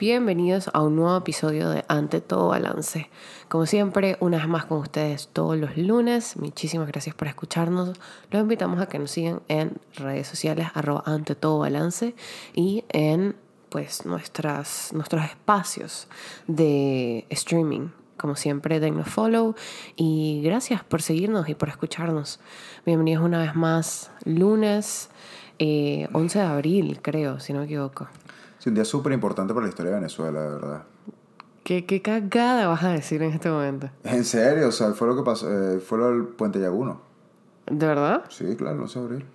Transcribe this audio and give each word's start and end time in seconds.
bienvenidos 0.00 0.70
a 0.72 0.82
un 0.82 0.96
nuevo 0.96 1.14
episodio 1.14 1.68
de 1.68 1.84
Ante 1.86 2.22
Todo 2.22 2.48
Balance. 2.48 3.10
Como 3.50 3.66
siempre, 3.66 4.16
una 4.20 4.38
vez 4.38 4.48
más 4.48 4.64
con 4.64 4.78
ustedes 4.78 5.28
todos 5.30 5.58
los 5.58 5.76
lunes. 5.76 6.38
Muchísimas 6.38 6.88
gracias 6.88 7.14
por 7.14 7.28
escucharnos. 7.28 8.00
Los 8.30 8.40
invitamos 8.40 8.80
a 8.80 8.86
que 8.86 8.98
nos 8.98 9.10
sigan 9.10 9.42
en 9.48 9.76
redes 9.96 10.26
sociales 10.26 10.68
arroba 10.72 11.02
Ante 11.04 11.34
Todo 11.34 11.58
Balance 11.58 12.14
y 12.54 12.82
en 12.88 13.36
pues 13.68 14.06
nuestras, 14.06 14.90
nuestros 14.94 15.22
espacios 15.22 16.08
de 16.46 17.26
streaming. 17.28 17.88
Como 18.16 18.36
siempre, 18.36 18.80
dennos 18.80 19.06
follow 19.06 19.54
y 19.96 20.40
gracias 20.42 20.82
por 20.82 21.02
seguirnos 21.02 21.46
y 21.50 21.54
por 21.54 21.68
escucharnos. 21.68 22.40
Bienvenidos 22.86 23.22
una 23.22 23.40
vez 23.40 23.54
más, 23.54 24.12
lunes 24.24 25.10
11 25.58 25.58
eh, 25.58 26.08
de 26.10 26.40
abril, 26.40 27.00
creo, 27.02 27.38
si 27.38 27.52
no 27.52 27.58
me 27.58 27.66
equivoco. 27.66 28.08
Sí, 28.60 28.68
un 28.68 28.74
día 28.74 28.84
súper 28.84 29.12
importante 29.12 29.54
para 29.54 29.64
la 29.64 29.70
historia 29.70 29.92
de 29.92 29.96
Venezuela, 29.96 30.42
de 30.42 30.50
verdad. 30.50 30.82
¿Qué, 31.64 31.86
¿Qué 31.86 32.02
cagada 32.02 32.68
vas 32.68 32.84
a 32.84 32.90
decir 32.90 33.22
en 33.22 33.32
este 33.32 33.48
momento? 33.48 33.88
En 34.04 34.22
serio, 34.22 34.68
o 34.68 34.72
sea, 34.72 34.92
fue 34.92 35.08
lo 35.08 35.16
que 35.16 35.22
pasó, 35.22 35.50
eh, 35.50 35.80
fue 35.80 35.96
lo 35.96 36.10
del 36.10 36.24
Puente 36.24 36.60
Yaguno. 36.60 37.00
¿De 37.66 37.86
verdad? 37.86 38.24
Sí, 38.28 38.56
claro, 38.56 38.82
11 38.82 38.98
de 38.98 39.04
abril. 39.06 39.26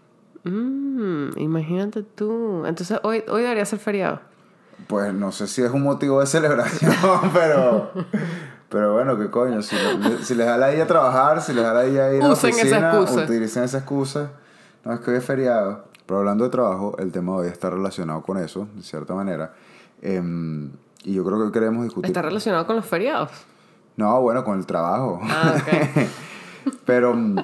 Mm, 0.44 1.40
imagínate 1.40 2.04
tú. 2.04 2.66
Entonces, 2.68 3.00
hoy, 3.02 3.24
hoy 3.28 3.42
debería 3.42 3.66
ser 3.66 3.80
feriado. 3.80 4.20
Pues 4.86 5.12
no 5.12 5.32
sé 5.32 5.48
si 5.48 5.64
es 5.64 5.72
un 5.72 5.82
motivo 5.82 6.20
de 6.20 6.28
celebración, 6.28 6.94
pero... 7.34 7.92
Pero 8.70 8.94
bueno, 8.94 9.18
qué 9.18 9.32
coño, 9.32 9.62
si, 9.64 9.76
si 10.22 10.36
les 10.36 10.46
da 10.46 10.58
la 10.58 10.72
idea 10.72 10.86
trabajar, 10.86 11.42
si 11.42 11.54
les 11.54 11.64
da 11.64 11.74
la 11.74 11.88
idea 11.88 12.14
ir 12.14 12.22
a 12.22 12.28
la 12.28 12.34
oficina, 12.34 13.02
esa 13.02 13.24
utilicen 13.24 13.64
esa 13.64 13.78
excusa. 13.78 14.32
No, 14.84 14.94
es 14.94 15.00
que 15.00 15.12
hoy 15.12 15.18
es 15.18 15.26
feriado. 15.26 15.86
Pero 16.06 16.20
hablando 16.20 16.44
de 16.44 16.50
trabajo, 16.50 16.96
el 17.00 17.12
tema 17.12 17.34
de 17.34 17.38
hoy 17.40 17.48
está 17.48 17.70
relacionado 17.70 18.22
con 18.22 18.38
eso, 18.38 18.68
de 18.76 18.84
cierta 18.84 19.14
manera. 19.16 19.54
Em, 20.02 20.72
y 21.04 21.14
yo 21.14 21.24
creo 21.24 21.46
que 21.46 21.52
queremos 21.52 21.84
discutir. 21.84 22.10
¿Está 22.10 22.22
relacionado 22.22 22.66
con 22.68 22.76
los 22.76 22.86
feriados? 22.86 23.32
No, 23.98 24.22
bueno, 24.22 24.44
con 24.44 24.60
el 24.60 24.66
trabajo. 24.66 25.20
Ah. 25.24 25.56
Pero 26.86 27.14
mm, 27.14 27.38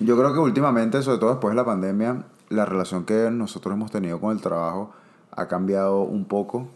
yo 0.00 0.16
creo 0.16 0.32
que 0.32 0.38
últimamente, 0.38 1.02
sobre 1.02 1.18
todo 1.18 1.30
después 1.30 1.52
de 1.52 1.56
la 1.56 1.64
pandemia, 1.64 2.24
la 2.48 2.64
relación 2.64 3.04
que 3.04 3.30
nosotros 3.30 3.74
hemos 3.74 3.90
tenido 3.90 4.20
con 4.20 4.32
el 4.32 4.40
trabajo 4.40 4.92
ha 5.30 5.46
cambiado 5.46 6.02
un 6.02 6.24
poco. 6.24 6.68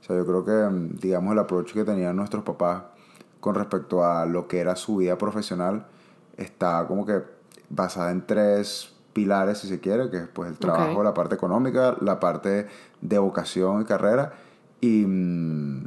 O 0.00 0.04
sea, 0.04 0.16
yo 0.16 0.26
creo 0.26 0.44
que, 0.44 0.52
mm, 0.52 0.96
digamos, 0.96 1.32
el 1.32 1.38
approach 1.38 1.72
que 1.72 1.84
tenían 1.84 2.16
nuestros 2.16 2.42
papás 2.42 2.82
con 3.40 3.54
respecto 3.54 4.04
a 4.04 4.26
lo 4.26 4.48
que 4.48 4.58
era 4.58 4.76
su 4.76 4.96
vida 4.96 5.16
profesional 5.16 5.86
está 6.36 6.84
como 6.86 7.06
que 7.06 7.22
basada 7.68 8.10
en 8.10 8.26
tres 8.26 8.95
pilares, 9.16 9.56
si 9.56 9.66
se 9.66 9.80
quiere, 9.80 10.10
que 10.10 10.18
es 10.18 10.28
pues 10.28 10.50
el 10.50 10.58
trabajo, 10.58 11.02
la 11.02 11.14
parte 11.14 11.34
económica, 11.34 11.96
la 12.02 12.20
parte 12.20 12.66
de 13.00 13.18
vocación 13.18 13.80
y 13.80 13.84
carrera 13.86 14.34
y... 14.78 15.06
Mm, 15.06 15.84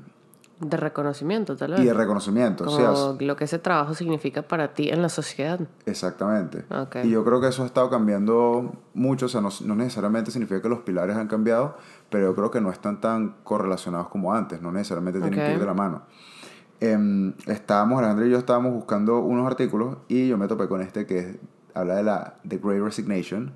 de 0.60 0.76
reconocimiento, 0.76 1.56
tal 1.56 1.72
vez. 1.72 1.80
Y 1.80 1.86
de 1.86 1.94
reconocimiento, 1.94 2.66
Como 2.66 3.16
lo 3.18 3.36
que 3.38 3.46
ese 3.46 3.60
trabajo 3.60 3.94
significa 3.94 4.42
para 4.42 4.74
ti 4.74 4.90
en 4.90 5.02
la 5.02 5.08
sociedad. 5.08 5.58
Exactamente. 5.86 6.66
Y 7.04 7.12
yo 7.12 7.24
creo 7.24 7.40
que 7.40 7.48
eso 7.48 7.64
ha 7.64 7.66
estado 7.66 7.90
cambiando 7.90 8.74
mucho, 8.94 9.28
o 9.28 9.30
sea, 9.30 9.40
no, 9.40 9.50
no, 9.64 9.76
necesariamente 9.76 10.32
significa 10.32 10.62
que 10.62 10.68
los 10.68 10.80
pilares 10.80 11.16
han 11.16 11.28
cambiado, 11.28 11.78
pero 12.10 12.26
yo 12.26 12.36
creo 12.36 12.52
que 12.52 12.60
no 12.60 12.72
están 12.72 13.00
tan 13.00 13.36
correlacionados 13.46 14.10
como 14.10 14.34
antes, 14.34 14.62
no 14.62 14.72
necesariamente 14.74 15.22
tienen 15.22 15.40
que 15.40 15.54
ir 15.54 15.60
de 15.60 15.66
la 15.66 15.76
mano. 15.76 16.02
Eh, 16.82 17.34
estábamos, 17.46 18.00
Alejandro 18.00 18.26
y 18.26 18.32
yo 18.32 18.38
estábamos 18.38 18.74
buscando 18.74 19.20
unos 19.20 19.48
artículos 19.48 19.98
y 20.10 20.28
yo 20.28 20.38
me 20.38 20.48
topé 20.48 20.68
con 20.68 20.82
este 20.82 21.06
que 21.06 21.40
habla 21.74 21.96
de 21.96 22.04
la 22.04 22.34
The 22.48 22.58
Great 22.58 22.84
Resignation, 22.84 23.54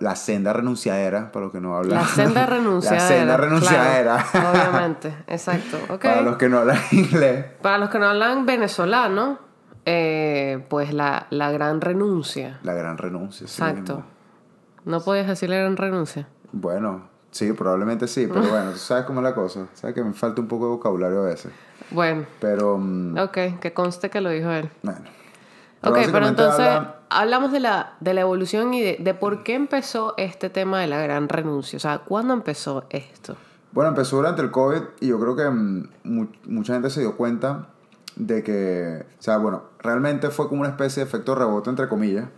la 0.00 0.16
senda 0.16 0.52
renunciadera, 0.52 1.30
para 1.32 1.46
los 1.46 1.52
que 1.52 1.60
no 1.60 1.76
hablan. 1.76 2.00
La 2.00 2.06
senda 2.06 2.46
renunciadera. 2.46 3.02
la 3.02 3.08
senda 3.08 3.36
renunciadera. 3.36 4.26
obviamente, 4.50 5.14
exacto. 5.26 5.78
Para 6.00 6.22
los 6.22 6.36
que 6.36 6.48
no 6.48 6.58
hablan 6.58 6.78
inglés. 6.92 7.46
Para 7.62 7.78
los 7.78 7.90
que 7.90 7.98
no 7.98 8.06
hablan 8.06 8.46
venezolano, 8.46 9.38
eh, 9.84 10.64
pues 10.68 10.92
la, 10.92 11.26
la, 11.30 11.50
gran 11.50 11.80
renuncia. 11.80 12.58
La 12.62 12.74
gran 12.74 12.98
renuncia, 12.98 13.44
Exacto. 13.44 14.04
¿No 14.84 15.00
puedes 15.00 15.26
decir 15.26 15.50
la 15.50 15.56
gran 15.56 15.76
renuncia? 15.76 16.28
Bueno, 16.52 17.08
sí, 17.30 17.52
probablemente 17.52 18.08
sí, 18.08 18.26
pero 18.26 18.48
bueno, 18.48 18.70
tú 18.72 18.78
sabes 18.78 19.04
cómo 19.04 19.20
es 19.20 19.24
la 19.24 19.34
cosa. 19.34 19.66
Sabes 19.74 19.94
que 19.94 20.02
me 20.02 20.12
falta 20.12 20.40
un 20.40 20.48
poco 20.48 20.64
de 20.64 20.70
vocabulario 20.70 21.20
a 21.20 21.26
veces. 21.26 21.52
Bueno. 21.90 22.24
Pero... 22.40 22.78
Mm, 22.78 23.18
ok, 23.18 23.60
que 23.60 23.72
conste 23.74 24.08
que 24.08 24.20
lo 24.20 24.30
dijo 24.30 24.50
él. 24.50 24.70
Bueno. 24.82 25.00
ok, 25.82 25.98
pero 26.10 26.28
entonces 26.28 26.68
hablamos 27.10 27.52
de 27.52 27.60
la, 27.60 27.94
de 28.00 28.14
la 28.14 28.22
evolución 28.22 28.74
y 28.74 28.82
de, 28.82 28.96
de, 29.00 29.14
por 29.14 29.42
qué 29.42 29.54
empezó 29.54 30.14
este 30.16 30.50
tema 30.50 30.80
de 30.80 30.86
la 30.86 31.00
gran 31.00 31.28
renuncia. 31.28 31.76
O 31.76 31.80
sea, 31.80 31.98
¿cuándo 31.98 32.34
empezó 32.34 32.84
esto? 32.90 33.36
Bueno, 33.72 33.90
empezó 33.90 34.16
durante 34.16 34.42
el 34.42 34.50
COVID 34.50 34.82
y 35.00 35.08
yo 35.08 35.20
creo 35.20 35.36
que 35.36 35.48
mm, 35.48 35.88
mucha 36.46 36.72
gente 36.72 36.90
se 36.90 37.00
dio 37.00 37.16
cuenta 37.16 37.68
de 38.16 38.42
que, 38.42 39.04
o 39.18 39.22
sea, 39.22 39.38
bueno, 39.38 39.62
realmente 39.78 40.30
fue 40.30 40.48
como 40.48 40.62
una 40.62 40.70
especie 40.70 41.02
de 41.02 41.08
efecto 41.08 41.34
rebote, 41.34 41.70
entre 41.70 41.88
comillas. 41.88 42.28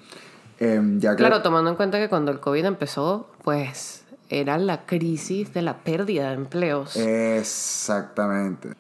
Eh, 0.59 0.81
ya 0.99 1.13
que... 1.13 1.17
Claro, 1.17 1.43
tomando 1.43 1.71
en 1.71 1.77
cuenta 1.77 1.99
que 1.99 2.09
cuando 2.09 2.31
el 2.31 2.41
COVID 2.41 2.65
empezó, 2.67 3.29
pues 3.43 4.05
era 4.29 4.59
la 4.59 4.85
crisis 4.87 5.53
de 5.55 5.63
la 5.63 5.79
pérdida 5.79 6.29
de 6.29 6.35
empleos. 6.35 6.97
Exactamente. 6.97 8.75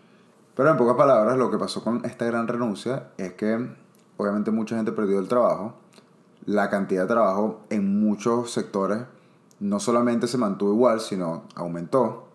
Pero 0.54 0.70
en 0.70 0.76
pocas 0.76 0.96
palabras, 0.96 1.38
lo 1.38 1.50
que 1.50 1.56
pasó 1.56 1.82
con 1.82 2.04
esta 2.04 2.26
gran 2.26 2.46
renuncia 2.46 3.08
es 3.16 3.32
que 3.32 3.70
obviamente 4.18 4.50
mucha 4.50 4.76
gente 4.76 4.92
perdió 4.92 5.18
el 5.18 5.28
trabajo. 5.28 5.79
La 6.46 6.70
cantidad 6.70 7.02
de 7.02 7.08
trabajo 7.08 7.60
en 7.70 8.00
muchos 8.00 8.50
sectores 8.50 9.00
no 9.60 9.78
solamente 9.78 10.26
se 10.26 10.38
mantuvo 10.38 10.72
igual, 10.72 11.00
sino 11.00 11.44
aumentó. 11.54 12.28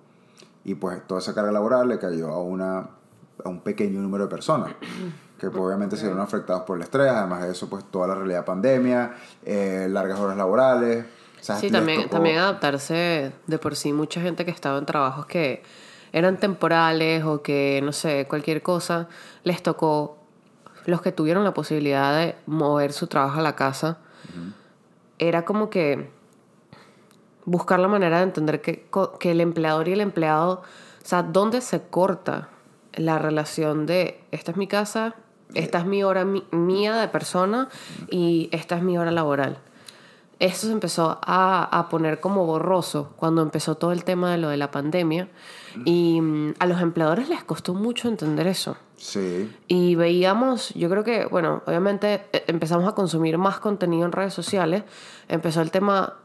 Y 0.64 0.76
pues 0.76 1.06
toda 1.08 1.20
esa 1.20 1.34
carga 1.34 1.52
laboral 1.52 1.88
le 1.88 2.00
cayó 2.00 2.30
a, 2.30 2.42
una, 2.42 2.90
a 3.44 3.50
un 3.50 3.62
pequeño 3.62 4.00
número 4.02 4.26
de 4.26 4.30
personas 4.30 4.74
que 5.40 5.50
pues, 5.50 5.64
obviamente 5.64 5.98
se 5.98 6.04
vieron 6.04 6.22
afectados 6.22 6.64
por 6.64 6.78
el 6.78 6.84
estrés, 6.84 7.10
además 7.10 7.44
de 7.44 7.52
eso, 7.52 7.70
pues 7.70 7.84
toda 7.86 8.08
la 8.08 8.16
realidad 8.16 8.46
pandemia, 8.46 9.14
eh, 9.44 9.88
largas 9.90 10.20
horas 10.20 10.38
laborales. 10.38 11.06
sí, 11.42 11.70
también, 11.70 12.10
también 12.10 12.38
adaptarse 12.38 13.34
de 13.46 13.58
por 13.58 13.76
sí, 13.76 13.92
mucha 13.92 14.22
gente 14.22 14.46
que 14.46 14.52
estaba 14.52 14.78
en 14.78 14.86
trabajos 14.86 15.26
que 15.26 15.62
eran 16.14 16.38
temporales 16.38 17.26
o 17.26 17.42
que, 17.42 17.82
no 17.84 17.92
sé, 17.92 18.26
cualquier 18.30 18.62
cosa, 18.62 19.10
les 19.44 19.62
tocó, 19.62 20.18
los 20.86 21.02
que 21.02 21.12
tuvieron 21.12 21.44
la 21.44 21.54
posibilidad 21.54 22.18
de 22.18 22.36
mover 22.46 22.94
su 22.94 23.08
trabajo 23.08 23.40
a 23.40 23.44
la 23.44 23.56
casa, 23.56 23.98
era 25.18 25.46
como 25.46 25.70
que 25.70 26.10
buscar 27.46 27.80
la 27.80 27.88
manera 27.88 28.18
de 28.18 28.24
entender 28.24 28.62
que, 28.62 28.88
que 29.20 29.32
el 29.32 29.42
empleador 29.42 29.88
y 29.88 29.94
el 29.94 30.02
empleado, 30.02 30.64
o 31.04 31.08
sea, 31.08 31.24
¿dónde 31.24 31.62
se 31.62 31.82
corta 31.82 32.50
la 32.94 33.20
relación 33.20 33.86
de 33.86 34.22
esta 34.32 34.52
es 34.52 34.58
mi 34.58 34.68
casa, 34.68 35.16
esta 35.54 35.80
es 35.80 35.86
mi 35.86 36.04
hora 36.04 36.26
mía 36.26 36.96
de 36.96 37.08
persona 37.08 37.70
y 38.10 38.50
esta 38.52 38.78
es 38.78 38.84
mi 38.84 38.98
hora 38.98 39.12
laboral? 39.12 39.60
Eso 40.40 40.68
se 40.68 40.74
empezó 40.74 41.20
a, 41.22 41.64
a, 41.64 41.90
poner 41.90 42.20
como 42.20 42.46
borroso 42.46 43.14
cuando 43.16 43.42
empezó 43.42 43.76
todo 43.76 43.94
el 43.94 44.04
tema 44.04 44.32
de 44.32 44.38
lo 44.38 44.50
de 44.50 44.58
la 44.58 44.70
pandemia 44.70 45.30
y 45.86 46.20
mm, 46.20 46.56
a 46.60 46.66
los 46.66 46.82
empleadores 46.82 47.30
les 47.30 47.44
costó 47.44 47.74
mucho 47.74 48.10
entender 48.10 48.46
eso. 48.48 48.76
Sí. 48.98 49.50
Y 49.68 49.96
veíamos, 49.96 50.74
yo 50.74 50.90
creo 50.90 51.04
que, 51.04 51.26
bueno, 51.26 51.64
obviamente 51.66 52.26
eh, 52.34 52.44
empezamos 52.48 52.88
a 52.88 52.94
consumir 52.94 53.38
más 53.38 53.60
contenido 53.60 54.06
en 54.06 54.12
redes 54.12 54.34
sociales. 54.34 54.84
Empezó 55.30 55.62
el 55.62 55.72
tema, 55.72 56.16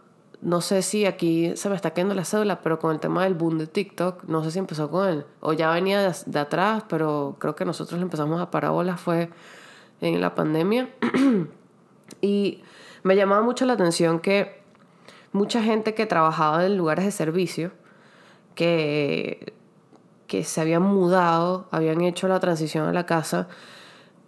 no 0.41 0.61
sé 0.61 0.83
si 0.83 1.07
aquí 1.07 1.57
se 1.57 1.69
me 1.69 1.77
está 1.77 1.93
cayendo 1.93 2.15
la 2.15 2.25
cédula, 2.25 2.63
pero 2.63 2.81
con 2.81 2.93
el 2.93 2.99
tema 2.99 3.23
del 3.23 3.35
boom 3.35 3.59
de 3.59 3.69
TikTok, 3.69 4.25
no 4.25 4.43
sé 4.43 4.51
si 4.51 4.59
empezó 4.59 4.91
con 4.91 5.09
él 5.09 5.25
o 5.41 5.53
ya 5.53 5.71
venía 5.71 6.01
de, 6.01 6.15
de 6.27 6.39
atrás, 6.39 6.85
pero 6.89 7.37
creo 7.39 7.55
que 7.55 7.65
nosotros 7.65 8.03
empezamos 8.03 8.41
a 8.41 8.51
parábolas 8.51 9.01
fue 9.01 9.31
en 10.01 10.21
la 10.21 10.35
pandemia. 10.35 10.89
y 12.21 12.63
me 13.03 13.17
llamaba 13.17 13.43
mucho 13.43 13.65
la 13.65 13.75
atención 13.75 14.21
que 14.21 14.61
mucha 15.33 15.63
gente 15.63 15.95
que 15.95 16.07
trabajaba 16.07 16.65
en 16.67 16.77
lugares 16.77 17.05
de 17.05 17.11
servicio, 17.11 17.73
que, 18.55 19.53
que 20.27 20.45
se 20.45 20.61
habían 20.61 20.83
mudado, 20.83 21.69
habían 21.71 22.01
hecho 22.01 22.29
la 22.29 22.41
transición 22.41 22.87
a 22.87 22.93
la 22.93 23.07
casa, 23.07 23.49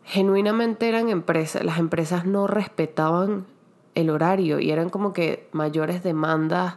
genuinamente 0.05 0.89
eran 0.89 1.09
empresas, 1.09 1.65
las 1.65 1.79
empresas 1.79 2.25
no 2.25 2.47
respetaban 2.47 3.47
el 3.95 4.11
horario 4.11 4.59
y 4.59 4.71
eran 4.71 4.91
como 4.91 5.13
que 5.13 5.49
mayores 5.53 6.03
demandas. 6.03 6.77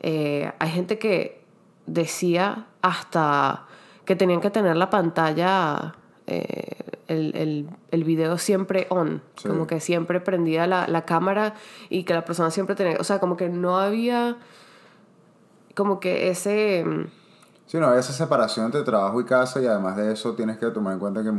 Eh, 0.00 0.52
hay 0.58 0.70
gente 0.70 0.98
que 0.98 1.44
decía 1.86 2.66
hasta 2.82 3.66
que 4.04 4.16
tenían 4.16 4.40
que 4.40 4.50
tener 4.50 4.76
la 4.76 4.90
pantalla, 4.90 5.94
eh, 6.26 6.83
el, 7.08 7.68
el, 7.90 8.04
video 8.04 8.38
siempre 8.38 8.86
on, 8.90 9.22
como 9.46 9.66
que 9.66 9.80
siempre 9.80 10.20
prendía 10.20 10.66
la, 10.66 10.86
la 10.88 11.04
cámara 11.04 11.54
y 11.88 12.04
que 12.04 12.14
la 12.14 12.24
persona 12.24 12.50
siempre 12.50 12.74
tenía, 12.74 12.96
o 12.98 13.04
sea, 13.04 13.18
como 13.18 13.36
que 13.36 13.48
no 13.48 13.78
había 13.78 14.36
como 15.74 16.00
que 16.00 16.30
ese... 16.30 16.84
Sí, 17.66 17.78
no, 17.78 17.94
esa 17.94 18.12
separación 18.12 18.66
entre 18.66 18.82
trabajo 18.82 19.20
y 19.20 19.24
casa 19.24 19.60
y 19.60 19.66
además 19.66 19.96
de 19.96 20.12
eso 20.12 20.34
tienes 20.34 20.58
que 20.58 20.66
tomar 20.66 20.94
en 20.94 21.00
cuenta 21.00 21.22
que 21.22 21.32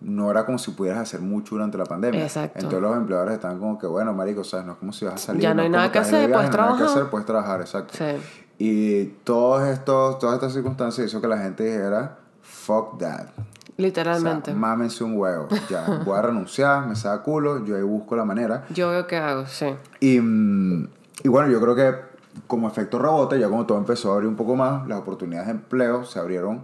no 0.00 0.30
era 0.30 0.46
como 0.46 0.58
si 0.58 0.70
pudieras 0.72 1.00
hacer 1.00 1.20
mucho 1.20 1.54
durante 1.54 1.76
la 1.76 1.84
pandemia. 1.84 2.22
Exacto. 2.22 2.58
Entonces 2.58 2.80
los 2.80 2.96
empleadores 2.96 3.34
estaban 3.34 3.58
como 3.58 3.78
que, 3.78 3.86
bueno, 3.86 4.12
marico, 4.14 4.44
¿sabes? 4.44 4.66
No 4.66 4.72
es 4.72 4.78
como 4.78 4.92
si 4.92 5.04
vas 5.04 5.14
a 5.14 5.18
salir. 5.18 5.42
Ya 5.42 5.54
no 5.54 5.62
hay 5.62 5.66
es 5.66 5.72
nada 5.72 5.92
que 5.92 5.98
el 5.98 6.04
hacer, 6.04 6.30
puedes 6.30 6.50
viaje, 6.50 6.56
no 6.56 6.62
hay 6.62 6.68
nada 6.68 6.72
que 6.72 6.78
trabajar. 6.78 6.96
hacer, 6.96 7.10
puedes 7.10 7.26
trabajar, 7.26 7.60
exacto. 7.60 7.94
Sí. 7.96 8.04
Y 8.58 9.04
todos 9.24 9.68
estos, 9.68 10.18
todas 10.18 10.34
estas 10.36 10.52
circunstancias 10.52 11.06
hizo 11.06 11.20
que 11.20 11.28
la 11.28 11.38
gente 11.38 11.64
dijera, 11.64 12.18
fuck 12.42 12.98
that. 12.98 13.28
Literalmente. 13.78 14.50
O 14.50 14.54
sea, 14.54 14.60
mámense 14.60 15.04
un 15.04 15.16
huevo. 15.16 15.48
Ya, 15.70 16.02
voy 16.04 16.18
a 16.18 16.22
renunciar, 16.22 16.86
me 16.86 16.96
saca 16.96 17.22
culo, 17.22 17.64
yo 17.64 17.76
ahí 17.76 17.82
busco 17.82 18.16
la 18.16 18.24
manera. 18.24 18.64
Yo 18.70 18.90
veo 18.90 19.06
qué 19.06 19.16
hago, 19.16 19.46
sí. 19.46 19.66
Y, 20.00 20.20
mm, 20.20 20.88
y 21.22 21.28
bueno, 21.28 21.48
yo 21.48 21.60
creo 21.60 21.74
que 21.76 21.94
como 22.46 22.68
efecto 22.68 22.98
rebote, 22.98 23.38
ya 23.38 23.48
como 23.48 23.66
todo 23.66 23.78
empezó 23.78 24.10
a 24.10 24.14
abrir 24.14 24.28
un 24.28 24.36
poco 24.36 24.56
más, 24.56 24.86
las 24.88 24.98
oportunidades 24.98 25.46
de 25.46 25.52
empleo 25.52 26.04
se 26.04 26.18
abrieron 26.18 26.62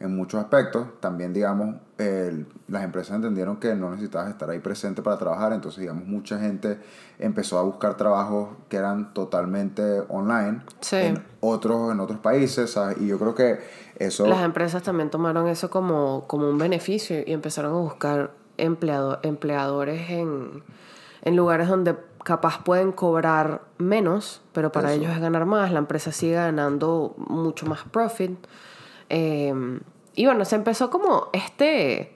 en 0.00 0.14
muchos 0.16 0.40
aspectos. 0.40 0.88
También, 1.00 1.32
digamos, 1.32 1.76
el- 1.98 2.46
las 2.68 2.84
empresas 2.84 3.16
entendieron 3.16 3.56
que 3.56 3.74
no 3.74 3.90
necesitabas 3.90 4.28
estar 4.28 4.50
ahí 4.50 4.58
presente 4.58 5.00
para 5.02 5.16
trabajar, 5.16 5.52
entonces, 5.52 5.80
digamos, 5.80 6.04
mucha 6.04 6.38
gente 6.38 6.78
empezó 7.18 7.58
a 7.58 7.62
buscar 7.62 7.96
trabajos 7.96 8.50
que 8.68 8.76
eran 8.76 9.14
totalmente 9.14 10.02
online 10.08 10.60
Sí. 10.80 10.96
en, 10.96 11.24
otros, 11.40 11.90
en 11.92 12.00
otros 12.00 12.18
países, 12.20 12.70
¿sabes? 12.72 12.98
Y 13.00 13.06
yo 13.06 13.18
creo 13.18 13.34
que 13.34 13.60
eso... 13.98 14.26
Las 14.26 14.42
empresas 14.44 14.82
también 14.82 15.08
tomaron 15.10 15.48
eso 15.48 15.70
como, 15.70 16.26
como 16.26 16.48
un 16.50 16.58
beneficio 16.58 17.16
y 17.26 17.32
empezaron 17.32 17.72
a 17.72 17.78
buscar 17.78 18.30
empleado, 18.58 19.18
empleadores 19.22 20.10
en, 20.10 20.62
en 21.22 21.36
lugares 21.36 21.68
donde 21.68 21.96
capaz 22.24 22.62
pueden 22.64 22.92
cobrar 22.92 23.62
menos, 23.78 24.42
pero 24.52 24.70
para 24.72 24.92
Eso. 24.92 25.00
ellos 25.00 25.14
es 25.14 25.20
ganar 25.20 25.46
más, 25.46 25.70
la 25.72 25.78
empresa 25.78 26.10
sigue 26.12 26.34
ganando 26.34 27.14
mucho 27.16 27.64
más 27.66 27.84
profit. 27.84 28.36
Eh, 29.08 29.54
y 30.16 30.24
bueno, 30.24 30.44
se 30.44 30.56
empezó 30.56 30.90
como 30.90 31.28
este, 31.32 32.12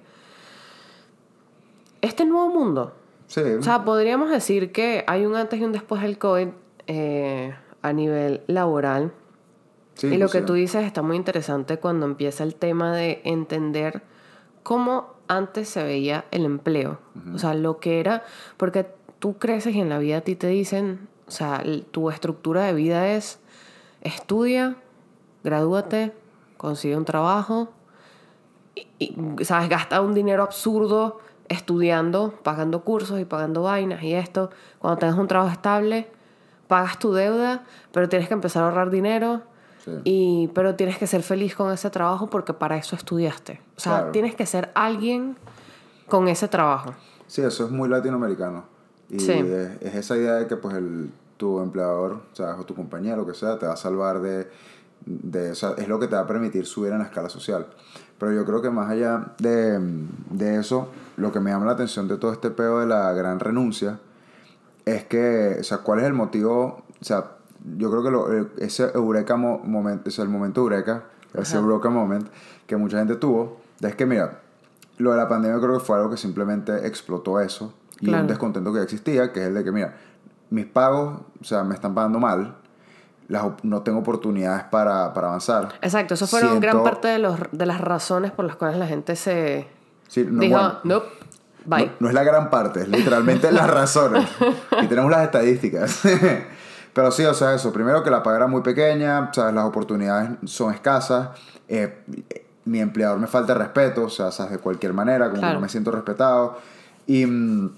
este 2.00 2.24
nuevo 2.24 2.48
mundo. 2.48 2.94
Sí, 3.26 3.40
O 3.40 3.62
sea, 3.62 3.84
podríamos 3.84 4.30
decir 4.30 4.72
que 4.72 5.04
hay 5.06 5.24
un 5.24 5.36
antes 5.36 5.60
y 5.60 5.64
un 5.64 5.70
después 5.70 6.02
del 6.02 6.18
COVID 6.18 6.48
eh, 6.88 7.54
a 7.82 7.92
nivel 7.92 8.42
laboral. 8.48 9.12
sí, 9.94 10.08
y 10.08 10.16
lo 10.16 10.28
que 10.28 10.40
tú 10.40 10.54
dices 10.54 10.84
está 10.84 11.02
muy 11.02 11.16
interesante 11.16 11.78
cuando 11.78 12.06
empieza 12.06 12.42
el 12.42 12.56
tema 12.56 12.92
de 12.96 13.20
entender 13.24 14.02
cómo 14.64 15.14
antes 15.28 15.68
se 15.68 15.84
veía 15.84 16.24
el 16.32 16.44
empleo. 16.44 16.98
O 17.32 17.38
sea, 17.38 17.54
lo 17.54 17.78
que 17.78 18.00
era, 18.00 18.24
porque 18.56 18.86
tú 19.20 19.38
creces 19.38 19.76
y 19.76 19.80
en 19.80 19.90
la 19.90 19.98
vida 19.98 20.16
a 20.16 20.20
ti 20.22 20.34
te 20.34 20.48
dicen, 20.48 21.06
o 21.28 21.30
sea, 21.30 21.62
tu 21.92 22.10
estructura 22.10 22.64
de 22.64 22.72
vida 22.72 23.12
es 23.12 23.38
estudia, 24.00 24.76
gradúate, 25.44 26.12
consigue 26.56 26.96
un 26.96 27.04
trabajo, 27.04 27.68
y, 28.74 29.14
¿sabes? 29.44 29.68
Gasta 29.68 30.00
un 30.00 30.14
dinero 30.14 30.42
absurdo 30.42 31.20
estudiando, 31.48 32.34
pagando 32.42 32.82
cursos 32.84 33.20
y 33.20 33.24
pagando 33.24 33.62
vainas 33.62 34.02
y 34.02 34.14
esto. 34.14 34.50
Cuando 34.78 34.98
tengas 34.98 35.18
un 35.18 35.26
trabajo 35.28 35.50
estable, 35.52 36.08
pagas 36.68 36.98
tu 36.98 37.12
deuda, 37.12 37.64
pero 37.92 38.08
tienes 38.08 38.28
que 38.28 38.34
empezar 38.34 38.62
a 38.62 38.66
ahorrar 38.66 38.90
dinero. 38.90 39.42
Sí. 39.84 39.90
Y, 40.04 40.48
pero 40.54 40.76
tienes 40.76 40.98
que 40.98 41.06
ser 41.06 41.22
feliz 41.22 41.54
con 41.56 41.72
ese 41.72 41.90
trabajo 41.90 42.28
porque 42.30 42.52
para 42.54 42.76
eso 42.76 42.94
estudiaste. 42.94 43.60
O 43.76 43.80
sea, 43.80 43.96
Claro. 43.98 44.12
tienes 44.12 44.34
que 44.34 44.46
ser 44.46 44.70
alguien 44.74 45.36
con 46.08 46.28
ese 46.28 46.48
trabajo. 46.48 46.94
Sí, 47.26 47.42
eso 47.42 47.64
es 47.64 47.70
muy 47.70 47.88
latinoamericano. 47.88 48.64
Y 49.08 49.18
Sí. 49.20 49.32
es, 49.32 49.80
es 49.82 49.94
esa 49.94 50.16
idea 50.16 50.34
de 50.34 50.46
que 50.46 50.56
pues 50.56 50.74
el, 50.76 51.10
tu 51.36 51.60
empleador, 51.60 52.12
o 52.32 52.36
sea, 52.36 52.54
o 52.56 52.64
tu 52.64 52.74
compañía, 52.74 53.16
lo 53.16 53.26
que 53.26 53.34
sea, 53.34 53.58
te 53.58 53.66
va 53.66 53.72
a 53.72 53.76
salvar 53.76 54.20
de, 54.20 54.48
de... 55.06 55.50
O 55.52 55.54
sea, 55.54 55.70
es 55.78 55.88
lo 55.88 55.98
que 55.98 56.06
te 56.08 56.14
va 56.16 56.22
a 56.22 56.26
permitir 56.26 56.66
subir 56.66 56.92
en 56.92 56.98
la 56.98 57.04
escala 57.04 57.28
social. 57.28 57.66
Pero 58.18 58.32
yo 58.32 58.44
creo 58.44 58.60
que 58.62 58.70
más 58.70 58.90
allá 58.90 59.32
de, 59.38 59.78
de 60.30 60.58
eso, 60.58 60.88
lo 61.16 61.32
que 61.32 61.40
me 61.40 61.50
llama 61.50 61.66
la 61.66 61.72
atención 61.72 62.06
de 62.08 62.16
todo 62.18 62.32
este 62.32 62.50
peo 62.50 62.80
de 62.80 62.86
la 62.86 63.12
gran 63.12 63.40
renuncia 63.40 63.98
es 64.84 65.04
que, 65.04 65.56
o 65.60 65.64
sea, 65.64 65.78
¿cuál 65.78 66.00
es 66.00 66.06
el 66.06 66.12
motivo? 66.12 66.82
O 67.00 67.04
sea, 67.04 67.32
yo 67.78 67.90
creo 67.90 68.02
que 68.02 68.10
lo- 68.10 68.32
eh, 68.32 68.46
ese 68.58 68.90
eureka 68.94 69.36
mo- 69.36 69.58
momento, 69.64 70.08
o 70.08 70.10
sea, 70.12 70.24
el 70.24 70.30
momento 70.30 70.60
eureka, 70.60 71.04
ese 71.34 71.56
Ajá. 71.56 71.64
eureka 71.66 71.90
moment 71.90 72.26
que 72.66 72.76
mucha 72.76 72.98
gente 72.98 73.16
tuvo, 73.16 73.60
es 73.80 73.94
que 73.94 74.04
mira, 74.06 74.40
lo 74.98 75.12
de 75.12 75.16
la 75.16 75.28
pandemia 75.28 75.58
creo 75.60 75.78
que 75.78 75.84
fue 75.84 75.96
algo 75.96 76.10
que 76.10 76.16
simplemente 76.16 76.86
explotó 76.86 77.40
eso 77.40 77.72
y 78.00 78.06
Claro. 78.06 78.22
un 78.22 78.28
descontento 78.28 78.72
que 78.72 78.78
ya 78.78 78.84
existía, 78.84 79.32
que 79.32 79.40
es 79.42 79.48
el 79.48 79.54
de 79.54 79.64
que, 79.64 79.72
mira, 79.72 79.96
mis 80.50 80.66
pagos, 80.66 81.20
o 81.40 81.44
sea, 81.44 81.62
me 81.64 81.74
están 81.74 81.94
pagando 81.94 82.18
mal, 82.18 82.56
las, 83.30 83.44
no 83.62 83.82
tengo 83.82 84.00
oportunidades 84.00 84.64
para, 84.64 85.14
para 85.14 85.28
avanzar. 85.28 85.68
Exacto, 85.80 86.14
eso 86.14 86.26
fueron 86.26 86.60
gran 86.60 86.82
parte 86.82 87.08
de, 87.08 87.18
los, 87.18 87.38
de 87.52 87.64
las 87.66 87.80
razones 87.80 88.30
por 88.32 88.44
las 88.44 88.56
cuales 88.56 88.76
la 88.78 88.86
gente 88.86 89.16
se 89.16 89.66
Sí, 90.08 90.26
no, 90.28 90.40
dijo, 90.40 90.54
bueno, 90.54 90.78
nope, 90.84 91.06
bye. 91.64 91.86
No, 91.86 91.92
no 92.00 92.08
es 92.08 92.14
la 92.14 92.24
gran 92.24 92.50
parte, 92.50 92.82
es 92.82 92.88
literalmente 92.88 93.50
las 93.52 93.70
razones. 93.80 94.28
Y 94.82 94.86
tenemos 94.88 95.10
las 95.10 95.22
estadísticas. 95.22 96.00
Pero 96.92 97.12
sí, 97.12 97.24
o 97.24 97.32
sea, 97.34 97.54
eso. 97.54 97.72
Primero 97.72 98.02
que 98.02 98.10
la 98.10 98.22
paga 98.22 98.38
era 98.38 98.46
muy 98.48 98.62
pequeña, 98.62 99.30
¿sabes? 99.32 99.54
las 99.54 99.64
oportunidades 99.64 100.30
son 100.44 100.74
escasas. 100.74 101.28
eh, 101.68 102.02
mi 102.64 102.80
empleador 102.80 103.18
me 103.18 103.26
falta 103.26 103.54
respeto, 103.54 104.04
o 104.04 104.10
sea, 104.10 104.30
¿sabes? 104.30 104.52
de 104.52 104.58
cualquier 104.58 104.92
manera, 104.92 105.30
como 105.30 105.40
que 105.40 105.52
no 105.54 105.60
me 105.60 105.68
siento 105.68 105.90
respetado. 105.90 106.58
Y 107.06 107.24
mm, 107.24 107.70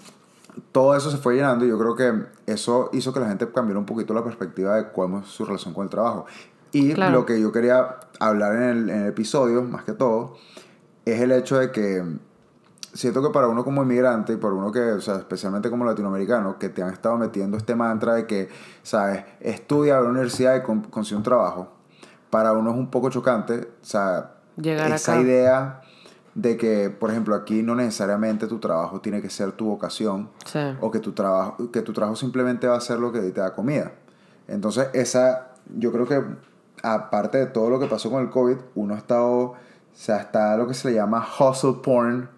todo 0.73 0.95
eso 0.97 1.11
se 1.11 1.17
fue 1.19 1.35
llenando 1.37 1.65
y 1.65 1.69
yo 1.69 1.79
creo 1.79 1.95
que 1.97 2.13
eso 2.47 2.91
hizo 2.93 3.13
que 3.13 3.21
la 3.21 3.29
gente 3.29 3.51
cambiara 3.51 3.79
un 3.79 3.87
poquito 3.87 4.13
la 4.15 4.23
perspectiva 4.25 4.77
de 4.77 4.93
cómo 4.93 5.21
es 5.21 5.27
su 5.27 5.45
relación 5.45 5.73
con 5.75 5.85
el 5.85 5.91
trabajo. 5.91 6.27
Y 6.73 6.95
Claro. 6.95 7.13
lo 7.13 7.27
que 7.27 7.41
yo 7.41 7.53
quería 7.53 7.99
hablar 8.21 8.55
en 8.57 8.63
el, 8.63 8.91
en 8.91 9.03
el 9.03 9.07
episodio, 9.09 9.63
más 9.63 9.85
que 9.85 9.93
todo, 9.93 10.35
es 11.05 11.21
el 11.21 11.33
hecho 11.33 11.59
de 11.59 11.71
que 11.71 12.03
siento 12.95 13.23
que 13.23 13.31
para 13.31 13.49
uno 13.49 13.65
como 13.65 13.83
inmigrante 13.83 14.35
y 14.35 14.37
para 14.37 14.55
uno 14.55 14.71
que, 14.73 14.81
o 14.93 15.01
sea, 15.01 15.17
especialmente 15.17 15.71
como 15.71 15.85
latinoamericano, 15.85 16.59
que 16.59 16.69
te 16.69 16.83
han 16.83 16.93
estado 16.93 17.17
metiendo 17.19 17.57
este 17.57 17.75
mantra 17.75 18.15
de 18.15 18.27
que, 18.27 18.49
¿sabes? 18.83 19.25
Estudia 19.41 19.99
a 19.99 20.01
la 20.03 20.09
universidad 20.11 20.57
y 20.57 20.63
con- 20.63 20.83
consigue 20.83 21.17
un 21.17 21.23
trabajo, 21.23 21.69
para 22.31 22.53
uno 22.53 22.71
es 22.71 22.77
un 22.77 22.91
poco 22.91 23.11
chocante, 23.11 23.69
o 23.83 23.85
sea, 23.85 24.35
Llegar 24.57 24.91
esa 24.93 25.13
acá. 25.13 25.21
idea 25.23 25.81
de 26.35 26.57
que, 26.57 26.89
por 26.91 27.11
ejemplo, 27.11 27.35
aquí 27.35 27.63
no 27.63 27.75
necesariamente 27.75 28.47
tu 28.47 28.59
trabajo 28.59 29.01
tiene 29.01 29.21
que 29.21 29.29
ser 29.31 29.53
tu 29.53 29.67
vocación 29.67 30.31
Sí. 30.47 30.59
o 30.81 30.91
que 30.91 30.99
tu 30.99 31.13
trabajo 31.13 31.71
que 31.71 31.83
tu 31.83 31.93
trabajo 31.93 32.17
simplemente 32.17 32.67
va 32.67 32.77
a 32.77 32.81
ser 32.81 32.99
lo 32.99 33.13
que 33.13 33.21
te 33.21 33.41
da 33.41 33.55
comida. 33.55 33.93
Entonces, 34.49 34.89
esa 34.95 35.49
yo 35.77 35.93
creo 35.93 36.07
que 36.07 36.23
aparte 36.83 37.39
de 37.39 37.47
todo 37.47 37.71
lo 37.71 37.79
que 37.79 37.87
pasó 37.87 38.11
con 38.11 38.23
el 38.23 38.31
COVID, 38.31 38.57
uno 38.75 38.95
ha 38.95 38.99
estado 38.99 39.31
o 39.41 39.57
sea, 39.95 40.17
está 40.19 40.57
lo 40.57 40.67
que 40.67 40.73
se 40.75 40.89
le 40.89 40.95
llama 40.95 41.25
hustle 41.39 41.75
porn 41.85 42.29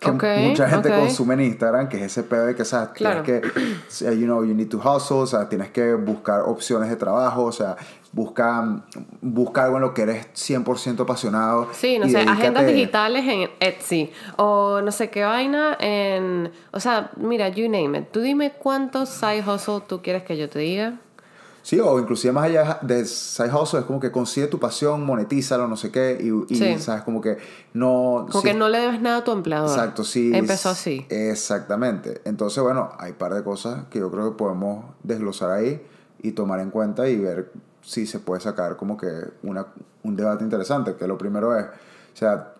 que 0.00 0.10
Ok, 0.10 0.24
mucha 0.38 0.68
gente 0.68 0.88
ok. 0.90 0.98
consume 0.98 1.34
en 1.34 1.40
Instagram, 1.42 1.88
que 1.88 1.98
es 1.98 2.02
ese 2.04 2.22
pedo 2.24 2.46
de 2.46 2.54
que, 2.56 2.62
o 2.62 2.64
sea, 2.64 2.90
Claro. 2.92 3.22
tienes 3.22 3.52
que, 3.52 4.16
you 4.18 4.24
know, 4.24 4.42
you 4.44 4.54
need 4.54 4.68
to 4.68 4.78
hustle, 4.78 5.18
o 5.18 5.26
sea, 5.26 5.48
tienes 5.48 5.70
que 5.70 5.94
buscar 5.94 6.40
opciones 6.42 6.88
de 6.88 6.96
trabajo, 6.96 7.44
o 7.44 7.52
sea, 7.52 7.76
busca, 8.12 8.82
busca 9.20 9.64
algo 9.64 9.76
en 9.76 9.82
lo 9.82 9.94
que 9.94 10.02
eres 10.02 10.26
100% 10.34 11.00
apasionado. 11.02 11.68
Sí, 11.72 11.98
no 11.98 12.06
sé, 12.08 12.12
dedícate- 12.18 12.30
agendas 12.30 12.66
digitales 12.66 13.24
en 13.26 13.50
Etsy 13.60 14.10
o 14.36 14.80
no 14.82 14.90
sé 14.90 15.10
qué 15.10 15.22
vaina 15.22 15.76
en... 15.78 16.50
O 16.72 16.80
sea, 16.80 17.10
mira, 17.16 17.48
you 17.50 17.68
name 17.68 17.98
it. 17.98 18.06
Tú 18.10 18.20
dime 18.20 18.52
cuántos 18.58 19.10
side 19.10 19.44
hustle 19.46 19.80
tú 19.86 20.00
quieres 20.02 20.22
que 20.24 20.36
yo 20.36 20.48
te 20.48 20.58
diga. 20.60 20.94
Sí, 21.70 21.78
o 21.78 22.00
inclusive 22.00 22.32
más 22.32 22.46
allá 22.46 22.80
de 22.82 23.04
side 23.04 23.54
hustle, 23.54 23.78
es 23.78 23.84
como 23.84 24.00
que 24.00 24.10
consigue 24.10 24.48
tu 24.48 24.58
pasión, 24.58 25.06
monetízalo, 25.06 25.68
no 25.68 25.76
sé 25.76 25.92
qué, 25.92 26.18
y, 26.20 26.52
y, 26.52 26.56
Sí. 26.56 26.80
sabes, 26.80 27.04
como 27.04 27.20
que 27.20 27.38
no... 27.74 28.26
Como 28.28 28.40
sí, 28.42 28.48
que 28.48 28.54
no 28.54 28.68
le 28.68 28.80
debes 28.80 29.00
nada 29.00 29.18
a 29.18 29.24
tu 29.24 29.30
empleador. 29.30 29.70
Exacto, 29.70 30.02
sí. 30.02 30.32
Empezó 30.34 30.70
así. 30.70 31.06
Exactamente. 31.08 32.22
Entonces, 32.24 32.60
bueno, 32.60 32.90
hay 32.98 33.12
un 33.12 33.18
par 33.18 33.34
de 33.34 33.44
cosas 33.44 33.84
que 33.88 34.00
yo 34.00 34.10
creo 34.10 34.32
que 34.32 34.36
podemos 34.36 34.84
desglosar 35.04 35.52
ahí 35.52 35.80
y 36.20 36.32
tomar 36.32 36.58
en 36.58 36.70
cuenta 36.70 37.08
y 37.08 37.16
ver 37.16 37.52
si 37.82 38.04
se 38.04 38.18
puede 38.18 38.40
sacar 38.40 38.76
como 38.76 38.96
que 38.96 39.06
una, 39.44 39.68
un 40.02 40.16
debate 40.16 40.42
interesante. 40.42 40.96
Que 40.96 41.06
lo 41.06 41.16
primero 41.16 41.56
es, 41.56 41.66
o 41.66 42.16
sea, 42.16 42.52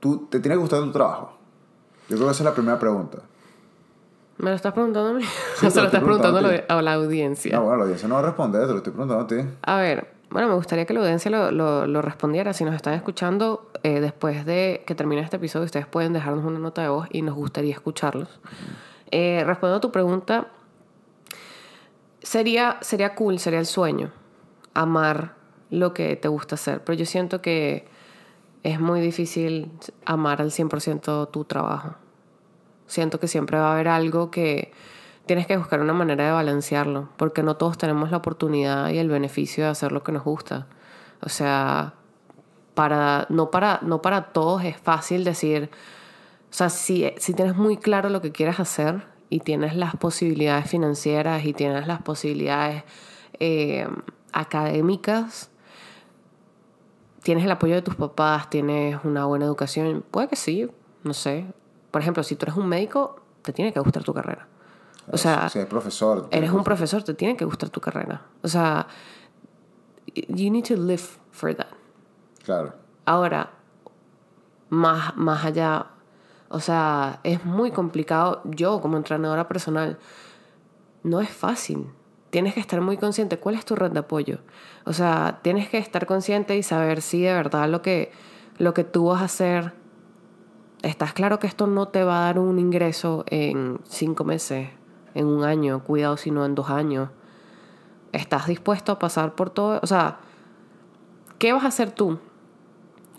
¿tú 0.00 0.28
te 0.30 0.40
tiene 0.40 0.54
que 0.54 0.60
gustar 0.62 0.80
tu 0.80 0.92
trabajo? 0.92 1.36
Yo 2.08 2.16
creo 2.16 2.28
que 2.28 2.32
esa 2.32 2.42
es 2.42 2.46
la 2.46 2.54
primera 2.54 2.78
pregunta. 2.78 3.18
¿Me 4.38 4.50
lo 4.50 4.56
estás 4.56 4.72
preguntando 4.72 5.10
a 5.10 5.12
mí? 5.14 5.24
o 5.66 5.70
se 5.70 5.80
lo 5.80 5.86
estás 5.86 6.02
preguntando 6.02 6.38
a 6.38 6.78
a 6.78 6.82
la 6.82 6.94
audiencia. 6.94 7.56
No, 7.56 7.62
bueno, 7.62 7.78
la 7.78 7.82
audiencia 7.84 8.08
no 8.08 8.14
va 8.14 8.20
a 8.20 8.24
responder, 8.24 8.62
te 8.62 8.72
lo 8.72 8.76
estoy 8.78 8.92
preguntando 8.92 9.24
a 9.24 9.26
ti. 9.26 9.48
A 9.62 9.76
ver, 9.78 10.08
bueno, 10.30 10.48
me 10.48 10.54
gustaría 10.54 10.86
que 10.86 10.94
la 10.94 11.00
audiencia 11.00 11.30
lo, 11.30 11.50
lo, 11.50 11.86
lo 11.86 12.02
respondiera. 12.02 12.52
Si 12.52 12.64
nos 12.64 12.74
están 12.74 12.94
escuchando 12.94 13.70
eh, 13.82 14.00
después 14.00 14.46
de 14.46 14.84
que 14.86 14.94
termine 14.94 15.22
este 15.22 15.36
episodio, 15.36 15.64
ustedes 15.64 15.86
pueden 15.86 16.12
dejarnos 16.12 16.44
una 16.44 16.58
nota 16.58 16.82
de 16.82 16.88
voz 16.88 17.08
y 17.10 17.22
nos 17.22 17.34
gustaría 17.34 17.72
escucharlos. 17.72 18.28
Eh, 19.10 19.42
respondiendo 19.46 19.78
a 19.78 19.80
tu 19.80 19.90
pregunta, 19.90 20.48
sería, 22.22 22.78
sería 22.80 23.14
cool, 23.14 23.38
sería 23.38 23.58
el 23.58 23.66
sueño, 23.66 24.12
amar 24.74 25.34
lo 25.70 25.94
que 25.94 26.14
te 26.16 26.28
gusta 26.28 26.54
hacer. 26.54 26.84
Pero 26.84 26.98
yo 26.98 27.06
siento 27.06 27.40
que 27.40 27.88
es 28.62 28.78
muy 28.80 29.00
difícil 29.00 29.70
amar 30.04 30.42
al 30.42 30.50
100% 30.50 31.30
tu 31.30 31.44
trabajo. 31.44 31.94
Siento 32.88 33.20
que 33.20 33.28
siempre 33.28 33.58
va 33.58 33.68
a 33.68 33.72
haber 33.74 33.86
algo 33.86 34.32
que 34.32 34.72
tienes 35.26 35.46
que 35.46 35.56
buscar 35.56 35.80
una 35.80 35.92
manera 35.92 36.26
de 36.26 36.32
balancearlo, 36.32 37.10
porque 37.16 37.44
no 37.44 37.56
todos 37.56 37.78
tenemos 37.78 38.10
la 38.10 38.16
oportunidad 38.16 38.88
y 38.88 38.98
el 38.98 39.08
beneficio 39.08 39.64
de 39.64 39.70
hacer 39.70 39.92
lo 39.92 40.02
que 40.02 40.10
nos 40.10 40.24
gusta. 40.24 40.66
O 41.22 41.28
sea, 41.28 41.94
para, 42.74 43.26
no, 43.28 43.50
para, 43.50 43.78
no 43.82 44.02
para 44.02 44.32
todos 44.32 44.64
es 44.64 44.76
fácil 44.76 45.24
decir, 45.24 45.70
O 46.50 46.54
sea, 46.54 46.70
si, 46.70 47.12
si 47.18 47.34
tienes 47.34 47.56
muy 47.56 47.76
claro 47.76 48.08
lo 48.08 48.22
que 48.22 48.32
quieres 48.32 48.58
hacer 48.58 49.02
y 49.30 49.40
tienes 49.40 49.76
las 49.76 49.96
posibilidades 49.96 50.70
financieras 50.70 51.44
y 51.44 51.52
tienes 51.52 51.86
las 51.86 52.02
posibilidades 52.02 52.84
eh, 53.38 53.86
académicas, 54.32 55.50
tienes 57.22 57.44
el 57.44 57.50
apoyo 57.50 57.74
de 57.74 57.82
tus 57.82 57.96
papás, 57.96 58.48
tienes 58.48 58.98
una 59.04 59.26
buena 59.26 59.44
educación, 59.44 60.02
puede 60.10 60.28
que 60.28 60.36
sí, 60.36 60.70
no 61.04 61.12
sé. 61.12 61.44
Por 61.98 62.02
ejemplo, 62.04 62.22
si 62.22 62.36
tú 62.36 62.44
eres 62.44 62.56
un 62.56 62.68
médico, 62.68 63.16
te 63.42 63.52
tiene 63.52 63.72
que 63.72 63.80
gustar 63.80 64.04
tu 64.04 64.14
carrera. 64.14 64.46
O 65.10 65.16
sea, 65.16 65.48
si 65.48 65.58
eres 65.58 65.68
profesor. 65.68 66.28
eres 66.30 66.52
un 66.52 66.62
profesor, 66.62 67.02
te 67.02 67.12
tiene 67.12 67.36
que 67.36 67.44
gustar 67.44 67.70
tu 67.70 67.80
carrera. 67.80 68.22
O 68.40 68.46
sea, 68.46 68.86
you 70.14 70.48
need 70.48 70.62
to 70.62 70.76
live 70.76 71.02
for 71.32 71.52
that. 71.56 71.66
Claro. 72.44 72.72
Ahora, 73.04 73.50
más, 74.68 75.16
más 75.16 75.44
allá, 75.44 75.86
o 76.50 76.60
sea, 76.60 77.18
es 77.24 77.44
muy 77.44 77.72
complicado. 77.72 78.42
Yo, 78.44 78.80
como 78.80 78.96
entrenadora 78.96 79.48
personal, 79.48 79.98
no 81.02 81.20
es 81.20 81.30
fácil. 81.30 81.90
Tienes 82.30 82.54
que 82.54 82.60
estar 82.60 82.80
muy 82.80 82.96
consciente 82.96 83.40
cuál 83.40 83.56
es 83.56 83.64
tu 83.64 83.74
red 83.74 83.90
de 83.90 83.98
apoyo. 83.98 84.38
O 84.84 84.92
sea, 84.92 85.40
tienes 85.42 85.68
que 85.68 85.78
estar 85.78 86.06
consciente 86.06 86.56
y 86.56 86.62
saber 86.62 87.02
si 87.02 87.22
de 87.22 87.32
verdad 87.32 87.68
lo 87.68 87.82
que, 87.82 88.12
lo 88.56 88.72
que 88.72 88.84
tú 88.84 89.06
vas 89.06 89.20
a 89.22 89.24
hacer, 89.24 89.72
estás 90.82 91.12
claro 91.12 91.38
que 91.38 91.46
esto 91.46 91.66
no 91.66 91.88
te 91.88 92.04
va 92.04 92.18
a 92.18 92.24
dar 92.26 92.38
un 92.38 92.58
ingreso 92.58 93.24
en 93.28 93.80
cinco 93.84 94.24
meses, 94.24 94.70
en 95.14 95.26
un 95.26 95.44
año, 95.44 95.82
cuidado 95.84 96.16
si 96.16 96.30
no 96.30 96.44
en 96.44 96.54
dos 96.54 96.70
años. 96.70 97.10
¿Estás 98.12 98.46
dispuesto 98.46 98.92
a 98.92 98.98
pasar 98.98 99.34
por 99.34 99.50
todo? 99.50 99.80
O 99.82 99.86
sea, 99.86 100.18
¿qué 101.38 101.52
vas 101.52 101.64
a 101.64 101.68
hacer 101.68 101.90
tú 101.90 102.18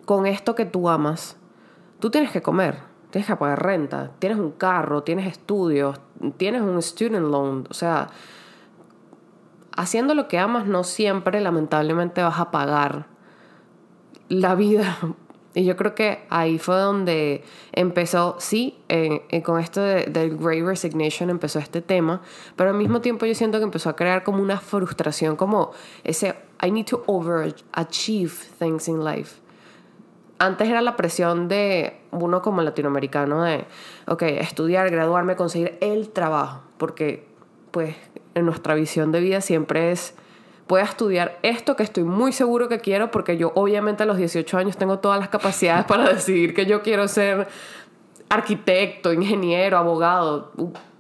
con 0.06 0.26
esto 0.26 0.56
que 0.56 0.66
tú 0.66 0.90
amas? 0.90 1.38
Tú 2.00 2.10
tienes 2.10 2.32
que 2.32 2.42
comer, 2.42 2.80
tienes 3.12 3.28
que 3.28 3.36
pagar 3.36 3.64
renta, 3.64 4.12
tienes 4.20 4.40
un 4.40 4.52
carro, 4.52 5.04
tienes 5.04 5.28
estudios, 5.28 6.00
tienes 6.38 6.62
un 6.62 6.82
student 6.82 7.28
loan. 7.28 7.68
O 7.70 7.74
sea, 7.74 8.10
haciendo 9.76 10.16
lo 10.16 10.28
que 10.28 10.40
amas 10.40 10.66
no 10.66 10.84
siempre 10.84 11.42
lamentablemente 11.42 12.24
vas 12.24 12.40
a 12.40 12.52
pagar 12.52 13.08
la 14.30 14.56
vida 14.56 14.98
y 15.60 15.66
yo 15.66 15.76
creo 15.76 15.94
que 15.94 16.20
ahí 16.30 16.58
fue 16.58 16.78
donde 16.78 17.44
empezó, 17.74 18.38
sí, 18.40 18.78
con 19.44 19.60
esto 19.60 19.82
del 19.82 20.38
Great 20.38 20.66
Resignation 20.66 21.30
empezó 21.30 21.60
este 21.60 21.82
tema, 21.82 22.22
pero 22.56 22.70
al 22.70 22.78
mismo 22.78 23.02
tiempo 23.02 23.26
yo 23.26 23.36
siento 23.36 23.58
que 23.58 23.66
empezó 23.66 23.90
a 23.90 23.96
crear 23.98 24.24
como 24.24 24.42
una 24.42 24.62
frustración, 24.62 25.36
como 25.36 25.72
ese, 26.06 26.36
I 26.66 26.72
need 26.72 26.86
to 26.86 27.04
overachieve 27.08 28.32
things 28.58 28.88
in 28.88 29.04
life. 29.04 29.42
Antes 30.38 30.70
era 30.70 30.82
la 30.82 30.96
presión 30.96 31.50
de 31.50 32.00
uno 32.12 32.42
como 32.42 32.62
latinoamericano 32.62 33.44
de, 33.44 33.66
ok, 34.08 34.22
estudiar, 34.22 34.90
graduarme, 34.90 35.36
conseguir 35.36 35.78
el 35.82 36.10
trabajo, 36.12 36.62
porque 36.78 37.28
pues 37.72 37.98
en 38.34 38.46
nuestra 38.46 38.76
visión 38.76 39.12
de 39.12 39.20
vida 39.20 39.42
siempre 39.42 39.92
es 39.92 40.16
pueda 40.70 40.84
estudiar 40.84 41.40
esto 41.42 41.76
que 41.76 41.82
estoy 41.82 42.04
muy 42.04 42.32
seguro 42.32 42.70
que 42.70 42.80
quiero 42.80 43.10
porque 43.10 43.38
yo 43.38 43.52
obviamente 43.56 44.04
a 44.04 44.06
los 44.06 44.18
18 44.18 44.56
años 44.56 44.78
tengo 44.78 45.00
todas 45.00 45.20
las 45.20 45.28
capacidades 45.28 45.84
para 45.86 46.08
decidir 46.14 46.54
que 46.54 46.68
yo 46.68 46.84
quiero 46.84 47.08
ser 47.08 47.48
arquitecto, 48.30 49.12
ingeniero, 49.12 49.80
abogado, 49.80 50.52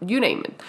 you 0.02 0.20
name 0.20 0.40
it. 0.40 0.62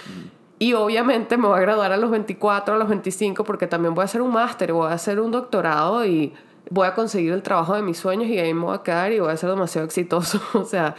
Y 0.59 0.75
obviamente 0.75 1.39
me 1.39 1.49
voy 1.49 1.57
a 1.57 1.63
graduar 1.63 1.93
a 1.93 1.97
los 1.97 2.11
24, 2.11 2.75
a 2.75 2.77
los 2.77 2.91
25 2.91 3.43
porque 3.43 3.67
también 3.67 3.95
voy 3.95 4.03
a 4.03 4.05
hacer 4.05 4.21
un 4.21 4.33
máster, 4.33 4.75
voy 4.75 4.91
a 4.91 4.93
hacer 4.93 5.19
un 5.19 5.31
doctorado 5.31 6.05
y 6.05 6.35
voy 6.69 6.87
a 6.87 6.95
conseguir 6.95 7.33
el 7.33 7.43
trabajo 7.43 7.75
de 7.75 7.81
mis 7.81 7.97
sueños 7.97 8.29
y 8.29 8.39
ahí 8.39 8.53
me 8.53 8.67
voy 8.67 8.75
a 8.75 8.83
quedar 8.83 9.13
y 9.13 9.21
voy 9.21 9.33
a 9.33 9.37
ser 9.39 9.49
demasiado 9.49 9.87
exitoso. 9.87 10.43
o 10.53 10.67
sea, 10.67 10.95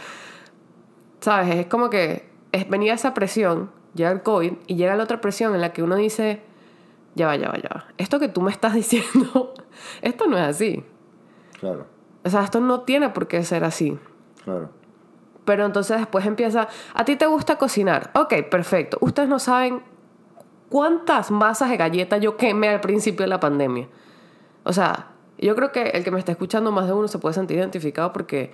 ¿sabes? 1.20 1.54
Es 1.54 1.66
como 1.66 1.88
que 1.88 2.28
venía 2.68 2.94
esa 2.94 3.14
presión, 3.14 3.70
llega 3.94 4.10
el 4.10 4.22
COVID 4.22 4.54
y 4.66 4.74
llega 4.74 4.96
la 4.96 5.04
otra 5.04 5.20
presión 5.20 5.54
en 5.54 5.60
la 5.60 5.72
que 5.72 5.84
uno 5.84 5.94
dice 5.94 6.42
ya 7.14 7.26
va, 7.26 7.36
ya 7.36 7.48
va, 7.48 7.56
ya 7.56 7.68
va. 7.68 7.86
Esto 7.98 8.18
que 8.18 8.28
tú 8.28 8.40
me 8.40 8.50
estás 8.50 8.74
diciendo, 8.82 9.54
esto 10.00 10.26
no 10.26 10.36
es 10.36 10.44
así. 10.44 10.84
Claro. 11.60 11.86
O 12.24 12.30
sea, 12.30 12.42
esto 12.44 12.60
no 12.60 12.80
tiene 12.80 13.10
por 13.10 13.26
qué 13.28 13.42
ser 13.44 13.64
así. 13.64 13.98
Claro. 14.44 14.70
Pero 15.44 15.66
entonces 15.66 15.98
después 15.98 16.24
empieza, 16.24 16.68
a 16.94 17.04
ti 17.04 17.16
te 17.16 17.26
gusta 17.26 17.56
cocinar. 17.56 18.10
Ok, 18.14 18.34
perfecto. 18.50 18.98
Ustedes 19.00 19.28
no 19.28 19.38
saben 19.38 19.82
cuántas 20.68 21.30
masas 21.30 21.68
de 21.70 21.76
galletas 21.76 22.20
yo 22.20 22.36
quemé 22.36 22.68
al 22.68 22.80
principio 22.80 23.24
de 23.24 23.28
la 23.28 23.40
pandemia. 23.40 23.88
O 24.64 24.72
sea, 24.72 25.08
yo 25.38 25.56
creo 25.56 25.72
que 25.72 25.82
el 25.90 26.04
que 26.04 26.10
me 26.12 26.18
está 26.18 26.32
escuchando 26.32 26.70
más 26.70 26.86
de 26.86 26.92
uno 26.92 27.08
se 27.08 27.18
puede 27.18 27.34
sentir 27.34 27.58
identificado 27.58 28.12
porque 28.12 28.52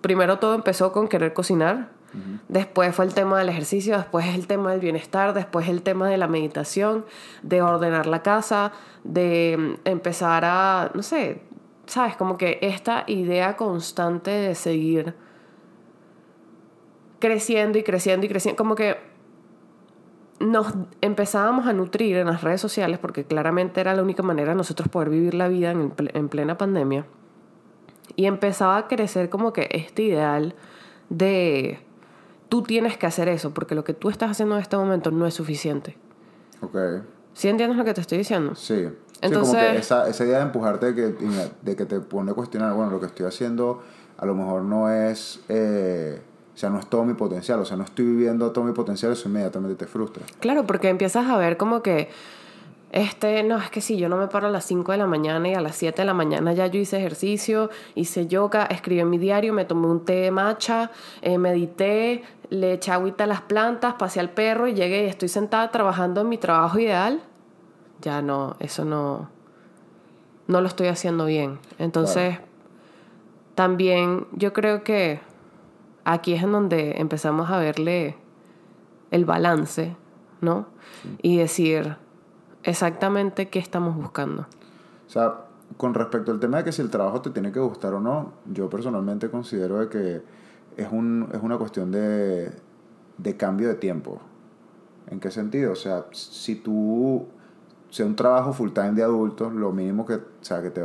primero 0.00 0.38
todo 0.38 0.54
empezó 0.54 0.92
con 0.92 1.08
querer 1.08 1.34
cocinar 1.34 1.90
Después 2.48 2.94
fue 2.94 3.04
el 3.04 3.14
tema 3.14 3.38
del 3.38 3.48
ejercicio, 3.48 3.96
después 3.96 4.26
el 4.26 4.46
tema 4.46 4.70
del 4.70 4.80
bienestar, 4.80 5.34
después 5.34 5.68
el 5.68 5.82
tema 5.82 6.08
de 6.08 6.16
la 6.16 6.28
meditación, 6.28 7.04
de 7.42 7.62
ordenar 7.62 8.06
la 8.06 8.22
casa, 8.22 8.72
de 9.02 9.56
mm, 9.58 9.88
empezar 9.88 10.44
a, 10.44 10.90
no 10.94 11.02
sé, 11.02 11.42
sabes, 11.86 12.16
como 12.16 12.38
que 12.38 12.58
esta 12.62 13.04
idea 13.06 13.56
constante 13.56 14.30
de 14.30 14.54
seguir 14.54 15.14
creciendo 17.18 17.78
y 17.78 17.82
creciendo 17.82 18.26
y 18.26 18.28
creciendo, 18.28 18.56
como 18.56 18.74
que 18.74 18.96
nos 20.40 20.74
empezábamos 21.00 21.66
a 21.66 21.72
nutrir 21.72 22.16
en 22.16 22.26
las 22.26 22.42
redes 22.42 22.60
sociales 22.60 22.98
porque 22.98 23.24
claramente 23.24 23.80
era 23.80 23.94
la 23.94 24.02
única 24.02 24.22
manera 24.22 24.50
de 24.50 24.56
nosotros 24.56 24.88
poder 24.88 25.08
vivir 25.10 25.34
la 25.34 25.48
vida 25.48 25.70
en, 25.70 25.92
en 25.96 26.28
plena 26.28 26.58
pandemia. 26.58 27.06
Y 28.16 28.26
empezaba 28.26 28.76
a 28.76 28.88
crecer 28.88 29.30
como 29.30 29.52
que 29.52 29.68
este 29.70 30.02
ideal 30.02 30.54
de 31.08 31.83
tú 32.54 32.62
tienes 32.62 32.96
que 32.96 33.04
hacer 33.04 33.28
eso, 33.28 33.52
porque 33.52 33.74
lo 33.74 33.82
que 33.82 33.94
tú 33.94 34.10
estás 34.10 34.30
haciendo 34.30 34.54
en 34.54 34.62
este 34.62 34.76
momento 34.76 35.10
no 35.10 35.26
es 35.26 35.34
suficiente. 35.34 35.96
Ok. 36.60 36.76
¿Sí 37.32 37.48
entiendes 37.48 37.76
lo 37.76 37.84
que 37.84 37.92
te 37.92 38.00
estoy 38.00 38.18
diciendo? 38.18 38.54
Sí. 38.54 38.88
Entonces, 39.20 39.54
sí, 39.54 39.56
como 39.56 39.72
que 39.72 39.78
esa, 39.78 40.08
esa, 40.08 40.24
idea 40.24 40.36
de 40.38 40.44
empujarte 40.44 40.92
de 40.92 40.94
que, 40.94 41.26
de 41.62 41.74
que 41.74 41.84
te 41.84 41.98
pone 41.98 42.30
a 42.30 42.34
cuestionar, 42.34 42.72
bueno, 42.74 42.92
lo 42.92 43.00
que 43.00 43.06
estoy 43.06 43.26
haciendo 43.26 43.82
a 44.18 44.24
lo 44.24 44.36
mejor 44.36 44.62
no 44.62 44.88
es, 44.88 45.40
eh, 45.48 46.22
o 46.54 46.56
sea, 46.56 46.70
no 46.70 46.78
es 46.78 46.86
todo 46.86 47.04
mi 47.04 47.14
potencial, 47.14 47.58
o 47.58 47.64
sea, 47.64 47.76
no 47.76 47.82
estoy 47.82 48.04
viviendo 48.04 48.52
todo 48.52 48.64
mi 48.64 48.72
potencial, 48.72 49.10
eso 49.10 49.28
inmediatamente 49.28 49.74
te 49.74 49.88
frustra. 49.88 50.24
Claro, 50.38 50.64
porque 50.64 50.88
empiezas 50.90 51.26
a 51.26 51.36
ver 51.36 51.56
como 51.56 51.82
que 51.82 52.08
este, 52.94 53.42
no, 53.42 53.58
es 53.58 53.70
que 53.70 53.80
sí, 53.80 53.96
yo 53.96 54.08
no 54.08 54.16
me 54.16 54.28
paro 54.28 54.46
a 54.46 54.50
las 54.50 54.66
5 54.66 54.92
de 54.92 54.98
la 54.98 55.08
mañana 55.08 55.48
y 55.48 55.54
a 55.54 55.60
las 55.60 55.74
7 55.74 56.02
de 56.02 56.06
la 56.06 56.14
mañana 56.14 56.52
ya 56.52 56.68
yo 56.68 56.78
hice 56.78 56.96
ejercicio, 56.96 57.68
hice 57.96 58.28
yoga, 58.28 58.66
escribí 58.66 59.00
en 59.00 59.10
mi 59.10 59.18
diario, 59.18 59.52
me 59.52 59.64
tomé 59.64 59.88
un 59.88 60.04
té 60.04 60.12
de 60.12 60.30
matcha, 60.30 60.92
eh, 61.20 61.36
medité, 61.36 62.22
le 62.50 62.74
eché 62.74 62.92
agüita 62.92 63.24
a 63.24 63.26
las 63.26 63.40
plantas, 63.40 63.94
pasé 63.94 64.20
al 64.20 64.30
perro 64.30 64.68
y 64.68 64.74
llegué 64.74 65.06
y 65.06 65.08
estoy 65.08 65.28
sentada 65.28 65.72
trabajando 65.72 66.20
en 66.20 66.28
mi 66.28 66.38
trabajo 66.38 66.78
ideal. 66.78 67.20
Ya 68.00 68.22
no, 68.22 68.54
eso 68.60 68.84
no, 68.84 69.28
no 70.46 70.60
lo 70.60 70.68
estoy 70.68 70.86
haciendo 70.86 71.26
bien. 71.26 71.58
Entonces, 71.78 72.38
también 73.56 74.28
yo 74.30 74.52
creo 74.52 74.84
que 74.84 75.18
aquí 76.04 76.34
es 76.34 76.44
en 76.44 76.52
donde 76.52 77.00
empezamos 77.00 77.50
a 77.50 77.58
verle 77.58 78.16
el 79.10 79.24
balance, 79.24 79.96
¿no? 80.40 80.68
Y 81.22 81.38
decir, 81.38 81.96
exactamente 82.64 83.48
qué 83.48 83.58
estamos 83.58 83.96
buscando. 83.96 84.46
O 85.06 85.10
sea, 85.10 85.44
con 85.76 85.94
respecto 85.94 86.32
al 86.32 86.40
tema 86.40 86.58
de 86.58 86.64
que 86.64 86.72
si 86.72 86.82
el 86.82 86.90
trabajo 86.90 87.20
te 87.20 87.30
tiene 87.30 87.52
que 87.52 87.60
gustar 87.60 87.94
o 87.94 88.00
no, 88.00 88.32
yo 88.46 88.68
personalmente 88.68 89.30
considero 89.30 89.80
de 89.80 89.88
que 89.88 90.22
es, 90.76 90.88
un, 90.90 91.28
es 91.32 91.42
una 91.42 91.58
cuestión 91.58 91.90
de, 91.90 92.52
de 93.18 93.36
cambio 93.36 93.68
de 93.68 93.74
tiempo. 93.74 94.20
¿En 95.08 95.20
qué 95.20 95.30
sentido? 95.30 95.72
O 95.72 95.76
sea, 95.76 96.06
si 96.12 96.56
tú, 96.56 97.26
sea 97.90 98.06
un 98.06 98.16
trabajo 98.16 98.52
full 98.52 98.70
time 98.70 98.92
de 98.92 99.02
adultos, 99.02 99.52
lo 99.52 99.72
mínimo 99.72 100.06
que, 100.06 100.14
o 100.14 100.22
sea, 100.40 100.62
que, 100.62 100.70
te, 100.70 100.82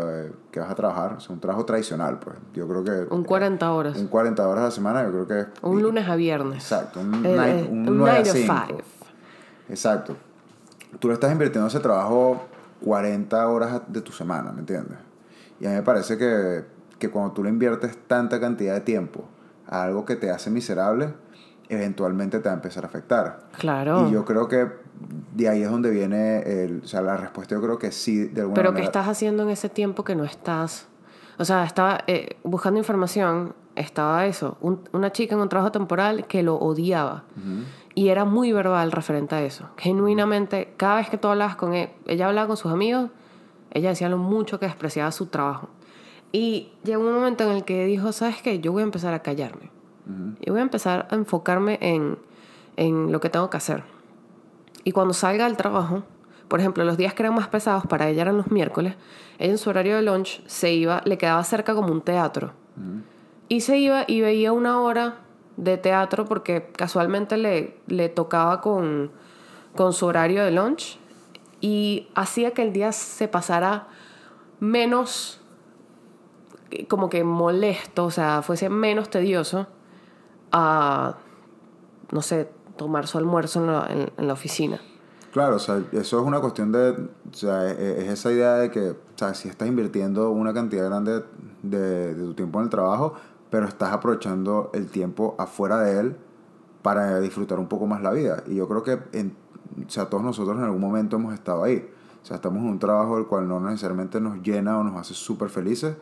que 0.52 0.60
vas 0.60 0.70
a 0.70 0.76
trabajar, 0.76 1.14
o 1.14 1.20
sea, 1.20 1.34
un 1.34 1.40
trabajo 1.40 1.66
tradicional, 1.66 2.20
pues 2.20 2.36
yo 2.54 2.68
creo 2.68 2.84
que... 2.84 3.14
Un 3.14 3.24
40 3.24 3.72
horas. 3.72 3.98
Un 3.98 4.08
40 4.08 4.48
horas 4.48 4.62
a 4.62 4.66
la 4.66 4.72
semana, 4.72 5.04
yo 5.04 5.12
creo 5.12 5.28
que... 5.28 5.40
Es, 5.40 5.48
un 5.62 5.82
lunes 5.82 6.08
a 6.08 6.16
viernes. 6.16 6.58
Exacto, 6.58 7.00
un, 7.00 7.22
9 7.22 8.20
eh, 8.20 8.24
to 8.24 8.32
5. 8.34 8.54
Exacto 9.70 10.29
tú 11.00 11.08
le 11.08 11.14
estás 11.14 11.32
invirtiendo 11.32 11.68
ese 11.68 11.80
trabajo 11.80 12.42
40 12.84 13.48
horas 13.48 13.82
de 13.88 14.02
tu 14.02 14.12
semana, 14.12 14.52
¿me 14.52 14.60
entiendes? 14.62 14.98
Y 15.60 15.66
a 15.66 15.70
mí 15.70 15.76
me 15.76 15.84
parece 15.84 16.18
que, 16.18 16.64
que 16.98 17.10
cuando 17.10 17.34
tú 17.34 17.44
le 17.44 17.50
inviertes 17.50 17.98
tanta 18.08 18.40
cantidad 18.40 18.74
de 18.74 18.82
tiempo 18.82 19.26
a 19.68 19.84
algo 19.84 20.06
que 20.06 20.16
te 20.16 20.32
hace 20.32 20.50
miserable, 20.50 21.14
eventualmente 21.68 22.40
te 22.40 22.50
va 22.50 22.54
a 22.54 22.56
empezar 22.56 22.84
a 22.84 22.88
afectar. 22.88 23.40
Claro. 23.58 24.08
Y 24.08 24.14
yo 24.14 24.26
creo 24.26 24.48
que 24.48 24.68
de 25.36 25.48
ahí 25.48 25.62
es 25.62 25.70
donde 25.70 25.92
viene 25.92 26.40
el, 26.40 26.82
o 26.84 26.88
sea, 26.88 27.02
la 27.02 27.16
respuesta 27.16 27.56
yo 27.56 27.62
creo 27.62 27.78
que 27.78 27.92
sí, 27.92 28.26
de 28.26 28.42
alguna 28.42 28.56
Pero 28.56 28.72
manera. 28.72 28.82
¿qué 28.82 28.86
estás 28.86 29.08
haciendo 29.08 29.44
en 29.44 29.50
ese 29.50 29.70
tiempo 29.70 30.04
que 30.04 30.16
no 30.16 30.24
estás? 30.24 30.88
O 31.38 31.46
sea, 31.46 31.64
estaba 31.64 32.00
eh, 32.08 32.38
buscando 32.44 32.80
información, 32.80 33.54
estaba 33.76 34.26
eso, 34.26 34.58
una 34.92 35.12
chica 35.12 35.36
en 35.36 35.42
un 35.42 35.48
trabajo 35.48 35.72
temporal 35.72 36.28
que 36.28 36.44
lo 36.44 36.56
odiaba. 36.56 37.24
Y 38.00 38.08
era 38.08 38.24
muy 38.24 38.54
verbal 38.54 38.94
referente 38.94 39.36
a 39.36 39.44
eso. 39.44 39.72
Genuinamente, 39.76 40.74
cada 40.78 40.96
vez 40.96 41.10
que 41.10 41.18
tú 41.18 41.28
hablabas 41.28 41.58
con 41.58 41.74
él, 41.74 41.90
ella 42.08 42.28
hablaba 42.28 42.48
con 42.48 42.56
sus 42.56 42.72
amigos, 42.72 43.10
ella 43.72 43.90
decía 43.90 44.08
lo 44.08 44.18
mucho 44.18 44.58
que 44.58 44.68
despreciaba 44.68 45.12
su 45.12 45.26
trabajo. 45.26 45.68
Y 46.32 46.70
llegó 46.86 47.06
un 47.06 47.14
momento 47.14 47.44
en 47.44 47.50
el 47.50 47.66
que 47.66 47.84
dijo, 47.84 48.14
¿sabes 48.14 48.42
qué? 48.42 48.62
Yo 48.62 48.72
voy 48.72 48.84
a 48.84 48.86
empezar 48.86 49.14
a 49.14 49.20
callarme. 49.22 49.70
y 50.40 50.50
voy 50.50 50.60
a 50.60 50.64
empezar 50.64 51.10
a 51.12 51.16
enfocarme 51.16 51.78
en, 51.82 52.18
en 52.78 53.12
lo 53.12 53.20
que 53.20 53.30
tengo 53.30 53.50
que 53.50 53.58
hacer. 53.58 53.84
Y 54.86 54.94
cuando 54.94 55.14
salga 55.14 55.44
del 55.44 55.58
trabajo, 55.58 56.04
por 56.48 56.62
ejemplo, 56.62 56.86
los 56.86 56.96
días 56.96 57.14
que 57.14 57.24
eran 57.24 57.36
más 57.36 57.50
pesados 57.50 57.86
para 57.86 58.08
ella 58.08 58.22
eran 58.22 58.38
los 58.38 58.50
miércoles, 58.50 58.96
ella 59.40 59.52
en 59.52 59.58
su 59.58 59.72
horario 59.72 59.98
de 59.98 60.04
lunch 60.04 60.42
se 60.48 60.72
iba, 60.72 61.02
le 61.04 61.18
quedaba 61.18 61.44
cerca 61.44 61.76
como 61.76 61.92
un 61.92 62.02
teatro. 62.02 62.54
Y 63.50 63.60
se 63.60 63.78
iba 63.78 64.06
y 64.08 64.22
veía 64.22 64.54
una 64.54 64.80
hora 64.80 65.18
de 65.60 65.78
teatro 65.78 66.26
porque 66.26 66.72
casualmente 66.76 67.38
le, 67.38 67.78
le 67.88 68.10
tocaba 68.10 68.62
con, 68.62 69.12
con 69.76 69.94
su 69.94 70.06
horario 70.06 70.44
de 70.44 70.52
lunch 70.52 70.98
y 71.60 72.08
hacía 72.16 72.52
que 72.52 72.64
el 72.64 72.72
día 72.72 72.92
se 72.92 73.28
pasara 73.28 73.88
menos 74.60 75.42
como 76.88 77.10
que 77.10 77.24
molesto, 77.24 78.06
o 78.06 78.12
sea, 78.12 78.42
fuese 78.42 78.70
menos 78.70 79.10
tedioso 79.10 79.68
a, 80.52 81.18
no 82.12 82.22
sé, 82.22 82.50
tomar 82.78 83.08
su 83.08 83.18
almuerzo 83.18 83.60
en 83.60 83.68
la, 83.68 84.12
en, 84.18 84.28
la 84.28 84.34
oficina. 84.34 84.80
Claro, 85.34 85.58
o 85.58 85.60
sea, 85.60 85.82
eso 85.92 86.20
es 86.20 86.26
una 86.26 86.40
cuestión 86.40 86.72
de, 86.72 86.92
o 86.92 87.34
sea, 87.34 87.72
e, 87.72 87.72
e, 87.72 88.02
es 88.04 88.10
esa 88.10 88.32
idea 88.32 88.54
de 88.56 88.72
que, 88.72 88.92
o 88.92 88.98
sea, 89.16 89.34
si 89.34 89.50
estás 89.50 89.68
invirtiendo 89.68 90.30
una 90.30 90.54
cantidad 90.54 90.86
grande 90.86 91.24
de, 91.64 92.14
de 92.14 92.24
tu 92.24 92.34
tiempo 92.36 92.60
en 92.60 92.66
el 92.66 92.70
trabajo, 92.70 93.16
pero 93.50 93.68
estás 93.68 93.92
aprovechando 93.92 94.70
el 94.74 94.88
tiempo 94.88 95.36
afuera 95.38 95.80
de 95.80 96.00
él 96.00 96.16
para 96.82 97.20
disfrutar 97.20 97.60
un 97.60 97.68
poco 97.68 97.88
más 97.88 98.02
la 98.02 98.12
vida. 98.12 98.44
Y 98.48 98.56
yo 98.56 98.68
creo 98.68 98.84
que, 98.84 99.00
en, 99.18 99.36
o 99.86 99.90
sea, 99.90 100.10
todos 100.10 100.24
nosotros 100.24 100.58
en 100.58 100.64
algún 100.64 100.82
momento 100.82 101.16
hemos 101.16 101.34
estado 101.34 101.64
ahí. 101.64 101.90
O 102.22 102.26
sea, 102.26 102.36
estamos 102.36 102.62
en 102.62 102.70
un 102.70 102.80
trabajo 102.80 103.18
el 103.18 103.26
cual 103.26 103.48
no 103.48 103.60
necesariamente 103.60 104.20
nos 104.20 104.42
llena 104.42 104.78
o 104.78 104.84
nos 104.84 104.96
hace 104.98 105.14
súper 105.14 105.50
felices, 105.50 105.96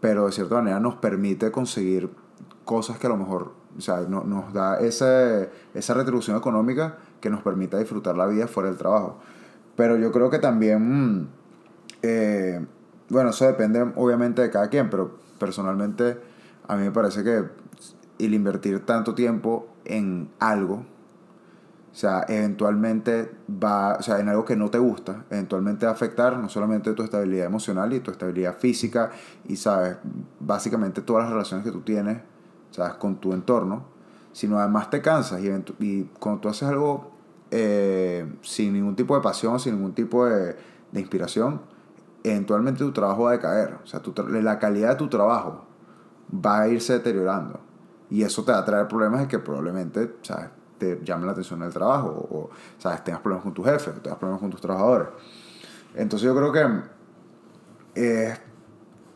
pero 0.00 0.26
de 0.26 0.32
cierta 0.32 0.56
manera 0.56 0.80
nos 0.80 0.96
permite 0.96 1.50
conseguir 1.50 2.10
cosas 2.64 2.98
que 2.98 3.06
a 3.06 3.10
lo 3.10 3.16
mejor, 3.16 3.52
o 3.76 3.80
sea, 3.80 4.00
no, 4.08 4.24
nos 4.24 4.52
da 4.52 4.78
ese, 4.80 5.50
esa 5.74 5.94
retribución 5.94 6.36
económica 6.36 6.98
que 7.20 7.30
nos 7.30 7.42
permita 7.42 7.78
disfrutar 7.78 8.16
la 8.16 8.26
vida 8.26 8.46
fuera 8.46 8.68
del 8.68 8.78
trabajo. 8.78 9.18
Pero 9.76 9.96
yo 9.96 10.10
creo 10.10 10.30
que 10.30 10.38
también, 10.38 11.20
mm, 11.20 11.28
eh, 12.02 12.66
bueno, 13.08 13.30
eso 13.30 13.46
depende 13.46 13.92
obviamente 13.96 14.42
de 14.42 14.50
cada 14.50 14.68
quien, 14.68 14.90
pero 14.90 15.18
personalmente 15.38 16.18
a 16.68 16.76
mí 16.76 16.84
me 16.84 16.90
parece 16.92 17.24
que 17.24 17.44
el 18.18 18.34
invertir 18.34 18.84
tanto 18.84 19.14
tiempo 19.14 19.68
en 19.84 20.30
algo, 20.38 20.84
o 21.90 21.94
sea, 21.94 22.24
eventualmente 22.28 23.34
va, 23.50 23.96
o 23.98 24.02
sea, 24.02 24.20
en 24.20 24.28
algo 24.28 24.44
que 24.44 24.54
no 24.54 24.70
te 24.70 24.78
gusta, 24.78 25.24
eventualmente 25.30 25.86
va 25.86 25.92
a 25.92 25.94
afectar 25.94 26.36
no 26.36 26.48
solamente 26.48 26.92
tu 26.92 27.02
estabilidad 27.02 27.46
emocional 27.46 27.92
y 27.94 28.00
tu 28.00 28.10
estabilidad 28.10 28.58
física 28.58 29.10
y, 29.46 29.56
sabes, 29.56 29.96
básicamente 30.38 31.00
todas 31.00 31.24
las 31.24 31.32
relaciones 31.32 31.64
que 31.64 31.72
tú 31.72 31.80
tienes, 31.80 32.18
sabes, 32.70 32.94
con 32.94 33.16
tu 33.16 33.32
entorno, 33.32 33.86
sino 34.32 34.58
además 34.58 34.90
te 34.90 35.00
cansas 35.00 35.40
y, 35.78 36.10
cuando 36.20 36.42
tú 36.42 36.48
haces 36.50 36.68
algo 36.68 37.12
eh, 37.50 38.30
sin 38.42 38.74
ningún 38.74 38.94
tipo 38.94 39.16
de 39.16 39.22
pasión, 39.22 39.58
sin 39.58 39.76
ningún 39.76 39.94
tipo 39.94 40.26
de, 40.26 40.54
de 40.92 41.00
inspiración, 41.00 41.62
eventualmente 42.22 42.80
tu 42.80 42.92
trabajo 42.92 43.22
va 43.22 43.30
a 43.30 43.32
decaer, 43.32 43.78
o 43.82 43.86
sea, 43.86 44.02
la 44.28 44.58
calidad 44.58 44.90
de 44.90 44.96
tu 44.96 45.08
trabajo 45.08 45.67
va 46.32 46.62
a 46.62 46.68
irse 46.68 46.94
deteriorando. 46.94 47.60
Y 48.10 48.22
eso 48.22 48.44
te 48.44 48.52
va 48.52 48.58
a 48.58 48.64
traer 48.64 48.88
problemas 48.88 49.20
de 49.20 49.28
que 49.28 49.38
probablemente, 49.38 50.16
¿sabes? 50.22 50.50
Te 50.78 51.00
llame 51.04 51.26
la 51.26 51.32
atención 51.32 51.60
del 51.60 51.72
trabajo 51.72 52.08
o, 52.08 52.50
¿sabes? 52.78 53.02
Tengas 53.04 53.20
problemas 53.20 53.44
con 53.44 53.54
tu 53.54 53.64
jefe, 53.64 53.90
tengas 54.02 54.18
problemas 54.18 54.40
con 54.40 54.50
tus 54.50 54.60
trabajadores. 54.60 55.08
Entonces 55.94 56.26
yo 56.26 56.34
creo 56.34 56.52
que 56.52 56.98
eh, 57.94 58.36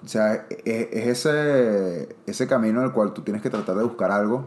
o 0.04 0.08
sea, 0.08 0.46
es, 0.64 1.24
ese, 1.24 2.16
ese 2.26 2.46
camino 2.48 2.80
en 2.80 2.86
el 2.86 2.92
cual 2.92 3.12
tú 3.12 3.22
tienes 3.22 3.42
que 3.42 3.50
tratar 3.50 3.76
de 3.76 3.84
buscar 3.84 4.10
algo 4.10 4.46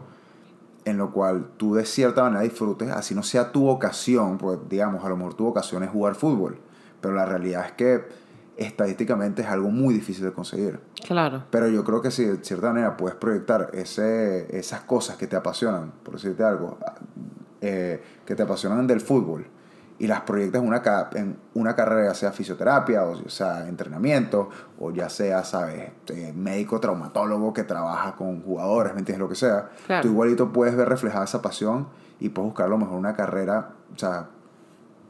en 0.84 0.98
lo 0.98 1.10
cual 1.10 1.48
tú 1.56 1.74
de 1.74 1.84
cierta 1.84 2.22
manera 2.22 2.42
disfrutes, 2.42 2.90
así 2.90 3.14
no 3.14 3.24
sea 3.24 3.50
tu 3.50 3.64
vocación, 3.64 4.38
pues 4.38 4.58
digamos, 4.68 5.04
a 5.04 5.08
lo 5.08 5.16
mejor 5.16 5.34
tu 5.34 5.44
vocación 5.44 5.82
es 5.82 5.90
jugar 5.90 6.14
fútbol, 6.14 6.60
pero 7.00 7.14
la 7.14 7.26
realidad 7.26 7.66
es 7.66 7.72
que 7.72 8.04
estadísticamente 8.56 9.42
es 9.42 9.48
algo 9.48 9.70
muy 9.70 9.94
difícil 9.94 10.24
de 10.24 10.32
conseguir. 10.32 10.80
Claro. 11.06 11.44
Pero 11.50 11.68
yo 11.68 11.84
creo 11.84 12.00
que 12.00 12.10
si 12.10 12.24
de 12.24 12.44
cierta 12.44 12.68
manera 12.68 12.96
puedes 12.96 13.16
proyectar 13.16 13.70
ese, 13.74 14.56
esas 14.56 14.80
cosas 14.82 15.16
que 15.16 15.26
te 15.26 15.36
apasionan, 15.36 15.92
por 16.02 16.14
decirte 16.14 16.42
algo, 16.42 16.78
eh, 17.60 18.02
que 18.24 18.34
te 18.34 18.42
apasionan 18.42 18.86
del 18.86 19.00
fútbol, 19.00 19.46
y 19.98 20.06
las 20.06 20.20
proyectas 20.22 20.60
en 20.60 20.68
una, 20.68 20.82
en 21.14 21.38
una 21.54 21.74
carrera, 21.74 22.08
ya 22.08 22.14
sea 22.14 22.32
fisioterapia, 22.32 23.04
o 23.04 23.28
sea 23.30 23.66
entrenamiento, 23.66 24.50
o 24.78 24.90
ya 24.90 25.08
sea, 25.08 25.42
¿sabes? 25.42 25.90
Eh, 26.08 26.32
médico 26.34 26.80
traumatólogo 26.80 27.52
que 27.54 27.64
trabaja 27.64 28.14
con 28.14 28.42
jugadores, 28.42 28.92
¿me 28.92 28.98
entiendes? 28.98 29.20
Lo 29.20 29.28
que 29.28 29.36
sea. 29.36 29.70
Tú 30.02 30.08
igualito 30.08 30.52
puedes 30.52 30.76
ver 30.76 30.88
reflejada 30.88 31.24
esa 31.24 31.40
pasión 31.40 31.88
y 32.20 32.28
puedes 32.28 32.50
buscar 32.50 32.66
a 32.66 32.68
lo 32.68 32.78
mejor 32.78 32.98
una 32.98 33.14
carrera, 33.14 33.70
o 33.94 33.98
sea, 33.98 34.28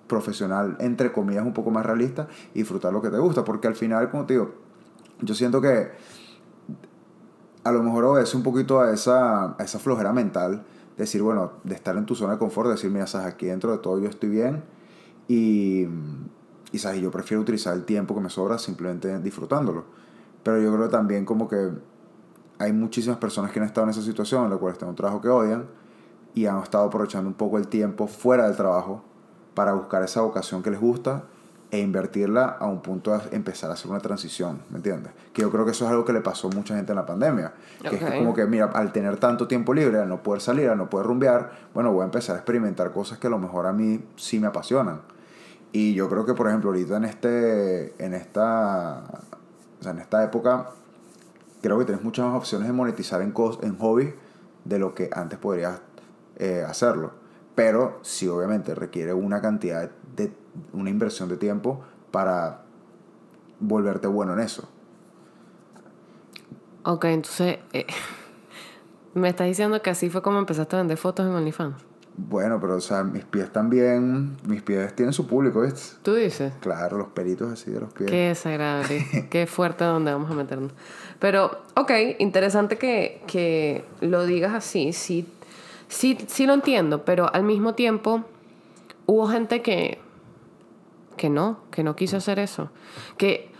profesional, 0.06 0.76
entre 0.80 1.12
comillas, 1.12 1.44
un 1.44 1.52
poco 1.52 1.70
más 1.70 1.84
realista 1.84 2.28
y 2.54 2.60
disfrutar 2.60 2.92
lo 2.92 3.02
que 3.02 3.10
te 3.10 3.18
gusta. 3.18 3.44
Porque 3.44 3.68
al 3.68 3.74
final, 3.74 4.10
como 4.10 4.26
te 4.26 4.34
digo, 4.34 4.54
yo 5.20 5.34
siento 5.34 5.60
que 5.60 5.90
a 7.64 7.72
lo 7.72 7.82
mejor 7.82 8.04
obedece 8.04 8.36
un 8.36 8.42
poquito 8.42 8.80
a 8.80 8.92
esa, 8.92 9.56
a 9.58 9.64
esa 9.64 9.78
flojera 9.78 10.12
mental. 10.12 10.64
Decir, 10.96 11.22
bueno, 11.22 11.52
de 11.64 11.74
estar 11.74 11.96
en 11.96 12.06
tu 12.06 12.14
zona 12.14 12.34
de 12.34 12.38
confort, 12.38 12.70
decir, 12.70 12.90
mira, 12.90 13.06
sabes, 13.06 13.26
aquí 13.26 13.46
dentro 13.46 13.72
de 13.72 13.78
todo 13.78 13.98
yo 13.98 14.08
estoy 14.08 14.30
bien 14.30 14.64
y, 15.28 15.86
y 16.72 16.78
sabes, 16.78 17.02
yo 17.02 17.10
prefiero 17.10 17.42
utilizar 17.42 17.74
el 17.74 17.84
tiempo 17.84 18.14
que 18.14 18.20
me 18.22 18.30
sobra 18.30 18.58
simplemente 18.58 19.18
disfrutándolo. 19.20 19.84
Pero 20.42 20.60
yo 20.60 20.72
creo 20.74 20.88
también 20.88 21.26
como 21.26 21.48
que 21.48 21.70
hay 22.58 22.72
muchísimas 22.72 23.18
personas 23.18 23.50
que 23.50 23.60
han 23.60 23.66
estado 23.66 23.84
en 23.86 23.90
esa 23.90 24.02
situación, 24.02 24.44
en 24.44 24.50
la 24.50 24.56
cual 24.56 24.72
están 24.72 24.86
en 24.86 24.90
un 24.90 24.96
trabajo 24.96 25.20
que 25.20 25.28
odian 25.28 25.66
y 26.34 26.46
han 26.46 26.62
estado 26.62 26.84
aprovechando 26.84 27.28
un 27.28 27.34
poco 27.34 27.58
el 27.58 27.68
tiempo 27.68 28.06
fuera 28.06 28.46
del 28.46 28.56
trabajo 28.56 29.02
para 29.56 29.72
buscar 29.72 30.02
esa 30.02 30.20
vocación 30.20 30.62
que 30.62 30.70
les 30.70 30.78
gusta 30.78 31.22
e 31.70 31.78
invertirla 31.78 32.58
a 32.60 32.66
un 32.66 32.82
punto 32.82 33.16
de 33.16 33.34
empezar 33.34 33.70
a 33.70 33.72
hacer 33.72 33.90
una 33.90 34.00
transición, 34.00 34.60
¿me 34.68 34.76
entiendes? 34.76 35.12
Que 35.32 35.40
yo 35.40 35.50
creo 35.50 35.64
que 35.64 35.70
eso 35.70 35.86
es 35.86 35.90
algo 35.90 36.04
que 36.04 36.12
le 36.12 36.20
pasó 36.20 36.48
a 36.48 36.50
mucha 36.50 36.76
gente 36.76 36.92
en 36.92 36.96
la 36.96 37.06
pandemia. 37.06 37.54
Que 37.80 37.96
es 37.96 38.04
como 38.04 38.34
que, 38.34 38.44
mira, 38.44 38.66
al 38.66 38.92
tener 38.92 39.16
tanto 39.16 39.48
tiempo 39.48 39.72
libre, 39.72 39.98
al 39.98 40.10
no 40.10 40.22
poder 40.22 40.42
salir, 40.42 40.68
al 40.68 40.76
no 40.76 40.90
poder 40.90 41.06
rumbear, 41.06 41.52
bueno, 41.72 41.90
voy 41.90 42.02
a 42.02 42.04
empezar 42.04 42.36
a 42.36 42.38
experimentar 42.40 42.92
cosas 42.92 43.18
que 43.18 43.28
a 43.28 43.30
lo 43.30 43.38
mejor 43.38 43.66
a 43.66 43.72
mí 43.72 44.04
sí 44.16 44.38
me 44.38 44.46
apasionan. 44.46 45.00
Y 45.72 45.94
yo 45.94 46.10
creo 46.10 46.26
que, 46.26 46.34
por 46.34 46.48
ejemplo, 46.48 46.68
ahorita 46.68 46.98
en, 46.98 47.04
este, 47.06 48.04
en, 48.04 48.12
esta, 48.12 49.04
o 49.80 49.82
sea, 49.82 49.92
en 49.92 50.00
esta 50.00 50.22
época, 50.22 50.66
creo 51.62 51.78
que 51.78 51.86
tienes 51.86 52.04
muchas 52.04 52.26
más 52.26 52.36
opciones 52.36 52.68
de 52.68 52.74
monetizar 52.74 53.22
en, 53.22 53.32
en 53.62 53.78
hobbies 53.78 54.12
de 54.66 54.78
lo 54.78 54.94
que 54.94 55.08
antes 55.14 55.38
podrías 55.38 55.80
eh, 56.36 56.62
hacerlo 56.68 57.25
pero 57.56 57.98
sí 58.02 58.28
obviamente 58.28 58.76
requiere 58.76 59.12
una 59.14 59.40
cantidad 59.40 59.90
de, 60.14 60.30
una 60.72 60.90
inversión 60.90 61.28
de 61.28 61.38
tiempo 61.38 61.82
para 62.12 62.62
volverte 63.58 64.06
bueno 64.06 64.34
en 64.34 64.40
eso. 64.40 64.68
Ok, 66.84 67.06
entonces, 67.06 67.58
eh, 67.72 67.86
me 69.14 69.30
estás 69.30 69.48
diciendo 69.48 69.82
que 69.82 69.90
así 69.90 70.08
fue 70.08 70.22
como 70.22 70.38
empezaste 70.38 70.76
a 70.76 70.78
vender 70.80 70.98
fotos 70.98 71.26
en 71.26 71.32
OnlyFans. 71.32 71.82
Bueno, 72.18 72.58
pero 72.60 72.76
o 72.76 72.80
sea, 72.80 73.04
mis 73.04 73.24
pies 73.24 73.52
también, 73.52 74.36
mis 74.46 74.62
pies 74.62 74.94
tienen 74.94 75.12
su 75.12 75.26
público, 75.26 75.60
¿viste? 75.62 75.96
¿Tú 76.02 76.14
dices? 76.14 76.52
Claro, 76.60 76.96
los 76.96 77.08
peritos 77.08 77.52
así 77.52 77.70
de 77.70 77.80
los 77.80 77.92
pies. 77.92 78.10
Qué 78.10 78.28
desagradable, 78.28 79.28
qué 79.30 79.46
fuerte 79.46 79.84
donde 79.84 80.12
vamos 80.12 80.30
a 80.30 80.34
meternos. 80.34 80.72
Pero, 81.18 81.62
ok, 81.74 81.90
interesante 82.18 82.78
que, 82.78 83.22
que 83.26 83.84
lo 84.00 84.24
digas 84.24 84.54
así, 84.54 84.92
sí 84.94 85.26
sí, 85.88 86.18
sí 86.26 86.46
lo 86.46 86.54
entiendo, 86.54 87.04
pero 87.04 87.32
al 87.34 87.42
mismo 87.42 87.74
tiempo 87.74 88.24
hubo 89.06 89.26
gente 89.28 89.62
que, 89.62 90.00
que 91.16 91.30
no, 91.30 91.60
que 91.70 91.82
no 91.82 91.96
quiso 91.96 92.16
hacer 92.16 92.38
eso. 92.38 92.70
Que 93.16 93.50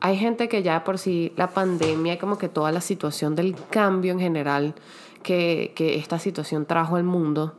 hay 0.00 0.16
gente 0.16 0.48
que 0.48 0.62
ya 0.62 0.84
por 0.84 0.98
sí 0.98 1.32
la 1.36 1.48
pandemia, 1.48 2.18
como 2.18 2.38
que 2.38 2.48
toda 2.48 2.72
la 2.72 2.80
situación 2.80 3.34
del 3.34 3.54
cambio 3.70 4.12
en 4.12 4.20
general 4.20 4.74
que, 5.22 5.72
que 5.74 5.96
esta 5.96 6.18
situación 6.18 6.66
trajo 6.66 6.96
al 6.96 7.04
mundo, 7.04 7.54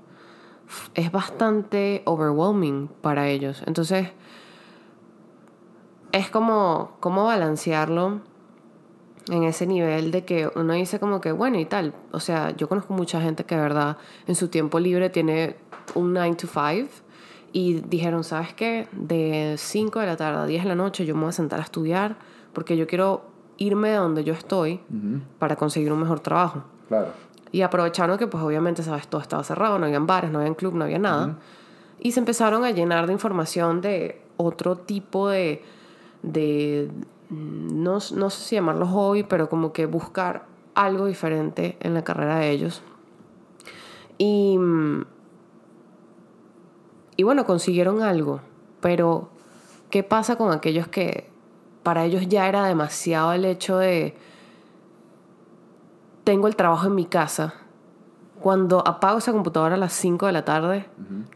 es 0.94 1.12
bastante 1.12 2.02
overwhelming 2.06 2.90
para 3.02 3.30
ellos. 3.30 3.64
Entonces, 3.66 4.10
es 6.12 6.30
como, 6.30 6.92
como 7.00 7.26
balancearlo 7.26 8.22
en 9.30 9.44
ese 9.44 9.66
nivel 9.66 10.12
de 10.12 10.26
que 10.26 10.50
uno 10.56 10.74
dice 10.74 11.00
como 11.00 11.22
que, 11.22 11.32
bueno, 11.32 11.60
y 11.60 11.66
tal. 11.66 11.94
O 12.12 12.20
sea, 12.20 12.56
yo 12.56 12.70
conozco 12.70 12.94
mucha 12.94 13.22
gente 13.22 13.44
que 13.46 13.56
de 13.56 13.62
verdad 13.62 13.98
en 14.26 14.36
su 14.36 14.48
tiempo 14.48 14.80
libre 14.80 15.10
tiene 15.10 15.56
un 15.96 16.14
9 16.14 16.36
to 16.36 16.48
5 16.48 16.90
y 17.54 17.82
dijeron, 17.82 18.24
¿sabes 18.24 18.54
qué? 18.54 18.88
De 18.92 19.56
5 19.58 20.00
de 20.00 20.06
la 20.06 20.18
tarde 20.18 20.40
a 20.40 20.46
10 20.46 20.64
de 20.64 20.70
la 20.70 20.76
noche 20.76 21.06
yo 21.06 21.16
me 21.16 21.22
voy 21.22 21.30
a 21.30 21.34
sentar 21.34 21.60
a 21.60 21.64
estudiar 21.64 22.18
porque 22.54 22.78
yo 22.78 22.88
quiero 22.88 23.26
irme 23.58 23.90
de 23.90 23.96
donde 23.96 24.24
yo 24.24 24.34
estoy 24.34 24.80
para 25.40 25.56
conseguir 25.56 25.92
un 25.92 26.00
mejor 26.00 26.20
trabajo. 26.20 26.64
Claro. 26.88 27.08
Y 27.52 27.62
aprovecharon 27.62 28.18
que 28.18 28.28
pues 28.28 28.44
obviamente, 28.44 28.84
¿sabes? 28.84 29.08
Todo 29.08 29.22
estaba 29.22 29.44
cerrado, 29.44 29.80
no 29.80 29.86
había 29.86 30.00
bares, 30.00 30.32
no 30.32 30.40
había 30.40 30.54
club, 30.54 30.76
no 30.76 30.84
había 30.84 31.00
nada. 31.00 31.38
Y 32.00 32.12
se 32.12 32.20
empezaron 32.20 32.64
a 32.64 32.72
llenar 32.72 33.08
de 33.08 33.14
información 33.14 33.82
de 33.82 34.22
otro 34.38 34.78
tipo 34.78 35.30
de, 35.30 35.64
de 36.22 36.92
no, 37.30 37.94
no 37.94 38.30
sé 38.30 38.44
si 38.44 38.56
llamarlo 38.56 38.88
hobby, 38.88 39.24
pero 39.24 39.50
como 39.50 39.74
que 39.74 39.86
buscar 39.86 40.46
algo 40.76 41.08
diferente 41.08 41.78
en 41.80 41.94
la 41.94 42.04
carrera 42.04 42.38
de 42.38 42.52
ellos. 42.52 42.84
Y, 44.18 44.58
y 47.16 47.24
bueno, 47.24 47.46
consiguieron 47.46 48.02
algo, 48.02 48.42
pero 48.80 49.30
¿qué 49.90 50.04
pasa 50.04 50.38
con 50.38 50.52
aquellos 50.52 50.88
que 50.88 51.30
para 51.84 52.06
ellos 52.06 52.28
ya 52.28 52.48
era 52.48 52.66
demasiado 52.66 53.34
el 53.34 53.46
hecho 53.46 53.78
de 53.78 54.16
tengo 56.24 56.48
el 56.48 56.56
trabajo 56.56 56.88
en 56.88 56.96
mi 56.96 57.06
casa? 57.06 57.56
Cuando 58.42 58.88
apago 58.88 59.18
esa 59.18 59.32
computadora 59.32 59.76
a 59.76 59.80
las 59.80 59.94
5 59.94 60.28
de 60.28 60.32
la 60.32 60.46
tarde, 60.46 60.86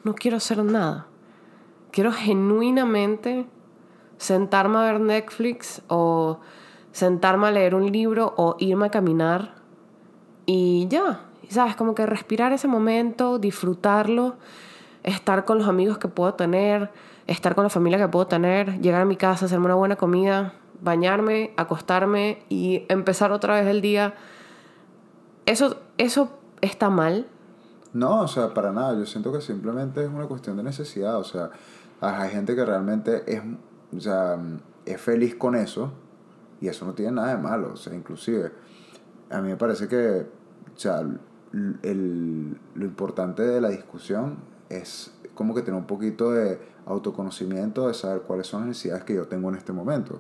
no 0.04 0.14
quiero 0.14 0.38
hacer 0.38 0.64
nada. 0.64 1.08
Quiero 1.92 2.12
genuinamente 2.12 3.48
sentarme 4.22 4.78
a 4.78 4.84
ver 4.84 5.02
Netflix 5.02 5.82
o 5.88 6.40
sentarme 6.92 7.48
a 7.48 7.52
leer 7.52 7.74
un 7.74 7.92
libro 7.92 8.36
o 8.38 8.56
irme 8.60 8.86
a 8.86 8.90
caminar 8.92 9.56
y 10.46 10.88
ya, 10.90 11.22
¿sabes? 11.50 11.76
Como 11.76 11.96
que 11.96 12.06
respirar 12.06 12.54
ese 12.54 12.68
momento, 12.68 13.40
disfrutarlo, 13.40 14.36
estar 15.02 15.44
con 15.44 15.58
los 15.58 15.68
amigos 15.68 15.98
que 15.98 16.08
puedo 16.08 16.36
tener, 16.36 16.92
estar 17.26 17.56
con 17.56 17.64
la 17.64 17.72
familia 17.72 17.98
que 17.98 18.08
puedo 18.10 18.28
tener, 18.28 18.80
llegar 18.80 19.02
a 19.02 19.06
mi 19.06 19.16
casa, 19.16 19.46
hacerme 19.46 19.66
una 19.66 19.76
buena 19.76 19.96
comida, 19.96 20.54
bañarme, 20.82 21.52
acostarme 21.58 22.44
y 22.48 22.86
empezar 22.90 23.32
otra 23.32 23.56
vez 23.56 23.66
el 23.66 23.82
día. 23.82 24.14
Eso, 25.48 25.78
eso 25.98 26.30
está 26.62 26.92
mal. 26.92 27.26
No, 27.92 28.22
o 28.22 28.28
sea, 28.28 28.54
para 28.54 28.72
nada. 28.72 28.96
Yo 29.00 29.08
siento 29.08 29.34
que 29.34 29.42
simplemente 29.42 30.04
es 30.04 30.10
una 30.10 30.28
cuestión 30.28 30.58
de 30.58 30.64
necesidad. 30.64 31.18
O 31.18 31.24
sea, 31.24 31.50
hay 32.02 32.30
gente 32.30 32.56
que 32.56 32.64
realmente 32.64 33.24
es, 33.26 33.42
o 33.96 34.00
sea, 34.00 34.38
es 34.86 35.00
feliz 35.00 35.36
con 35.36 35.56
eso 35.56 35.92
y 36.60 36.68
eso 36.68 36.86
no 36.86 36.94
tiene 36.94 37.14
nada 37.14 37.36
de 37.36 37.42
malo. 37.42 37.74
O 37.74 37.78
sea, 37.78 37.94
inclusive, 37.94 38.52
a 39.30 39.42
mí 39.42 39.50
me 39.50 39.58
parece 39.58 39.88
que, 39.88 40.28
o 40.76 40.80
sea, 40.80 41.02
el, 41.84 42.58
lo 42.76 42.86
importante 42.86 43.44
de 43.44 43.60
la 43.60 43.70
discusión 43.70 44.38
es 44.70 45.12
como 45.36 45.54
que 45.54 45.62
tener 45.62 45.80
un 45.80 45.88
poquito 45.88 46.32
de 46.32 46.60
autoconocimiento, 46.86 47.88
de 47.88 47.94
saber 47.94 48.22
cuáles 48.22 48.48
son 48.48 48.62
las 48.62 48.70
necesidades 48.70 49.04
que 49.04 49.16
yo 49.16 49.28
tengo 49.28 49.50
en 49.50 49.56
este 49.56 49.74
momento. 49.74 50.20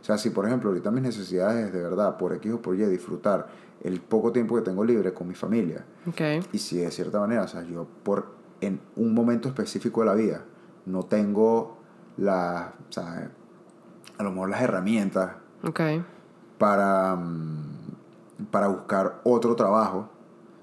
O 0.00 0.04
sea, 0.04 0.18
si 0.18 0.30
por 0.30 0.46
ejemplo 0.46 0.70
ahorita 0.70 0.90
mis 0.90 1.02
necesidades 1.02 1.66
es 1.66 1.72
de 1.72 1.82
verdad, 1.82 2.16
por 2.16 2.32
X 2.34 2.52
o 2.52 2.60
por 2.60 2.74
Y, 2.74 2.84
disfrutar 2.86 3.46
el 3.82 4.00
poco 4.00 4.32
tiempo 4.32 4.56
que 4.56 4.62
tengo 4.62 4.84
libre 4.84 5.12
con 5.12 5.28
mi 5.28 5.34
familia. 5.34 5.84
Okay. 6.08 6.40
Y 6.52 6.58
si 6.58 6.78
de 6.78 6.90
cierta 6.90 7.20
manera, 7.20 7.42
o 7.42 7.48
sea, 7.48 7.62
yo 7.62 7.86
por 8.02 8.32
en 8.60 8.80
un 8.96 9.14
momento 9.14 9.48
específico 9.48 10.00
de 10.00 10.06
la 10.06 10.14
vida 10.14 10.44
no 10.86 11.04
tengo 11.04 11.81
la, 12.16 12.72
sea, 12.90 13.30
a 14.18 14.22
lo 14.22 14.30
mejor 14.30 14.50
las 14.50 14.62
herramientas 14.62 15.32
okay. 15.66 16.04
para, 16.58 17.16
mm, 17.16 18.46
para 18.50 18.68
buscar 18.68 19.20
otro 19.24 19.56
trabajo. 19.56 20.08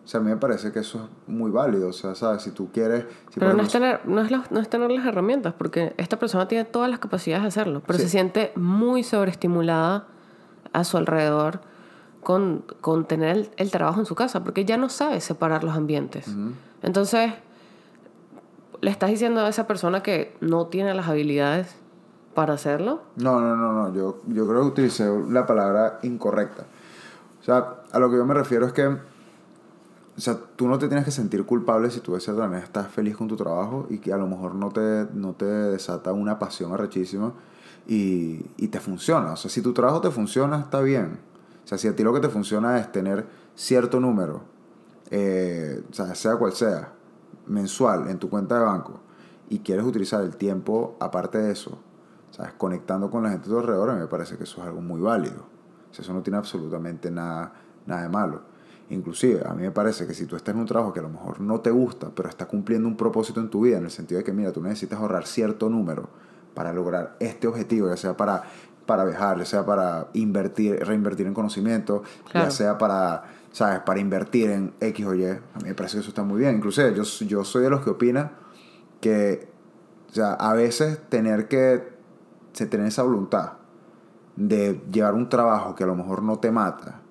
O 0.04 0.08
sea, 0.12 0.20
a 0.20 0.24
mí 0.24 0.30
me 0.30 0.38
parece 0.38 0.72
que 0.72 0.80
eso 0.80 0.98
es 1.04 1.34
muy 1.34 1.52
válido. 1.52 1.90
O 1.90 1.94
sea, 1.94 2.16
¿sabes? 2.16 2.42
Si 2.42 2.52
tú 2.52 2.72
quieres... 2.72 3.06
Si 3.32 3.40
pero 3.40 3.54
no 3.54 3.62
es, 3.62 3.72
tener, 3.72 4.02
no, 4.08 4.22
es 4.22 4.32
no 4.32 4.60
es 4.60 4.70
tener 4.70 4.90
las 4.90 5.06
herramientas, 5.06 5.54
porque 5.56 5.94
esta 5.98 6.18
persona 6.18 6.48
tiene 6.48 6.66
todas 6.66 6.90
las 6.90 7.00
capacidades 7.00 7.44
de 7.44 7.48
hacerlo, 7.50 7.84
pero 7.86 8.00
se 8.00 8.10
siente 8.10 8.52
muy 8.56 9.04
sobreestimulada 9.04 10.08
a 10.74 10.84
su 10.84 10.98
alrededor 10.98 11.62
con, 12.24 12.64
con 12.82 13.06
tener 13.06 13.38
el, 13.38 13.50
el, 13.58 13.72
trabajo 13.72 14.00
en 14.00 14.06
su 14.06 14.16
casa, 14.16 14.44
porque 14.44 14.66
ya 14.66 14.78
no 14.78 14.90
sabe 14.90 15.22
separar 15.22 15.64
los 15.64 15.76
ambientes. 15.76 16.28
Entonces, 16.82 17.34
le 18.82 18.92
estás 18.92 19.10
diciendo 19.10 19.42
a 19.42 19.50
esa 19.50 19.68
persona 19.68 20.04
que 20.04 20.36
no 20.42 20.68
tiene 20.68 20.94
las 20.94 21.08
habilidades 21.08 21.76
para 22.34 22.54
hacerlo. 22.54 23.02
No, 23.16 23.42
no, 23.42 23.56
no, 23.56 23.74
no. 23.74 23.94
Yo, 23.94 24.22
yo 24.28 24.48
creo 24.48 24.62
que 24.62 24.68
utilicé 24.68 25.10
la 25.30 25.46
palabra 25.46 26.00
incorrecta. 26.04 26.66
O 27.42 27.44
sea, 27.44 27.76
a 27.92 28.00
lo 28.00 28.10
que 28.10 28.18
yo 28.18 28.26
me 28.26 28.34
refiero 28.34 28.66
es 28.66 28.74
que, 28.74 28.86
o 28.86 28.98
sea, 30.18 30.38
tú 30.56 30.68
no 30.68 30.78
te 30.78 30.88
tienes 30.88 31.06
que 31.06 31.12
sentir 31.12 31.46
culpable 31.46 31.90
si 31.92 32.00
tú 32.00 32.14
de 32.14 32.20
cierta 32.20 32.44
manera 32.44 32.64
estás 32.64 32.88
feliz 32.88 33.18
con 33.18 33.28
tu 33.28 33.36
trabajo 33.36 33.88
y 33.90 34.00
que 34.00 34.14
a 34.14 34.18
lo 34.18 34.28
mejor 34.28 34.56
no 34.56 34.70
te, 34.70 35.08
no 35.14 35.34
te 35.34 35.46
desata 35.46 36.14
una 36.14 36.40
pasión 36.40 36.72
arrechísima 36.74 37.34
y, 37.88 38.46
y 38.58 38.68
te 38.68 38.80
funciona. 38.80 39.34
O 39.34 39.36
sea, 39.36 39.50
si 39.50 39.62
tu 39.62 39.74
trabajo 39.74 40.02
te 40.02 40.12
funciona, 40.12 40.60
está 40.60 40.82
bien. 40.82 41.20
O 41.66 41.68
sea, 41.68 41.78
si 41.78 41.88
a 41.88 41.96
ti 41.96 42.04
lo 42.04 42.14
que 42.14 42.20
te 42.20 42.30
funciona 42.30 42.80
es 42.80 42.92
tener 42.92 43.26
cierto 43.56 44.00
número, 44.00 44.42
eh, 45.12 45.82
o 45.90 45.94
sea, 45.94 46.16
sea 46.16 46.36
cual 46.36 46.54
sea, 46.54 46.94
mensual 47.50 48.08
en 48.08 48.20
tu 48.20 48.30
cuenta 48.30 48.58
de 48.58 48.66
banco 48.66 49.02
y 49.50 49.60
quieres 49.60 49.86
utilizar 49.86 50.22
el 50.24 50.38
tiempo 50.38 50.96
aparte 51.00 51.40
de 51.40 51.52
eso, 51.52 51.80
¿sabes? 52.32 52.54
Conectando 52.54 53.10
con 53.10 53.24
la 53.24 53.30
gente 53.32 53.50
de 53.50 53.54
tu 53.54 53.60
alrededor, 53.60 53.94
me 53.96 54.08
parece 54.08 54.38
que 54.38 54.44
eso 54.44 54.62
es 54.62 54.68
algo 54.68 54.82
muy 54.82 55.02
válido. 55.02 55.46
O 55.90 55.94
sea, 55.94 56.04
eso 56.04 56.14
no 56.14 56.22
tiene 56.22 56.38
absolutamente 56.38 57.10
nada, 57.10 57.52
nada 57.86 58.04
de 58.04 58.10
malo. 58.10 58.42
Inclusive, 58.92 59.42
a 59.46 59.54
mí 59.54 59.64
me 59.64 59.72
parece 59.72 60.08
que 60.08 60.14
si 60.14 60.26
tú 60.26 60.36
estás 60.36 60.54
en 60.54 60.62
un 60.62 60.68
trabajo 60.68 60.94
que 60.94 61.00
a 61.00 61.04
lo 61.04 61.10
mejor 61.10 61.42
no 61.42 61.62
te 61.62 61.72
gusta, 61.72 62.10
pero 62.14 62.30
está 62.30 62.48
cumpliendo 62.48 62.88
un 62.88 62.96
propósito 62.96 63.40
en 63.40 63.50
tu 63.50 63.62
vida, 63.62 63.78
en 63.78 63.86
el 63.86 63.92
sentido 63.92 64.20
de 64.20 64.24
que, 64.24 64.34
mira, 64.34 64.52
tú 64.52 64.62
necesitas 64.62 65.00
ahorrar 65.00 65.26
cierto 65.26 65.70
número 65.70 66.10
para 66.54 66.74
lograr 66.74 67.16
este 67.20 67.48
objetivo, 67.48 67.88
ya 67.90 67.98
sea 67.98 68.18
para, 68.18 68.44
para 68.86 69.06
viajar, 69.06 69.38
ya 69.38 69.46
sea 69.46 69.66
para 69.66 70.10
invertir, 70.14 70.84
reinvertir 70.86 71.28
en 71.28 71.34
conocimiento, 71.34 72.04
ya 72.34 72.50
sea 72.50 72.78
para, 72.78 73.24
¿sabes? 73.52 73.80
Para 73.82 74.00
invertir 74.00 74.50
en 74.52 74.74
X 74.80 75.06
o 75.06 75.14
Y. 75.16 75.26
A 75.26 75.34
mí 75.34 75.64
me 75.66 75.74
parece 75.76 75.96
que 75.98 76.02
eso 76.02 76.10
está 76.10 76.24
muy 76.24 76.40
bien. 76.40 76.56
Inclusive, 76.58 76.94
yo, 76.96 77.04
yo 77.04 77.44
soy 77.44 77.64
de 77.64 77.70
los 77.70 77.82
que 77.82 77.90
opina 77.90 78.32
que, 79.02 79.48
o 80.10 80.14
sea, 80.14 80.34
a 80.34 80.54
veces 80.54 81.00
tener 81.10 81.48
que 81.48 81.98
tener 82.54 82.88
esa 82.88 83.04
voluntad 83.04 83.54
de 84.36 84.82
llevar 84.92 85.14
un 85.14 85.30
trabajo 85.30 85.76
que 85.76 85.84
a 85.84 85.88
lo 85.88 85.96
mejor 85.96 86.24
no 86.24 86.40
te 86.40 86.52
mata 86.52 87.02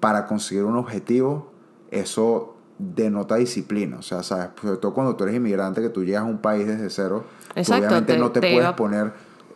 para 0.00 0.26
conseguir 0.26 0.64
un 0.64 0.76
objetivo, 0.76 1.52
eso 1.90 2.56
denota 2.78 3.36
disciplina. 3.36 3.98
O 3.98 4.02
sea, 4.02 4.22
¿sabes? 4.24 4.48
Sobre 4.60 4.76
todo 4.78 4.92
cuando 4.94 5.14
tú 5.14 5.24
eres 5.24 5.36
inmigrante, 5.36 5.80
que 5.80 5.88
tú 5.88 6.04
llegas 6.04 6.22
a 6.22 6.26
un 6.26 6.38
país 6.38 6.66
desde 6.66 6.90
cero, 6.90 7.24
Exacto, 7.54 7.86
obviamente 7.86 8.14
te- 8.14 8.18
no 8.18 8.32
te, 8.32 8.40
te 8.40 8.46
puedes 8.52 8.68
iba- 8.68 8.76
poner 8.76 9.12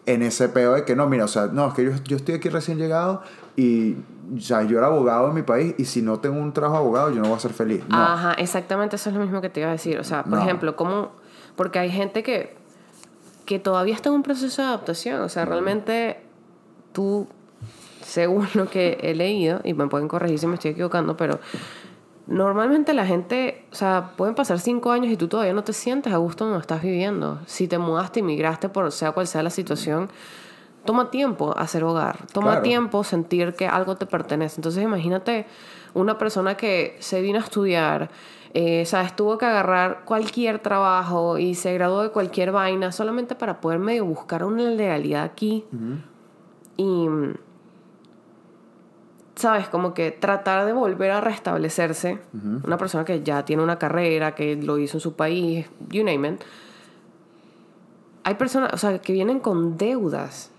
en 0.06 0.22
ese 0.22 0.48
peo 0.48 0.74
de 0.74 0.84
que 0.84 0.94
no, 0.96 1.08
mira, 1.08 1.24
o 1.24 1.28
sea, 1.28 1.46
no, 1.46 1.68
es 1.68 1.74
que 1.74 1.84
yo, 1.84 1.90
yo 2.04 2.16
estoy 2.16 2.36
aquí 2.36 2.48
recién 2.48 2.78
llegado 2.78 3.22
y 3.56 3.96
o 4.36 4.40
sea, 4.40 4.62
yo 4.64 4.78
era 4.78 4.86
abogado 4.88 5.28
en 5.28 5.34
mi 5.34 5.42
país 5.42 5.74
y 5.78 5.84
si 5.84 6.02
no 6.02 6.18
tengo 6.20 6.36
un 6.38 6.52
trabajo 6.52 6.74
de 6.76 6.80
abogado 6.84 7.10
yo 7.10 7.20
no 7.22 7.28
voy 7.28 7.36
a 7.36 7.40
ser 7.40 7.52
feliz. 7.52 7.82
No. 7.88 7.96
Ajá, 7.96 8.32
exactamente 8.34 8.96
eso 8.96 9.10
es 9.10 9.14
lo 9.16 9.22
mismo 9.22 9.40
que 9.40 9.48
te 9.50 9.60
iba 9.60 9.68
a 9.68 9.72
decir. 9.72 9.98
O 9.98 10.04
sea, 10.04 10.22
por 10.24 10.32
No. 10.34 10.42
ejemplo, 10.42 10.74
¿cómo...? 10.76 11.10
Porque 11.54 11.78
hay 11.78 11.90
gente 11.90 12.22
que, 12.22 12.54
que 13.46 13.58
todavía 13.58 13.94
está 13.94 14.08
en 14.10 14.16
un 14.16 14.22
proceso 14.22 14.62
de 14.62 14.68
adaptación. 14.68 15.20
O 15.22 15.28
sea, 15.28 15.44
realmente 15.44 16.20
tú, 16.92 17.26
según 18.02 18.46
lo 18.54 18.68
que 18.68 18.98
he 19.02 19.14
leído, 19.14 19.60
y 19.64 19.72
me 19.74 19.86
pueden 19.86 20.06
corregir 20.08 20.38
si 20.38 20.46
me 20.46 20.54
estoy 20.54 20.72
equivocando, 20.72 21.16
pero 21.16 21.38
normalmente 22.26 22.92
la 22.94 23.06
gente, 23.06 23.64
o 23.72 23.74
sea, 23.74 24.12
pueden 24.16 24.34
pasar 24.34 24.58
cinco 24.58 24.90
años 24.90 25.12
y 25.12 25.16
tú 25.16 25.28
todavía 25.28 25.52
no 25.52 25.64
te 25.64 25.72
sientes 25.72 26.12
a 26.12 26.16
gusto 26.16 26.44
donde 26.44 26.60
estás 26.60 26.82
viviendo. 26.82 27.38
Si 27.46 27.68
te 27.68 27.78
mudaste, 27.78 28.20
inmigraste, 28.20 28.68
por 28.68 28.90
sea 28.92 29.12
cual 29.12 29.26
sea 29.26 29.42
la 29.42 29.50
situación, 29.50 30.08
toma 30.84 31.10
tiempo 31.10 31.56
hacer 31.56 31.84
hogar, 31.84 32.26
toma 32.32 32.52
Claro. 32.52 32.62
tiempo 32.62 33.04
sentir 33.04 33.54
que 33.54 33.66
algo 33.66 33.96
te 33.96 34.06
pertenece. 34.06 34.56
Entonces 34.58 34.82
imagínate 34.82 35.46
una 35.94 36.18
persona 36.18 36.56
que 36.56 36.96
se 37.00 37.20
vino 37.20 37.38
a 37.38 37.42
estudiar, 37.42 38.10
eh, 38.54 38.84
sabes, 38.86 39.14
tuvo 39.14 39.36
que 39.38 39.46
agarrar 39.46 40.04
cualquier 40.04 40.58
trabajo 40.60 41.38
y 41.38 41.54
se 41.54 41.74
graduó 41.74 42.02
de 42.02 42.10
cualquier 42.10 42.52
vaina 42.52 42.92
solamente 42.92 43.34
para 43.34 43.60
poder 43.60 43.78
medio 43.78 44.04
buscar 44.04 44.44
una 44.44 44.62
legalidad 44.62 45.24
aquí 45.24 45.64
y 46.76 47.06
sabes 49.36 49.68
como 49.68 49.94
que 49.94 50.10
tratar 50.10 50.66
de 50.66 50.72
volver 50.72 51.12
a 51.12 51.20
restablecerse 51.20 52.18
una 52.64 52.76
persona 52.76 53.04
que 53.04 53.22
ya 53.22 53.44
tiene 53.44 53.62
una 53.62 53.78
carrera 53.78 54.34
que 54.34 54.56
lo 54.56 54.78
hizo 54.78 54.96
en 54.96 55.00
su 55.00 55.14
país 55.14 55.66
you 55.90 56.02
name 56.04 56.28
it 56.28 56.40
hay 58.24 58.34
personas 58.34 58.72
o 58.72 58.76
sea 58.76 58.98
que 58.98 59.12
vienen 59.12 59.38
con 59.38 59.76
deudas 59.78 60.50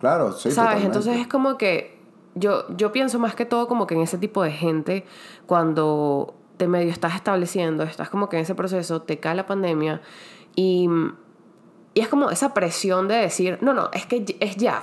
Claro, 0.00 0.32
sí. 0.32 0.50
¿Sabes? 0.50 0.54
totalmente. 0.54 0.86
Entonces 0.86 1.20
es 1.20 1.28
como 1.28 1.58
que 1.58 1.98
yo, 2.34 2.64
yo 2.76 2.90
pienso 2.90 3.18
más 3.18 3.34
que 3.34 3.44
todo 3.44 3.68
como 3.68 3.86
que 3.86 3.94
en 3.94 4.00
ese 4.00 4.18
tipo 4.18 4.42
de 4.42 4.50
gente, 4.50 5.04
cuando 5.46 6.34
te 6.56 6.66
medio 6.66 6.90
estás 6.90 7.14
estableciendo, 7.14 7.84
estás 7.84 8.08
como 8.08 8.28
que 8.28 8.36
en 8.36 8.42
ese 8.42 8.54
proceso, 8.54 9.02
te 9.02 9.18
cae 9.20 9.34
la 9.34 9.46
pandemia 9.46 10.00
y, 10.56 10.88
y 11.94 12.00
es 12.00 12.08
como 12.08 12.30
esa 12.30 12.54
presión 12.54 13.08
de 13.08 13.16
decir, 13.16 13.58
no, 13.60 13.74
no, 13.74 13.90
es 13.92 14.06
que 14.06 14.24
es 14.40 14.56
ya. 14.56 14.80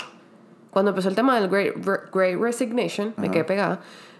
Cuando 0.77 0.91
empezó 0.91 1.09
el 1.09 1.15
tema 1.15 1.39
del 1.39 1.49
Great, 1.49 1.73
Re- 1.83 2.01
Great 2.13 2.39
Resignation, 2.39 3.15
me 3.17 3.31
quedé 3.31 3.43
pegada, 3.45 3.79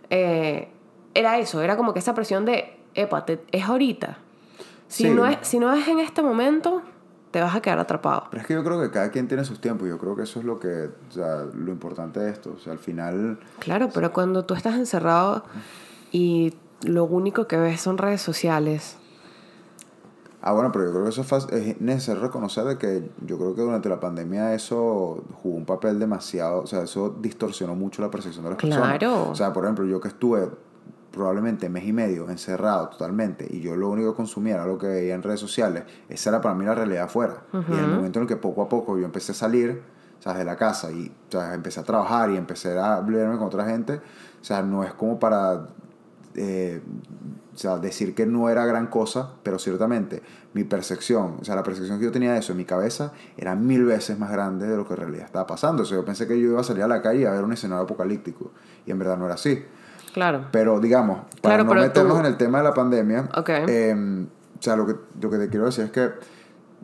eh, 0.09 0.69
era 1.13 1.37
eso, 1.37 1.61
era 1.61 1.77
como 1.77 1.93
que 1.93 1.99
esa 1.99 2.15
presión 2.15 2.45
de, 2.45 2.79
epa, 2.95 3.25
te- 3.25 3.43
es 3.51 3.63
ahorita. 3.65 4.17
Si, 4.87 5.03
Sí. 5.03 5.09
no 5.11 5.27
es, 5.27 5.37
si 5.43 5.59
no 5.59 5.71
es 5.71 5.87
en 5.87 5.99
este 5.99 6.23
momento, 6.23 6.81
te 7.29 7.41
vas 7.41 7.55
a 7.55 7.61
quedar 7.61 7.77
atrapado. 7.77 8.23
Pero 8.31 8.41
es 8.41 8.47
que 8.47 8.55
yo 8.55 8.63
creo 8.63 8.81
que 8.81 8.89
cada 8.89 9.11
quien 9.11 9.27
tiene 9.27 9.45
sus 9.45 9.61
tiempos. 9.61 9.87
Yo 9.87 9.99
creo 9.99 10.15
que 10.15 10.23
eso 10.23 10.39
es 10.39 10.45
lo 10.45 10.59
que, 10.59 10.89
o 11.09 11.11
sea, 11.11 11.45
lo 11.53 11.71
importante 11.71 12.19
de 12.21 12.31
esto. 12.31 12.55
O 12.57 12.59
sea, 12.59 12.73
al 12.73 12.79
final, 12.79 13.37
Claro, 13.59 13.89
pero 13.93 14.11
cuando 14.11 14.43
tú 14.43 14.55
estás 14.55 14.73
encerrado 14.77 15.43
y 16.11 16.55
lo 16.81 17.03
único 17.03 17.45
que 17.47 17.57
ves 17.57 17.81
son 17.81 17.99
redes 17.99 18.23
sociales. 18.23 18.97
Ah, 20.47 20.53
bueno, 20.53 20.71
pero 20.71 20.85
yo 20.85 20.91
creo 20.91 21.03
que 21.03 21.09
eso 21.09 21.21
es, 21.21 21.27
fácil- 21.27 21.53
es 21.53 21.81
necesario 21.81 22.21
reconocer 22.21 22.63
de 22.63 22.77
que 22.77 23.09
yo 23.25 23.37
creo 23.37 23.53
que 23.53 23.61
durante 23.61 23.89
la 23.89 23.99
pandemia 23.99 24.53
eso 24.53 25.23
jugó 25.41 25.57
un 25.57 25.65
papel 25.65 25.99
demasiado, 25.99 26.61
o 26.61 26.67
sea, 26.67 26.83
eso 26.83 27.13
distorsionó 27.19 27.75
mucho 27.75 28.01
la 28.01 28.09
percepción 28.09 28.45
de 28.45 28.51
las 28.51 28.59
personas. 28.59 28.97
Claro. 28.97 29.29
O 29.29 29.35
sea, 29.35 29.51
por 29.51 29.65
ejemplo, 29.65 29.85
yo 29.85 29.99
que 29.99 30.07
estuve 30.07 30.47
probablemente 31.11 31.67
mes 31.67 31.83
y 31.85 31.93
medio 31.93 32.29
encerrado 32.29 32.89
totalmente 32.89 33.47
y 33.49 33.59
yo 33.59 33.75
lo 33.75 33.89
único 33.89 34.11
que 34.11 34.15
consumía 34.15 34.55
era 34.55 34.65
lo 34.67 34.77
que 34.77 34.87
veía 34.87 35.15
en 35.15 35.23
redes 35.23 35.39
sociales, 35.39 35.83
esa 36.09 36.29
era 36.29 36.41
para 36.41 36.55
mí 36.55 36.63
la 36.63 36.75
realidad 36.75 37.03
afuera. 37.05 37.43
Y 37.51 37.73
en 37.73 37.79
el 37.79 37.87
momento 37.87 38.19
en 38.19 38.23
el 38.23 38.27
que 38.29 38.37
poco 38.37 38.61
a 38.61 38.69
poco 38.69 38.97
yo 38.97 39.05
empecé 39.05 39.31
a 39.31 39.35
salir, 39.35 39.81
o 40.19 40.21
sea, 40.21 40.33
de 40.33 40.45
la 40.45 40.55
casa 40.55 40.91
y 40.91 41.11
o 41.27 41.31
sea, 41.31 41.53
empecé 41.55 41.79
a 41.79 41.83
trabajar 41.83 42.29
y 42.31 42.37
empecé 42.37 42.77
a 42.77 43.01
verme 43.01 43.37
con 43.37 43.47
otra 43.47 43.65
gente, 43.65 43.95
o 43.95 44.43
sea, 44.43 44.61
no 44.61 44.83
es 44.83 44.93
como 44.93 45.19
para 45.19 45.67
eh, 46.37 46.81
o 47.53 47.57
sea, 47.57 47.77
decir 47.79 48.13
que 48.15 48.25
no 48.25 48.49
era 48.49 48.65
gran 48.65 48.87
cosa, 48.87 49.31
pero 49.43 49.57
ciertamente 49.57 50.21
mi 50.53 50.63
percepción, 50.63 51.37
o 51.41 51.43
sea, 51.43 51.55
la 51.55 51.63
percepción 51.63 51.97
que 51.99 52.05
yo 52.05 52.11
tenía 52.11 52.33
de 52.33 52.39
eso 52.39 52.51
en 52.51 52.59
mi 52.59 52.65
cabeza 52.65 53.11
era 53.35 53.55
mil 53.55 53.83
veces 53.83 54.17
más 54.19 54.31
grande 54.31 54.67
de 54.67 54.77
lo 54.77 54.87
que 54.87 54.93
en 54.93 54.99
realidad 54.99 55.25
estaba 55.25 55.47
pasando. 55.47 55.83
O 55.83 55.85
sea, 55.85 55.97
yo 55.97 56.05
pensé 56.05 56.27
que 56.27 56.39
yo 56.39 56.49
iba 56.51 56.61
a 56.61 56.63
salir 56.63 56.83
a 56.83 56.87
la 56.87 57.01
calle 57.01 57.27
a 57.27 57.31
ver 57.31 57.43
un 57.43 57.53
escenario 57.53 57.83
apocalíptico, 57.83 58.51
y 58.85 58.91
en 58.91 58.99
verdad 58.99 59.17
no 59.17 59.25
era 59.25 59.33
así. 59.33 59.65
Claro. 60.13 60.45
Pero 60.51 60.79
digamos, 60.79 61.19
para 61.41 61.57
Claro, 61.57 61.63
no 61.65 61.81
meternos 61.81 62.13
tú- 62.13 62.19
en 62.19 62.25
el 62.27 62.37
tema 62.37 62.59
de 62.59 62.63
la 62.63 62.73
pandemia, 62.73 63.29
eh, 63.67 64.25
o 64.59 64.61
sea, 64.61 64.75
lo 64.75 64.85
que, 64.87 64.95
lo 65.21 65.29
que 65.29 65.37
te 65.37 65.49
quiero 65.49 65.65
decir 65.65 65.85
es 65.85 65.91
que 65.91 66.09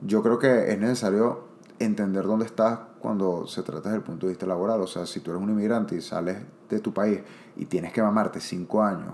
yo 0.06 0.22
creo 0.22 0.38
que 0.39 0.72
es 0.72 0.80
necesario 0.80 1.46
entender 1.80 2.26
dónde 2.26 2.46
estás 2.46 2.80
cuando 3.00 3.48
se 3.48 3.62
trata 3.63 3.89
desde 3.89 3.98
el 3.98 4.04
punto 4.04 4.26
de 4.28 4.32
vista 4.32 4.46
laboral. 4.46 4.82
O 4.82 4.88
sea, 4.88 5.06
si 5.06 5.20
tú 5.20 5.32
eres 5.32 5.42
un 5.44 5.50
inmigrante 5.50 5.96
y 5.96 6.02
sales 6.02 6.38
de 6.70 6.80
tu 6.80 6.94
país 6.94 7.20
y 7.58 7.66
tienes 7.66 7.92
que 7.94 8.02
mamarte 8.02 8.39
cinco 8.39 8.82
años 8.84 9.13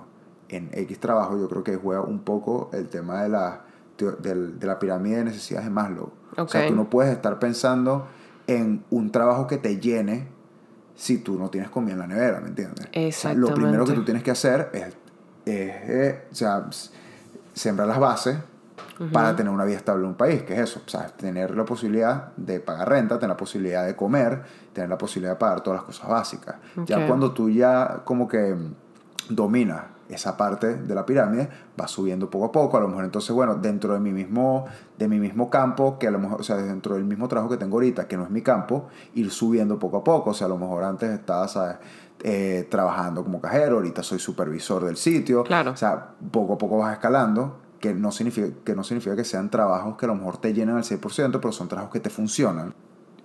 en 0.50 0.70
X 0.74 1.00
trabajo, 1.00 1.38
yo 1.38 1.48
creo 1.48 1.64
que 1.64 1.76
juega 1.76 2.02
un 2.02 2.20
poco 2.20 2.70
el 2.74 2.88
tema 2.88 3.24
de 3.24 3.30
la, 3.30 3.62
de 3.98 4.68
la 4.68 4.80
pirámide 4.80 5.18
de 5.18 5.26
necesidades 5.26 5.66
de 5.66 5.72
Maslow. 5.72 6.12
O 6.38 6.48
sea, 6.48 6.68
tú 6.68 6.76
no 6.76 6.90
puedes 6.90 7.12
estar 7.12 7.40
pensando 7.40 8.08
en 8.48 8.84
un 8.90 9.12
trabajo 9.12 9.48
que 9.48 9.58
te 9.58 9.80
llene 9.80 10.28
si 10.96 11.20
tú 11.20 11.38
no 11.38 11.50
tienes 11.50 11.70
comida 11.70 11.94
en 11.94 12.00
la 12.00 12.08
nevera, 12.08 12.42
¿me 12.42 12.50
entiendes? 12.50 12.86
O 12.86 13.12
sea, 13.12 13.34
lo 13.34 13.54
primero 13.54 13.86
que 13.86 13.92
Exactamente. 13.92 13.94
tú 13.96 14.06
tienes 14.06 14.24
que 14.24 14.32
hacer 14.32 14.70
es, 14.74 14.88
es, 15.46 15.90
eh, 15.90 16.28
o 16.32 16.36
sea, 16.36 16.70
sembrar 17.54 17.88
las 17.88 18.00
bases 18.00 18.38
para 19.14 19.34
tener 19.34 19.52
una 19.52 19.64
vida 19.64 19.78
estable 19.78 20.04
en 20.04 20.10
un 20.10 20.16
país, 20.16 20.44
que 20.44 20.54
es 20.54 20.60
eso, 20.60 20.82
o 20.86 20.90
sea, 20.90 21.08
tener 21.08 21.56
la 21.56 21.64
posibilidad 21.64 22.34
de 22.36 22.60
pagar 22.60 22.90
renta, 22.90 23.16
tener 23.16 23.30
la 23.30 23.38
posibilidad 23.38 23.86
de 23.86 23.96
comer, 23.96 24.44
tener 24.74 24.90
la 24.90 24.98
posibilidad 24.98 25.34
de 25.34 25.40
pagar 25.40 25.62
todas 25.62 25.78
las 25.78 25.86
cosas 25.86 26.10
básicas. 26.10 26.56
Ya 26.86 27.08
cuando 27.08 27.32
tú 27.32 27.50
ya 27.50 28.02
como 28.04 28.28
que 28.28 28.56
dominas 29.30 29.84
esa 30.10 30.36
parte 30.38 30.76
de 30.76 30.96
la 30.96 31.06
pirámide, 31.06 31.50
vas 31.78 31.92
subiendo 31.92 32.30
poco 32.30 32.46
a 32.46 32.52
poco, 32.52 32.78
a 32.78 32.80
lo 32.82 32.88
mejor 32.88 33.06
entonces, 33.06 33.32
bueno, 33.32 33.56
dentro 33.56 33.94
de 33.94 34.00
mi 34.00 34.12
mismo, 34.12 34.66
de 34.98 35.08
mi 35.08 35.20
mismo 35.20 35.50
campo, 35.50 35.98
que 36.00 36.08
a 36.08 36.12
lo 36.12 36.20
mejor, 36.20 36.42
o 36.42 36.44
sea, 36.44 36.58
dentro 36.58 36.96
del 36.96 37.06
mismo 37.06 37.28
trabajo 37.28 37.50
que 37.52 37.58
tengo 37.58 37.76
ahorita, 37.78 38.08
que 38.08 38.18
no 38.18 38.24
es 38.24 38.30
mi 38.32 38.42
campo, 38.42 38.88
ir 39.14 39.30
subiendo 39.32 39.78
poco 39.80 39.98
a 39.98 40.04
poco, 40.04 40.32
o 40.32 40.34
sea, 40.34 40.48
a 40.48 40.50
lo 40.50 40.58
mejor 40.58 40.84
antes 40.84 41.12
estaba, 41.12 41.48
¿sabes? 41.48 41.78
Eh, 42.22 42.68
trabajando 42.70 43.24
como 43.24 43.40
cajero, 43.40 43.76
ahorita 43.78 44.04
soy 44.04 44.20
supervisor 44.20 44.84
del 44.84 44.98
sitio, 44.98 45.44
Claro. 45.44 45.72
o 45.72 45.78
sea, 45.78 46.16
poco 46.32 46.54
a 46.54 46.58
poco 46.58 46.80
vas 46.80 46.92
escalando, 46.94 47.60
que 47.80 47.94
no 47.94 48.12
significa 48.12 48.50
que, 48.66 48.76
no 48.76 48.84
significa 48.84 49.16
que 49.16 49.24
sean 49.24 49.50
trabajos 49.50 49.96
que 49.96 50.06
a 50.06 50.10
lo 50.10 50.16
mejor 50.16 50.36
te 50.38 50.54
llenan 50.54 50.76
al 50.76 50.84
6%, 50.84 51.40
pero 51.40 51.54
son 51.54 51.70
trabajos 51.70 51.94
que 51.94 52.00
te 52.02 52.10
funcionan. 52.10 52.74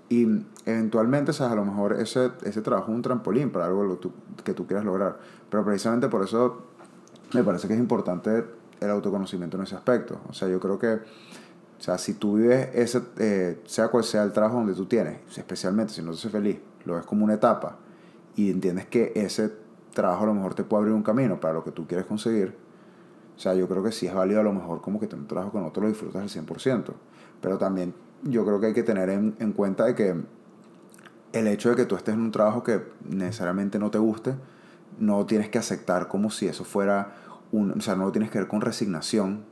Y 0.08 0.44
eventualmente, 0.66 1.32
¿sabes? 1.32 1.54
A 1.54 1.56
lo 1.56 1.64
mejor 1.64 1.94
ese, 1.94 2.30
ese 2.44 2.60
trabajo 2.62 2.90
es 2.92 2.94
un 2.96 3.02
trampolín 3.02 3.50
para 3.50 3.64
algo 3.66 3.82
lo 3.84 3.96
tú- 3.96 4.12
que 4.44 4.52
tú 4.54 4.66
quieras 4.66 4.84
lograr. 4.84 5.18
Pero 5.50 5.64
precisamente 5.64 6.08
por 6.08 6.22
eso 6.22 6.62
me 7.34 7.42
parece 7.42 7.68
que 7.68 7.74
es 7.74 7.80
importante 7.80 8.44
el 8.80 8.90
autoconocimiento 8.90 9.56
en 9.56 9.64
ese 9.64 9.74
aspecto. 9.74 10.20
O 10.28 10.32
sea, 10.32 10.48
yo 10.48 10.60
creo 10.60 10.78
que, 10.78 10.94
o 10.94 11.80
sea, 11.80 11.98
si 11.98 12.14
tú 12.14 12.36
vives 12.36 12.70
ese, 12.74 13.02
eh, 13.18 13.60
sea 13.66 13.88
cual 13.88 14.04
sea 14.04 14.22
el 14.22 14.32
trabajo 14.32 14.56
donde 14.56 14.74
tú 14.74 14.86
tienes, 14.86 15.18
especialmente 15.36 15.92
si 15.92 16.02
no 16.02 16.12
te 16.12 16.18
hace 16.18 16.30
feliz, 16.30 16.58
lo 16.84 16.94
ves 16.94 17.04
como 17.04 17.24
una 17.24 17.34
etapa 17.34 17.78
y 18.36 18.50
entiendes 18.50 18.86
que 18.86 19.12
ese 19.14 19.52
trabajo 19.92 20.24
a 20.24 20.26
lo 20.26 20.34
mejor 20.34 20.54
te 20.54 20.64
puede 20.64 20.82
abrir 20.82 20.94
un 20.94 21.02
camino 21.02 21.40
para 21.40 21.54
lo 21.54 21.64
que 21.64 21.70
tú 21.70 21.86
quieres 21.86 22.06
conseguir, 22.06 22.54
o 23.36 23.38
sea, 23.38 23.54
yo 23.54 23.68
creo 23.68 23.82
que 23.82 23.92
sí 23.92 24.06
es 24.06 24.14
válido 24.14 24.40
a 24.40 24.44
lo 24.44 24.52
mejor 24.52 24.80
como 24.80 25.00
que 25.00 25.06
tener 25.06 25.22
un 25.22 25.28
trabajo 25.28 25.52
que 25.52 25.58
no 25.58 25.72
te 25.72 25.80
lo 25.80 25.88
disfrutas 25.88 26.22
al 26.22 26.28
100%. 26.28 26.92
Pero 27.40 27.58
también 27.58 27.94
yo 28.22 28.44
creo 28.44 28.60
que 28.60 28.66
hay 28.66 28.74
que 28.74 28.82
tener 28.82 29.10
en, 29.10 29.34
en 29.40 29.52
cuenta 29.52 29.84
de 29.84 29.94
que 29.94 30.14
el 31.32 31.46
hecho 31.48 31.70
de 31.70 31.76
que 31.76 31.84
tú 31.84 31.96
estés 31.96 32.14
en 32.14 32.20
un 32.20 32.30
trabajo 32.30 32.62
que 32.62 32.82
necesariamente 33.08 33.78
no 33.78 33.90
te 33.90 33.98
guste, 33.98 34.34
no 34.98 35.24
tienes 35.26 35.48
que 35.48 35.58
aceptar 35.58 36.08
como 36.08 36.30
si 36.30 36.46
eso 36.46 36.64
fuera 36.64 37.12
un... 37.52 37.72
O 37.72 37.80
sea, 37.80 37.94
no 37.96 38.04
lo 38.04 38.12
tienes 38.12 38.30
que 38.30 38.38
ver 38.38 38.48
con 38.48 38.60
resignación. 38.60 39.44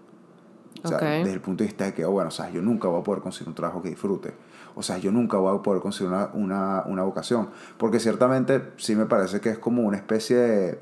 O 0.84 0.88
sea, 0.88 0.96
Ok. 0.96 1.02
desde 1.02 1.32
el 1.32 1.40
punto 1.40 1.62
de 1.62 1.68
vista 1.68 1.84
de 1.84 1.94
que, 1.94 2.04
oh, 2.04 2.10
bueno, 2.10 2.28
o 2.28 2.32
sea, 2.32 2.50
yo 2.50 2.62
nunca 2.62 2.88
voy 2.88 3.00
a 3.00 3.04
poder 3.04 3.22
conseguir 3.22 3.48
un 3.48 3.54
trabajo 3.54 3.82
que 3.82 3.90
disfrute. 3.90 4.34
O 4.74 4.82
sea, 4.82 4.98
yo 4.98 5.12
nunca 5.12 5.36
voy 5.36 5.56
a 5.56 5.62
poder 5.62 5.80
conseguir 5.82 6.12
una, 6.12 6.30
una, 6.32 6.82
una 6.86 7.02
vocación. 7.02 7.50
Porque 7.76 8.00
ciertamente 8.00 8.72
sí 8.78 8.96
me 8.96 9.06
parece 9.06 9.40
que 9.40 9.50
es 9.50 9.58
como 9.58 9.82
una 9.82 9.96
especie 9.98 10.36
de, 10.36 10.80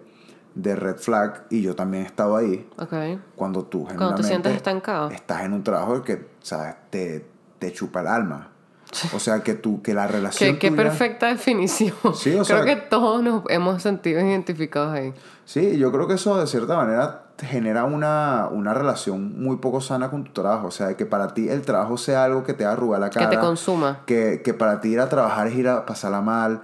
de 0.55 0.77
red 0.77 0.97
flag, 0.97 1.45
y 1.51 1.61
yo 1.63 1.75
también 1.75 2.05
he 2.05 2.07
estado 2.07 2.37
ahí, 2.37 2.69
Ok. 2.79 2.93
cuando 3.37 3.65
tú 3.65 3.85
Cuando 3.85 4.15
te 4.15 4.23
sientes 4.23 4.55
estancado. 4.55 5.11
estás 5.11 5.43
en 5.43 5.53
un 5.53 5.63
trabajo 5.65 6.03
que, 6.03 6.29
¿sabes? 6.41 6.77
Te, 6.91 7.27
te 7.59 7.73
chupa 7.73 8.01
el 8.01 8.07
alma. 8.07 8.50
O 9.15 9.21
sea, 9.21 9.41
que 9.45 9.55
tú, 9.55 9.83
que 9.83 9.95
la 9.95 10.07
relación 10.09 10.55
Qué, 10.55 10.59
qué 10.59 10.71
tuya- 10.71 10.83
perfecta 10.83 11.29
definición. 11.29 11.95
Sí, 12.15 12.31
o 12.35 12.43
Creo 12.43 12.45
sea- 12.45 12.65
que 12.65 12.77
todos 12.77 13.23
nos 13.23 13.45
hemos 13.49 13.81
sentido 13.83 14.21
identificados 14.21 14.93
ahí. 14.93 15.15
Sí, 15.45 15.79
yo 15.79 15.93
creo 15.93 16.09
que 16.09 16.15
eso 16.15 16.37
de 16.39 16.47
cierta 16.49 16.77
manera 16.77 17.27
genera 17.41 17.85
una, 17.85 18.49
una 18.51 18.75
relación 18.75 19.41
muy 19.41 19.57
poco 19.59 19.81
sana 19.81 20.11
con 20.11 20.25
tu 20.25 20.33
trabajo. 20.33 20.67
O 20.67 20.71
sea, 20.73 20.97
que 20.97 21.07
para 21.07 21.35
ti 21.35 21.49
el 21.49 21.63
trabajo 21.63 21.97
sea 21.99 22.25
algo 22.25 22.43
que 22.43 22.53
te 22.53 22.65
arruga 22.65 22.99
la 22.99 23.11
Que 23.11 23.21
cara. 23.21 23.31
te 23.31 23.39
consuma. 23.39 24.01
que, 24.07 24.43
que 24.45 24.55
para 24.55 24.81
ti 24.81 24.89
ir 24.89 25.01
a 25.01 25.09
trabajar 25.09 25.47
es 25.47 25.55
ir 25.55 25.69
a 25.69 25.87
pasarla 25.87 26.21
mal. 26.21 26.63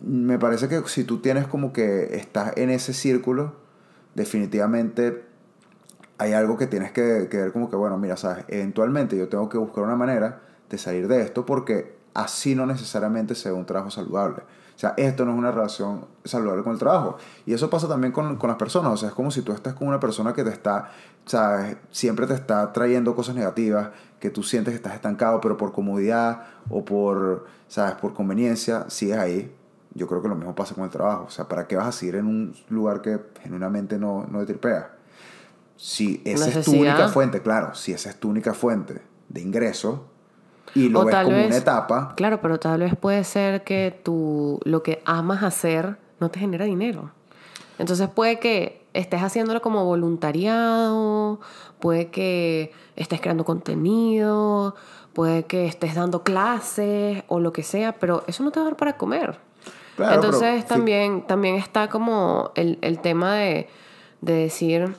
Me 0.00 0.38
parece 0.38 0.68
que 0.68 0.82
si 0.86 1.04
tú 1.04 1.18
tienes 1.18 1.46
como 1.46 1.72
que 1.72 2.16
estás 2.16 2.54
en 2.56 2.70
ese 2.70 2.94
círculo, 2.94 3.52
definitivamente 4.14 5.24
hay 6.18 6.32
algo 6.32 6.56
que 6.56 6.66
tienes 6.66 6.92
que, 6.92 7.28
que 7.30 7.36
ver 7.36 7.52
como 7.52 7.68
que, 7.70 7.76
bueno, 7.76 7.98
mira, 7.98 8.16
sabes, 8.16 8.44
eventualmente 8.48 9.16
yo 9.16 9.28
tengo 9.28 9.48
que 9.50 9.58
buscar 9.58 9.84
una 9.84 9.96
manera 9.96 10.40
de 10.68 10.78
salir 10.78 11.08
de 11.08 11.22
esto 11.22 11.46
porque 11.46 11.96
así 12.14 12.54
no 12.54 12.66
necesariamente 12.66 13.34
se 13.34 13.50
ve 13.50 13.54
un 13.54 13.66
trabajo 13.66 13.90
saludable. 13.90 14.42
O 14.76 14.78
sea, 14.78 14.92
esto 14.98 15.24
no 15.24 15.32
es 15.32 15.38
una 15.38 15.50
relación 15.50 16.04
saludable 16.24 16.62
con 16.62 16.74
el 16.74 16.78
trabajo. 16.78 17.16
Y 17.46 17.54
eso 17.54 17.70
pasa 17.70 17.88
también 17.88 18.12
con, 18.12 18.36
con 18.36 18.48
las 18.48 18.58
personas. 18.58 18.92
O 18.92 18.96
sea, 18.98 19.08
es 19.08 19.14
como 19.14 19.30
si 19.30 19.40
tú 19.40 19.52
estás 19.52 19.72
con 19.72 19.88
una 19.88 19.98
persona 19.98 20.34
que 20.34 20.44
te 20.44 20.50
está, 20.50 20.90
¿sabes? 21.24 21.78
Siempre 21.90 22.26
te 22.26 22.34
está 22.34 22.72
trayendo 22.74 23.16
cosas 23.16 23.34
negativas, 23.36 23.88
que 24.20 24.28
tú 24.28 24.42
sientes 24.42 24.72
que 24.72 24.76
estás 24.76 24.94
estancado, 24.94 25.40
pero 25.40 25.56
por 25.56 25.72
comodidad 25.72 26.42
o 26.68 26.84
por, 26.84 27.46
¿sabes? 27.68 27.94
Por 27.94 28.12
conveniencia, 28.12 28.84
sigues 28.90 29.16
ahí. 29.16 29.54
Yo 29.94 30.06
creo 30.06 30.20
que 30.20 30.28
lo 30.28 30.34
mismo 30.34 30.54
pasa 30.54 30.74
con 30.74 30.84
el 30.84 30.90
trabajo. 30.90 31.24
O 31.26 31.30
sea, 31.30 31.48
¿para 31.48 31.66
qué 31.66 31.76
vas 31.76 31.86
a 31.86 31.92
seguir 31.92 32.16
en 32.16 32.26
un 32.26 32.54
lugar 32.68 33.00
que 33.00 33.18
genuinamente 33.42 33.98
no, 33.98 34.26
no 34.30 34.40
te 34.40 34.46
tripea? 34.46 34.94
Si 35.76 36.20
esa 36.26 36.48
es 36.48 36.66
tu 36.66 36.72
única 36.72 37.08
fuente, 37.08 37.40
claro, 37.40 37.74
si 37.74 37.92
esa 37.92 38.10
es 38.10 38.16
tu 38.16 38.28
única 38.28 38.52
fuente 38.52 39.00
de 39.30 39.40
ingreso 39.40 40.06
y 40.76 40.88
lo 40.88 41.00
O 41.00 41.04
ves 41.04 41.12
tal 41.12 41.24
como 41.24 41.36
vez- 41.36 41.46
una 41.48 41.56
etapa, 41.56 42.12
Claro, 42.16 42.40
pero 42.40 42.58
tal 42.58 42.80
vez 42.80 42.94
puede 42.96 43.24
ser 43.24 43.64
que 43.64 43.98
tú, 44.04 44.60
lo 44.64 44.82
que 44.82 45.02
amas 45.04 45.42
hacer 45.42 45.96
no 46.20 46.28
te 46.30 46.38
genera 46.38 46.64
dinero. 46.64 47.10
Entonces 47.78 48.08
puede 48.08 48.38
que 48.38 48.86
estés 48.94 49.22
haciéndolo 49.22 49.60
como 49.60 49.84
voluntariado, 49.84 51.40
puede 51.80 52.08
que 52.08 52.72
estés 52.96 53.20
creando 53.20 53.44
contenido, 53.44 54.74
puede 55.12 55.44
que 55.44 55.66
estés 55.66 55.94
dando 55.94 56.22
clases 56.22 57.22
o 57.28 57.40
lo 57.40 57.52
que 57.52 57.62
sea, 57.62 57.92
pero 57.92 58.22
eso 58.26 58.42
no 58.42 58.50
te 58.50 58.60
va 58.60 58.66
a 58.66 58.68
dar 58.70 58.76
para 58.76 58.96
comer. 58.96 59.38
Claro, 59.96 60.14
Entonces 60.14 60.40
pero 60.50 60.62
sí. 60.62 60.68
también, 60.68 61.26
también 61.26 61.54
está 61.56 61.88
como 61.88 62.50
el, 62.54 62.78
el 62.82 62.98
tema 63.00 63.34
de, 63.34 63.68
de 64.20 64.32
decir, 64.34 64.94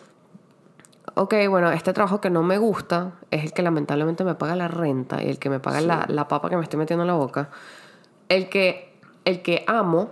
ok, 1.18 1.34
bueno, 1.50 1.72
este 1.72 1.94
trabajo 1.94 2.22
que 2.22 2.30
no 2.30 2.44
me 2.44 2.60
gusta 2.60 3.14
es 3.32 3.44
el 3.44 3.54
que 3.54 3.64
lamentablemente 3.64 4.24
me 4.24 4.36
paga 4.36 4.56
la 4.56 4.68
renta 4.68 5.24
y 5.24 5.30
el 5.30 5.40
que 5.40 5.50
me 5.50 5.60
paga 5.60 5.82
la, 5.82 6.06
la 6.08 6.28
papa 6.28 6.50
que 6.50 6.58
me 6.58 6.64
estoy 6.64 6.78
metiendo 6.78 7.04
en 7.04 7.08
la 7.08 7.16
boca. 7.16 7.50
El 8.30 8.50
que, 8.50 9.00
el 9.26 9.42
que 9.42 9.64
amo 9.68 10.12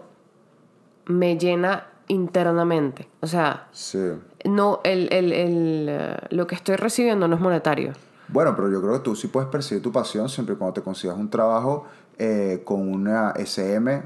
me 1.06 1.38
llena 1.38 1.88
internamente. 2.08 3.08
O 3.22 3.28
sea, 3.28 3.68
sí. 3.72 4.00
no, 4.46 4.82
el, 4.84 5.08
el, 5.14 5.32
el, 5.32 5.88
eh, 5.90 6.18
lo 6.32 6.48
que 6.48 6.56
estoy 6.56 6.76
recibiendo 6.76 7.28
no 7.28 7.36
es 7.36 7.42
monetario. 7.42 7.94
Bueno, 8.28 8.56
pero 8.56 8.72
yo 8.72 8.82
creo 8.82 8.94
que 8.94 9.00
tú 9.00 9.16
sí 9.16 9.28
puedes 9.28 9.50
percibir 9.50 9.84
tu 9.84 9.92
pasión 9.92 10.28
siempre 10.28 10.56
y 10.56 10.58
cuando 10.58 10.74
te 10.74 10.82
consigas 10.82 11.18
un 11.18 11.30
trabajo 11.30 11.86
eh, 12.18 12.64
con 12.66 12.92
una 12.92 13.32
SM 13.38 14.02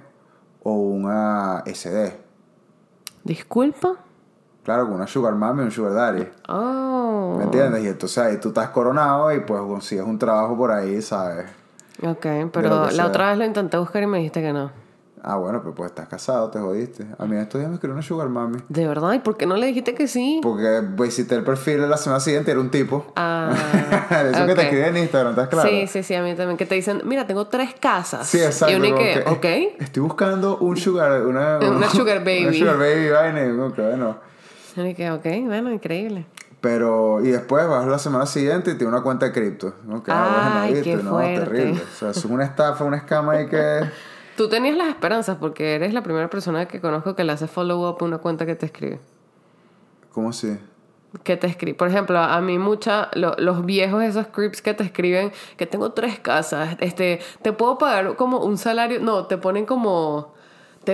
o 0.64 0.74
una 0.74 1.64
SD. 1.66 2.18
¿Disculpa? 3.24 3.96
Claro, 4.64 4.86
con 4.86 4.96
una 4.96 5.08
Sugar 5.08 5.34
Mami 5.36 5.62
o 5.62 5.66
un 5.66 5.72
Sugar 5.72 5.94
Daddy. 5.94 6.28
Oh. 6.48 7.36
¿Me 7.38 7.46
entiendes? 7.46 7.84
Y 7.84 7.88
entonces 7.88 8.18
ahí 8.20 8.38
tú 8.38 8.50
estás 8.50 8.70
coronado 8.70 9.32
y 9.34 9.40
pues 9.40 9.60
consigues 9.62 10.06
un 10.06 10.20
trabajo 10.20 10.56
por 10.58 10.72
ahí, 10.72 11.02
¿sabes? 11.02 11.46
Ok, 12.04 12.24
De 12.24 12.50
pero 12.54 12.86
la 12.86 12.92
sea. 12.92 13.06
otra 13.08 13.30
vez 13.30 13.38
lo 13.40 13.46
intenté 13.46 13.78
buscar 13.78 14.04
y 14.04 14.08
me 14.08 14.18
dijiste 14.20 14.42
que 14.42 14.54
no. 14.54 14.72
Ah, 15.22 15.36
bueno, 15.36 15.60
pero 15.62 15.76
pues 15.76 15.90
estás 15.90 16.08
casado, 16.08 16.50
te 16.50 16.60
jodiste. 16.60 17.06
A 17.18 17.26
mí 17.26 17.36
estos 17.36 17.60
días 17.60 17.70
me 17.70 17.76
escribió 17.76 17.94
una 17.94 18.02
sugar 18.04 18.30
mami. 18.30 18.60
¿De 18.70 18.88
verdad? 18.88 19.12
¿Y 19.14 19.20
por 19.20 19.36
qué 19.36 19.46
no 19.46 19.58
le 19.58 19.66
dijiste 19.68 19.94
que 19.94 20.08
sí? 20.08 20.40
Porque 20.42 20.82
visité 20.98 21.36
el 21.36 21.44
perfil 21.44 21.90
la 21.90 21.98
semana 21.98 22.22
siguiente, 22.22 22.52
era 22.52 22.60
un 22.62 22.72
tipo. 22.72 23.12
Ah, 23.18 23.52
Eso 24.32 24.46
que 24.46 24.54
te 24.54 24.54
ok. 24.54 24.60
escribe 24.60 24.88
en 24.88 24.98
Instagram, 24.98 25.32
¿estás 25.32 25.50
claro? 25.50 25.68
Sí, 25.68 25.88
sí, 25.88 26.04
sí, 26.04 26.16
a 26.16 26.24
mí 26.24 26.36
también. 26.36 26.56
Que 26.58 26.66
te 26.66 26.76
dicen, 26.76 27.02
mira, 27.04 27.28
tengo 27.28 27.48
tres 27.48 27.76
casas. 27.78 28.28
Sí, 28.28 28.40
exacto. 28.42 28.74
Y 28.74 28.78
uno 28.78 28.86
y 28.86 28.94
que, 28.94 29.24
que, 29.26 29.30
ok. 29.30 29.82
Estoy 29.82 30.04
buscando 30.04 30.58
un 30.60 30.78
sugar, 30.78 31.26
una, 31.26 31.58
Una 31.70 31.90
sugar 31.90 32.20
baby. 32.24 32.46
Una 32.46 32.54
sugar 32.54 32.78
baby, 32.78 33.10
vaina. 33.10 33.44
y 33.44 33.52
bueno. 33.52 34.29
Y 34.76 34.82
y 34.82 34.94
que, 34.96 35.12
ok, 35.12 35.26
bueno, 35.46 35.72
increíble. 35.72 36.26
Pero, 36.62 37.24
y 37.24 37.30
después 37.30 37.68
vas 37.68 37.88
la 37.88 38.00
semana 38.00 38.26
siguiente 38.26 38.72
y 38.72 38.76
tiene 38.76 38.92
una 38.92 39.02
cuenta 39.02 39.26
de 39.28 39.32
cripto. 39.32 39.74
¿no? 39.86 40.04
Que, 40.04 40.12
ah, 40.12 40.64
Ay, 40.64 40.82
qué 40.84 40.96
no, 40.98 41.12
fuerte. 41.12 41.40
terrible. 41.40 41.82
O 41.82 41.96
sea, 41.98 42.10
es 42.10 42.26
una 42.26 42.44
estafa, 42.44 42.84
una 42.84 42.98
escama 42.98 43.34
ahí 43.34 43.48
que. 43.48 43.82
Tú 44.36 44.48
tenías 44.50 44.76
las 44.78 44.88
esperanzas 44.90 45.38
porque 45.38 45.76
eres 45.76 45.94
la 45.94 46.02
primera 46.04 46.30
persona 46.30 46.66
que 46.66 46.80
conozco 46.80 47.16
que 47.16 47.24
le 47.26 47.32
hace 47.34 47.48
follow 47.48 47.90
up 47.90 47.98
a 48.02 48.06
una 48.06 48.18
cuenta 48.20 48.46
que 48.46 48.56
te 48.56 48.66
escribe. 48.66 49.00
¿Cómo 50.14 50.30
así? 50.30 50.58
Que 51.24 51.36
te 51.38 51.48
escribe. 51.48 51.78
Por 51.78 51.88
ejemplo, 51.88 52.20
a 52.20 52.40
mí 52.40 52.58
mucha, 52.58 53.10
lo- 53.14 53.36
los 53.38 53.66
viejos 53.66 54.04
esos 54.04 54.26
scripts 54.28 54.62
que 54.62 54.74
te 54.74 54.84
escriben, 54.84 55.32
que 55.58 55.66
tengo 55.66 55.92
tres 55.92 56.20
casas, 56.20 56.78
este, 56.80 57.20
te 57.42 57.52
puedo 57.52 57.78
pagar 57.78 58.16
como 58.16 58.40
un 58.40 58.58
salario, 58.58 59.00
no, 59.02 59.26
te 59.26 59.38
ponen 59.38 59.66
como, 59.66 60.34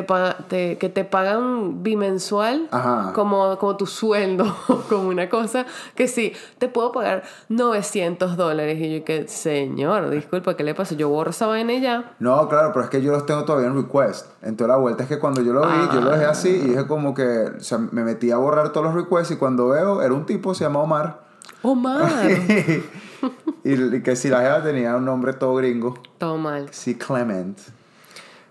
te, 0.04 0.78
que 0.78 0.90
te 0.90 1.06
pagan 1.06 1.84
bimensual, 1.84 2.68
Ajá. 2.72 3.14
como, 3.14 3.58
como 3.58 3.78
tu 3.78 3.86
sueldo, 3.86 4.56
como 4.90 5.10
una 5.10 5.30
cosa, 5.30 5.66
que 5.96 6.08
sí, 6.08 6.34
te 6.58 6.68
puedo 6.68 6.92
pagar 6.92 7.24
900 7.50 8.38
dólares. 8.38 8.78
Y 8.80 9.00
yo 9.00 9.06
que, 9.06 9.28
señor, 9.28 10.10
disculpa, 10.10 10.56
¿qué 10.56 10.64
le 10.64 10.76
pasa? 10.76 10.96
Yo 10.96 11.10
borro 11.10 11.32
esa 11.32 11.48
vaina 11.48 11.74
ya. 11.76 12.14
No, 12.20 12.48
claro, 12.50 12.72
pero 12.74 12.86
es 12.86 12.92
que 12.92 13.02
yo 13.02 13.12
los 13.12 13.26
tengo 13.26 13.46
todavía 13.46 13.68
en 13.68 13.76
request. 13.76 14.28
Entonces 14.42 14.68
la 14.68 14.78
vuelta 14.78 15.04
es 15.04 15.10
que 15.10 15.20
cuando 15.20 15.42
yo 15.42 15.54
lo 15.54 15.62
vi, 15.62 15.94
yo 15.94 16.02
lo 16.02 16.12
dejé 16.12 16.26
así 16.26 16.50
y 16.50 16.68
dije 16.70 16.88
como 16.88 17.14
que, 17.14 17.52
o 17.58 17.60
sea, 17.60 17.78
me 17.78 18.04
metí 18.04 18.32
a 18.32 18.38
borrar 18.38 18.70
todos 18.72 18.88
los 18.88 18.96
requests 18.96 19.32
y 19.32 19.38
cuando 19.38 19.70
veo, 19.70 20.02
era 20.02 20.14
un 20.14 20.26
tipo, 20.26 20.54
se 20.54 20.64
llama 20.64 20.80
Omar. 20.80 21.26
Omar. 21.62 22.30
y, 23.64 23.74
y 23.74 24.02
que 24.04 24.16
si 24.16 24.30
la 24.30 24.42
jeva 24.42 24.64
tenía 24.64 24.96
un 24.96 25.06
nombre 25.06 25.34
todo 25.34 25.56
gringo. 25.56 25.96
Todo 26.18 26.38
mal. 26.38 26.68
Sí, 26.72 26.96
Clement. 26.96 27.58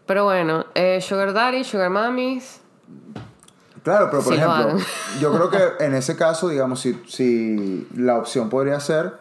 Pero 0.07 0.25
bueno, 0.25 0.67
eh, 0.75 1.01
Sugar 1.01 1.33
Daddy, 1.33 1.65
Sugar 1.65 1.91
Mummies. 1.91 2.61
Claro, 3.83 4.09
pero 4.11 4.23
por 4.23 4.35
Sí 4.35 4.41
ejemplo, 4.41 4.79
yo 5.21 5.33
creo 5.33 5.51
que 5.51 5.85
en 5.85 5.95
ese 5.95 6.17
caso, 6.17 6.49
digamos, 6.49 6.81
si, 6.81 7.03
si 7.07 7.87
la 7.95 8.17
opción 8.19 8.49
podría 8.49 8.81
ser, 8.81 9.19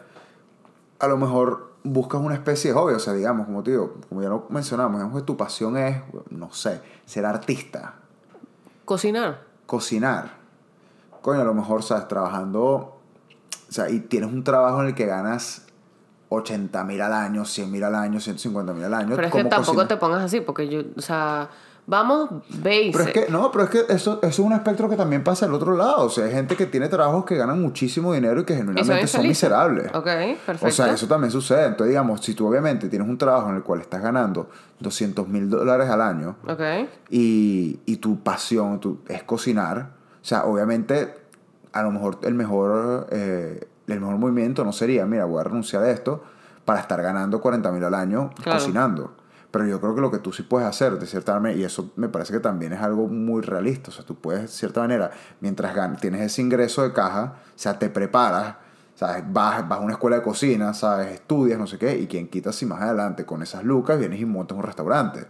a 0.98 1.06
lo 1.06 1.16
mejor 1.18 1.74
buscas 1.82 2.20
una 2.20 2.34
especie 2.34 2.70
de 2.72 2.78
hobby, 2.78 2.94
o 2.94 2.98
sea, 2.98 3.12
digamos, 3.12 3.44
como 3.46 3.62
te 3.62 3.72
digo, 3.72 3.94
como 4.08 4.22
ya 4.22 4.30
lo 4.30 4.46
mencionamos, 4.48 4.98
digamos 4.98 5.20
que 5.20 5.26
tu 5.26 5.36
pasión 5.36 5.76
es, 5.76 5.98
no 6.30 6.50
sé, 6.52 6.80
ser 7.04 7.26
artista, 7.26 7.96
Cocinar. 8.86 9.42
cocinar. 9.66 10.30
Coño, 11.20 11.40
a 11.40 11.44
lo 11.44 11.54
mejor, 11.54 11.82
sabes, 11.82 12.08
trabajando, 12.08 12.62
o 12.62 13.72
sea, 13.72 13.90
y 13.90 14.00
tienes 14.00 14.30
un 14.32 14.44
trabajo 14.44 14.80
en 14.80 14.88
el 14.88 14.94
que 14.94 15.04
ganas 15.06 15.63
80 16.28 16.84
mil 16.84 17.00
al 17.00 17.12
año, 17.12 17.44
100 17.44 17.70
mil 17.70 17.84
al 17.84 17.94
año, 17.94 18.20
150 18.20 18.72
mil 18.72 18.84
al 18.84 18.94
año. 18.94 19.14
Pero 19.16 19.28
es 19.28 19.32
que 19.32 19.44
tampoco 19.44 19.64
cocina- 19.74 19.88
te 19.88 19.96
pongas 19.96 20.22
así, 20.22 20.40
porque 20.40 20.68
yo, 20.68 20.80
o 20.96 21.00
sea, 21.00 21.48
vamos, 21.86 22.30
basic. 22.48 22.92
Pero 22.92 23.04
es 23.04 23.12
que, 23.12 23.26
no, 23.30 23.50
pero 23.52 23.64
es 23.64 23.70
que 23.70 23.78
eso, 23.90 24.14
eso 24.22 24.26
es 24.26 24.38
un 24.38 24.52
espectro 24.52 24.88
que 24.88 24.96
también 24.96 25.22
pasa 25.22 25.44
al 25.46 25.52
otro 25.54 25.76
lado. 25.76 26.06
O 26.06 26.08
sea, 26.08 26.24
hay 26.24 26.32
gente 26.32 26.56
que 26.56 26.66
tiene 26.66 26.88
trabajos 26.88 27.24
que 27.26 27.36
ganan 27.36 27.60
muchísimo 27.60 28.12
dinero 28.14 28.40
y 28.40 28.44
que 28.44 28.54
Y 28.54 28.56
son 28.56 28.66
genuinamente 28.68 29.06
son 29.06 29.26
miserables. 29.28 29.86
Ok, 29.94 30.04
perfecto. 30.46 30.66
O 30.66 30.70
sea, 30.70 30.92
eso 30.92 31.06
también 31.06 31.30
sucede. 31.30 31.66
Entonces, 31.66 31.88
digamos, 31.88 32.20
si 32.22 32.34
tú 32.34 32.48
obviamente 32.48 32.88
tienes 32.88 33.06
un 33.06 33.18
trabajo 33.18 33.50
en 33.50 33.56
el 33.56 33.62
cual 33.62 33.80
estás 33.80 34.02
ganando 34.02 34.48
200 34.80 35.28
mil 35.28 35.48
dólares 35.50 35.88
al 35.90 36.00
año 36.00 36.36
Ok. 36.48 36.60
y, 37.10 37.80
y 37.84 37.96
tu 37.98 38.20
pasión 38.22 38.80
tu- 38.80 39.00
es 39.08 39.22
cocinar, 39.22 39.90
o 40.22 40.24
sea, 40.26 40.44
obviamente, 40.46 41.14
a 41.72 41.82
lo 41.82 41.90
mejor 41.90 42.18
el 42.22 42.34
mejor, 42.34 43.08
eh, 43.10 43.68
el 43.86 44.00
mejor 44.00 44.18
movimiento 44.18 44.64
no 44.64 44.72
sería, 44.72 45.06
mira, 45.06 45.24
voy 45.24 45.40
a 45.40 45.44
renunciar 45.44 45.82
a 45.82 45.90
esto 45.90 46.22
para 46.64 46.80
estar 46.80 47.00
ganando 47.02 47.40
40 47.40 47.70
mil 47.72 47.84
al 47.84 47.94
año 47.94 48.30
Claro. 48.42 48.58
cocinando. 48.58 49.14
Pero 49.50 49.66
yo 49.66 49.80
creo 49.80 49.94
que 49.94 50.00
lo 50.00 50.10
que 50.10 50.18
tú 50.18 50.32
sí 50.32 50.42
puedes 50.42 50.66
hacer, 50.68 50.98
de 50.98 51.06
cierta 51.06 51.34
manera, 51.38 51.56
y 51.60 51.62
eso 51.64 51.92
me 51.96 52.08
parece 52.08 52.32
que 52.32 52.40
también 52.40 52.72
es 52.72 52.80
algo 52.82 53.06
muy 53.06 53.40
realista, 53.42 53.90
o 53.90 53.92
sea, 53.92 54.04
tú 54.04 54.16
puedes, 54.16 54.42
de 54.42 54.48
cierta 54.48 54.80
manera, 54.80 55.12
mientras 55.40 55.76
gan- 55.76 56.00
tienes 56.00 56.22
ese 56.22 56.42
ingreso 56.42 56.82
de 56.82 56.92
caja, 56.92 57.34
o 57.48 57.52
sea, 57.58 57.78
te 57.78 57.88
preparas, 57.88 58.56
¿sabes? 58.96 59.22
Vas, 59.32 59.68
vas 59.68 59.78
a 59.78 59.82
una 59.82 59.92
escuela 59.92 60.16
de 60.16 60.22
cocina, 60.22 60.74
¿sabes? 60.74 61.12
Estudias, 61.12 61.56
no 61.58 61.68
sé 61.68 61.78
qué, 61.78 61.96
y 61.98 62.08
quien 62.08 62.26
quita 62.28 62.52
si 62.52 62.66
más 62.66 62.82
adelante 62.82 63.24
con 63.24 63.42
esas 63.44 63.62
lucas 63.62 63.96
vienes 63.98 64.18
y 64.20 64.24
montas 64.24 64.56
un 64.56 64.64
restaurante. 64.64 65.24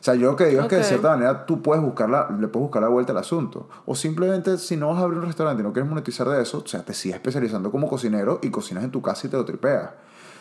O 0.00 0.04
sea, 0.04 0.14
yo 0.14 0.30
lo 0.30 0.36
que 0.36 0.46
digo 0.46 0.62
es 0.62 0.68
que 0.68 0.76
de 0.76 0.84
cierta 0.84 1.10
manera 1.10 1.44
tú 1.44 1.60
puedes 1.60 1.82
buscar 1.82 2.08
la, 2.08 2.28
le 2.30 2.48
puedes 2.48 2.64
buscar 2.64 2.82
la 2.82 2.88
vuelta 2.88 3.12
al 3.12 3.18
asunto. 3.18 3.68
O 3.84 3.94
simplemente, 3.94 4.56
si 4.58 4.76
no 4.76 4.88
vas 4.88 4.98
a 4.98 5.02
abrir 5.02 5.18
un 5.18 5.26
restaurante 5.26 5.62
y 5.62 5.64
no 5.64 5.72
quieres 5.72 5.88
monetizar 5.88 6.28
de 6.28 6.40
eso, 6.40 6.62
o 6.64 6.66
sea, 6.66 6.84
te 6.84 6.94
sigues 6.94 7.16
especializando 7.16 7.70
como 7.70 7.88
cocinero 7.88 8.38
y 8.42 8.50
cocinas 8.50 8.84
en 8.84 8.90
tu 8.90 9.02
casa 9.02 9.26
y 9.26 9.30
te 9.30 9.36
lo 9.36 9.44
tripeas. 9.44 9.90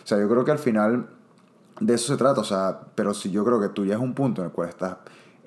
O 0.04 0.08
sea, 0.08 0.20
yo 0.20 0.30
creo 0.30 0.46
que 0.46 0.52
al 0.52 0.60
final 0.60 1.10
de 1.80 1.94
eso 1.94 2.14
se 2.14 2.18
trata. 2.18 2.42
O 2.42 2.44
sea, 2.44 2.80
pero 2.96 3.14
si 3.14 3.32
yo 3.32 3.44
creo 3.44 3.60
que 3.60 3.70
tú 3.70 3.86
ya 3.86 3.96
es 3.96 4.00
un 4.00 4.14
punto 4.14 4.42
en 4.42 4.48
el 4.48 4.54
cual 4.54 4.70
estás 4.70 4.98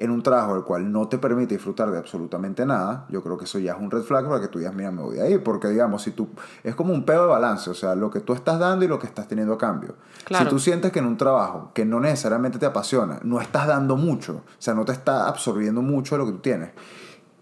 en 0.01 0.11
un 0.11 0.23
trabajo 0.23 0.57
el 0.57 0.65
cual 0.65 0.91
no 0.91 1.09
te 1.09 1.19
permite 1.19 1.55
disfrutar 1.55 1.91
de 1.91 1.99
absolutamente 1.99 2.65
nada, 2.65 3.05
yo 3.11 3.23
creo 3.23 3.37
que 3.37 3.45
eso 3.45 3.59
ya 3.59 3.73
es 3.73 3.79
un 3.79 3.91
red 3.91 4.01
flag 4.01 4.27
para 4.27 4.41
que 4.41 4.49
tú 4.49 4.59
digas, 4.59 4.75
mira, 4.75 4.91
me 4.91 5.03
voy 5.03 5.17
de 5.17 5.23
ahí. 5.23 5.39
Porque, 5.39 5.69
digamos, 5.69 6.03
si 6.03 6.13
tú. 6.13 6.31
Es 6.65 6.75
como 6.75 6.95
un 6.95 7.05
pedo 7.05 7.23
de 7.23 7.29
balance, 7.29 7.69
o 7.69 7.75
sea, 7.75 7.95
lo 7.95 8.11
que 8.11 8.21
tú 8.21 8.33
estás 8.33 8.59
dando 8.59 8.85
y 8.87 8.89
lo 8.89 8.99
que 8.99 9.07
estás 9.07 9.29
teniendo 9.29 9.53
a 9.53 9.59
cambio. 9.59 9.97
Claro. 10.25 10.47
Si 10.47 10.51
tú 10.51 10.59
sientes 10.59 10.91
que 10.91 11.01
en 11.01 11.05
un 11.05 11.19
trabajo 11.19 11.71
que 11.75 11.85
no 11.85 12.01
necesariamente 12.01 12.59
te 12.59 12.65
apasiona, 12.65 13.21
no 13.23 13.43
estás 13.43 13.67
dando 13.67 13.97
mucho, 13.97 14.37
o 14.37 14.43
sea, 14.59 14.73
no 14.73 14.87
te 14.87 14.93
está 14.93 15.29
absorbiendo 15.29 15.83
mucho 15.83 16.15
de 16.15 16.21
lo 16.21 16.27
que 16.27 16.33
tú 16.33 16.39
tienes, 16.39 16.71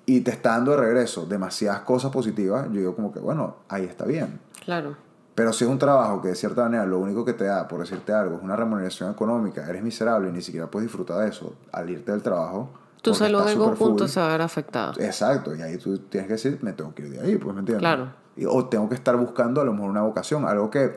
y 0.05 0.23
te 0.23 0.33
está 0.33 0.51
dando 0.51 0.73
de 0.73 0.79
regreso 0.79 1.27
demasiadas 1.27 1.83
cosas 1.83 2.11
positivas, 2.11 2.67
yo 2.73 2.81
digo 2.81 2.97
como 2.97 3.13
que, 3.13 3.21
bueno, 3.21 3.59
ahí 3.69 3.85
está 3.85 4.05
bien. 4.05 4.41
Claro. 4.65 4.97
Pero 5.39 5.53
si 5.53 5.63
es 5.65 5.71
un 5.71 5.79
trabajo 5.79 6.21
que 6.21 6.29
de 6.29 6.35
cierta 6.35 6.65
manera 6.65 6.85
lo 6.85 6.99
único 6.99 7.25
que 7.25 7.33
te 7.33 7.45
da, 7.45 7.69
por 7.69 7.79
decirte 7.79 8.13
algo, 8.13 8.39
es 8.39 8.43
una 8.43 8.57
remuneración 8.57 9.09
económica, 9.13 9.65
eres 9.69 9.85
miserable 9.85 10.31
y 10.31 10.33
ni 10.33 10.43
siquiera 10.43 10.67
puedes 10.67 10.89
disfrutar 10.89 11.19
de 11.19 11.29
eso 11.29 11.55
al 11.71 11.89
irte 11.89 12.11
del 12.11 12.23
trabajo. 12.23 12.71
Tu 13.03 13.15
salud 13.15 13.43
en 13.43 13.49
algún 13.51 13.75
punto 13.77 14.05
full. 14.05 14.09
se 14.13 14.19
va 14.19 14.27
a 14.27 14.31
ver 14.33 14.43
afectada. 14.43 14.95
Exacto, 14.99 15.55
y 15.55 15.63
ahí 15.63 15.77
tú 15.79 15.97
tienes 15.99 16.27
que 16.27 16.33
decir, 16.33 16.59
me 16.63 16.73
tengo 16.73 16.93
que 16.93 17.03
ir 17.03 17.11
de 17.13 17.21
ahí, 17.21 17.37
pues 17.37 17.55
me 17.55 17.61
entiendes. 17.61 17.83
Claro. 17.83 18.09
O 18.49 18.67
tengo 18.67 18.89
que 18.89 18.97
estar 18.97 19.17
buscando 19.17 19.61
a 19.61 19.65
lo 19.65 19.73
mejor 19.73 19.91
una 19.91 20.03
vocación, 20.03 20.45
algo 20.45 20.71
que 20.71 20.97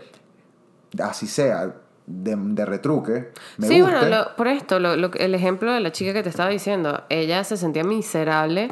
así 1.00 1.28
sea, 1.28 1.74
de, 2.08 2.36
de 2.36 2.66
retruque, 2.66 3.32
me 3.58 3.68
sí, 3.68 3.80
guste. 3.80 3.96
bueno, 4.00 4.10
lo- 4.18 4.36
por 4.36 4.48
esto, 4.48 4.80
lo- 4.80 4.96
lo- 4.96 5.14
el 5.14 5.36
ejemplo 5.36 5.72
de 5.72 5.80
la 5.82 5.92
chica 5.92 6.14
que 6.14 6.24
te 6.24 6.30
estaba 6.30 6.50
diciendo, 6.50 7.04
ella 7.10 7.44
se 7.44 7.58
sentía 7.58 7.84
miserable, 7.84 8.70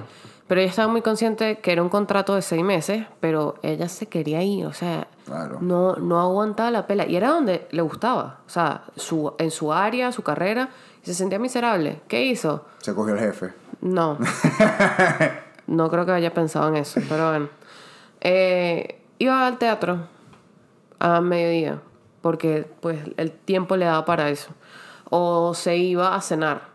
pero 0.49 0.59
ella 0.61 0.69
estaba 0.71 0.91
muy 0.91 1.01
consciente 1.01 1.59
que 1.59 1.71
era 1.71 1.81
un 1.81 1.87
contrato 1.89 2.33
de 2.35 2.41
seis 2.41 2.63
meses, 2.63 3.05
pero 3.21 3.55
ella 3.61 3.87
se 3.87 4.07
quería 4.07 4.41
ir, 4.43 4.65
o 4.65 4.73
sea, 4.73 5.07
Claro. 5.25 5.59
no, 5.61 5.95
no 5.97 6.19
aguantaba 6.19 6.71
la 6.71 6.87
pela. 6.87 7.05
Y 7.07 7.15
era 7.15 7.29
donde 7.29 7.67
le 7.69 7.81
gustaba, 7.83 8.39
o 8.45 8.49
sea, 8.49 8.83
su, 8.95 9.33
en 9.37 9.51
su 9.51 9.71
área, 9.71 10.11
su 10.11 10.23
carrera, 10.23 10.69
y 11.03 11.05
se 11.05 11.13
sentía 11.13 11.37
miserable. 11.39 12.01
¿Qué 12.07 12.25
hizo? 12.25 12.65
Se 12.79 12.93
cogió 12.95 13.13
el 13.13 13.19
jefe. 13.19 13.53
No. 13.81 14.17
no 15.67 15.89
creo 15.89 16.05
que 16.05 16.11
haya 16.13 16.33
pensado 16.33 16.67
en 16.69 16.77
eso, 16.77 16.99
pero 17.07 17.29
bueno. 17.29 17.49
Eh, 18.21 19.01
iba 19.19 19.45
al 19.45 19.57
teatro 19.59 19.99
a 20.99 21.21
mediodía, 21.21 21.79
porque 22.21 22.67
pues 22.81 22.99
el 23.17 23.31
tiempo 23.31 23.77
le 23.77 23.85
daba 23.85 24.03
para 24.03 24.29
eso. 24.29 24.49
O 25.11 25.53
se 25.53 25.77
iba 25.77 26.15
a 26.15 26.21
cenar. 26.21 26.69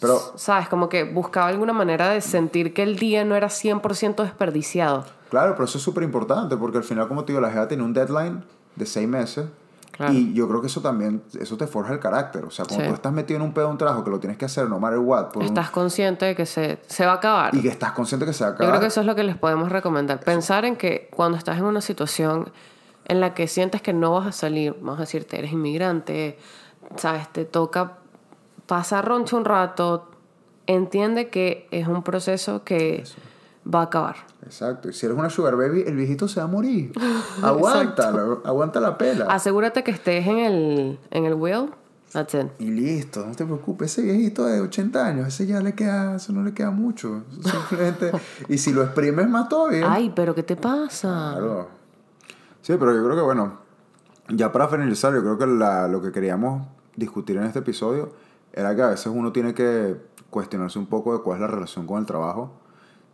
Pero- 0.00 0.20
¿Sabes? 0.36 0.68
Como 0.68 0.88
que 0.88 1.04
buscaba 1.04 1.46
alguna 1.48 1.72
manera 1.72 2.08
de 2.10 2.20
sentir 2.20 2.74
que 2.74 2.82
el 2.82 2.96
día 2.96 3.24
no 3.24 3.34
era 3.34 3.48
100% 3.48 4.22
desperdiciado. 4.22 5.04
Claro, 5.30 5.52
pero 5.54 5.64
eso 5.64 5.78
es 5.78 5.84
súper 5.84 6.02
importante 6.04 6.56
porque 6.56 6.78
al 6.78 6.84
final, 6.84 7.08
como 7.08 7.24
te 7.24 7.32
digo, 7.32 7.40
la 7.40 7.50
jefa 7.50 7.66
tiene 7.68 7.82
un 7.82 7.92
deadline 7.92 8.44
de 8.76 8.86
seis 8.86 9.08
meses. 9.08 9.46
Claro. 9.92 10.12
Y 10.12 10.34
yo 10.34 10.46
creo 10.46 10.60
que 10.60 10.66
eso 10.66 10.82
también, 10.82 11.22
eso 11.40 11.56
te 11.56 11.66
forja 11.66 11.94
el 11.94 11.98
carácter. 12.00 12.44
O 12.44 12.50
sea, 12.50 12.66
cuando 12.66 12.84
Sí. 12.84 12.88
tú 12.90 12.94
estás 12.94 13.12
metido 13.14 13.38
en 13.38 13.42
un 13.46 13.54
pedo 13.54 13.64
de 13.66 13.70
un 13.72 13.78
trabajo 13.78 14.04
que 14.04 14.10
lo 14.10 14.20
tienes 14.20 14.36
que 14.36 14.44
hacer 14.44 14.68
no 14.68 14.78
matter 14.78 14.98
what, 14.98 15.28
por 15.28 15.38
un- 15.38 15.48
Estás 15.48 15.70
consciente 15.70 16.26
de 16.26 16.34
que 16.36 16.44
se, 16.44 16.78
se 16.86 17.06
va 17.06 17.12
a 17.12 17.14
acabar. 17.14 17.54
y 17.54 17.62
que 17.62 17.68
estás 17.68 17.92
consciente 17.92 18.26
que 18.26 18.34
se 18.34 18.44
va 18.44 18.50
a 18.50 18.52
Yo 18.52 18.54
acabar. 18.56 18.72
creo 18.72 18.80
que 18.82 18.86
eso 18.88 19.00
es 19.00 19.06
lo 19.06 19.14
que 19.14 19.24
les 19.24 19.36
podemos 19.38 19.72
recomendar. 19.72 20.20
Pensar 20.20 20.66
en 20.66 20.76
que 20.76 21.08
cuando 21.16 21.38
estás 21.38 21.56
en 21.56 21.64
una 21.64 21.80
situación 21.80 22.50
en 23.06 23.20
la 23.20 23.32
que 23.32 23.48
sientes 23.48 23.80
que 23.80 23.94
no 23.94 24.12
vas 24.12 24.26
a 24.26 24.32
salir, 24.32 24.74
vamos 24.82 24.98
a 24.98 25.02
decirte, 25.02 25.38
eres 25.38 25.52
inmigrante, 25.52 26.38
sabes, 26.96 27.32
te 27.32 27.46
toca 27.46 27.94
pasar 28.66 29.06
roncho 29.06 29.36
un 29.36 29.44
rato, 29.44 30.08
entiende 30.66 31.28
que 31.30 31.68
es 31.70 31.86
un 31.86 32.02
proceso 32.02 32.64
que 32.64 33.04
va 33.72 33.80
a 33.80 33.84
acabar. 33.84 34.16
Exacto. 34.44 34.88
Y 34.88 34.92
si 34.92 35.06
eres 35.06 35.18
una 35.18 35.30
sugar 35.30 35.56
baby, 35.56 35.84
el 35.86 35.96
viejito 35.96 36.28
se 36.28 36.40
va 36.40 36.44
a 36.44 36.48
morir. 36.48 36.92
aguanta, 37.42 38.08
aguanta 38.44 38.80
la 38.80 38.96
pela. 38.98 39.26
Asegúrate 39.26 39.82
que 39.82 39.90
estés 39.90 40.26
en 40.26 40.38
el, 40.38 40.98
en 41.10 41.24
el 41.24 41.34
wheel. 41.34 41.70
That's 42.12 42.34
it. 42.34 42.46
Y 42.60 42.70
listo, 42.70 43.26
no 43.26 43.34
te 43.34 43.44
preocupes. 43.44 43.92
Ese 43.92 44.02
viejito 44.02 44.46
de 44.46 44.60
80 44.60 45.04
años, 45.06 45.28
ese 45.28 45.46
ya 45.46 45.60
le 45.60 45.74
queda, 45.74 46.16
eso 46.16 46.32
no 46.32 46.42
le 46.44 46.54
queda 46.54 46.70
mucho. 46.70 47.24
Simplemente. 47.42 48.12
y 48.48 48.58
si 48.58 48.72
lo 48.72 48.82
exprimes 48.84 49.28
más 49.28 49.48
todavía. 49.48 49.92
Ay, 49.92 50.12
pero 50.14 50.34
¿qué 50.34 50.42
te 50.44 50.56
pasa? 50.56 51.32
Claro. 51.36 51.68
Sí, 52.62 52.74
pero 52.78 52.94
yo 52.94 53.04
creo 53.04 53.16
que, 53.16 53.22
bueno, 53.22 53.58
ya 54.28 54.50
para 54.52 54.68
finalizar, 54.68 55.12
yo 55.12 55.20
creo 55.20 55.36
que 55.36 55.46
la- 55.46 55.88
lo 55.88 56.00
que 56.00 56.12
queríamos 56.12 56.66
discutir 56.94 57.36
en 57.36 57.42
este 57.44 57.58
episodio 57.58 58.12
era 58.56 58.74
que 58.74 58.82
a 58.82 58.88
veces 58.88 59.06
uno 59.14 59.30
tiene 59.32 59.54
que 59.54 59.96
cuestionarse 60.30 60.78
un 60.80 60.86
poco 60.86 61.16
de 61.16 61.22
cuál 61.22 61.36
es 61.36 61.40
la 61.42 61.46
relación 61.46 61.86
con 61.86 62.00
el 62.00 62.06
trabajo. 62.06 62.52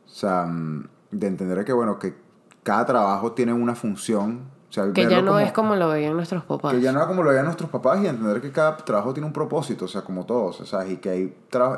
O 0.07 0.09
sea, 0.09 0.47
mm, 0.47 0.89
de 1.11 1.27
entender 1.27 1.63
que, 1.65 1.73
bueno, 1.75 1.99
que 1.99 2.15
cada 2.63 2.87
trabajo 2.87 3.33
tiene 3.33 3.53
una 3.53 3.75
función. 3.75 4.45
O 4.71 4.73
sea, 4.73 4.91
Que 4.95 5.07
ya 5.07 5.21
no 5.21 5.33
como- 5.33 5.39
es 5.41 5.53
como 5.53 5.77
lo 5.77 5.89
veían 5.91 6.15
nuestros 6.17 6.45
papás. 6.45 6.73
que 6.73 6.81
ya 6.81 6.93
no 6.93 6.99
era 7.01 7.07
como 7.07 7.23
lo 7.23 7.29
veían 7.29 7.45
nuestros 7.45 7.69
papás 7.69 8.01
y 8.03 8.07
entender 8.07 8.41
que 8.41 8.51
cada 8.53 8.79
trabajo 8.79 9.13
tiene 9.13 9.27
un 9.27 9.33
propósito, 9.35 9.85
o 9.85 9.89
sea, 9.89 10.01
como 10.03 10.25
todos, 10.25 10.63
o 10.63 10.65
sea, 10.67 10.87
y 10.87 10.97
que 10.97 11.11
hay 11.11 11.23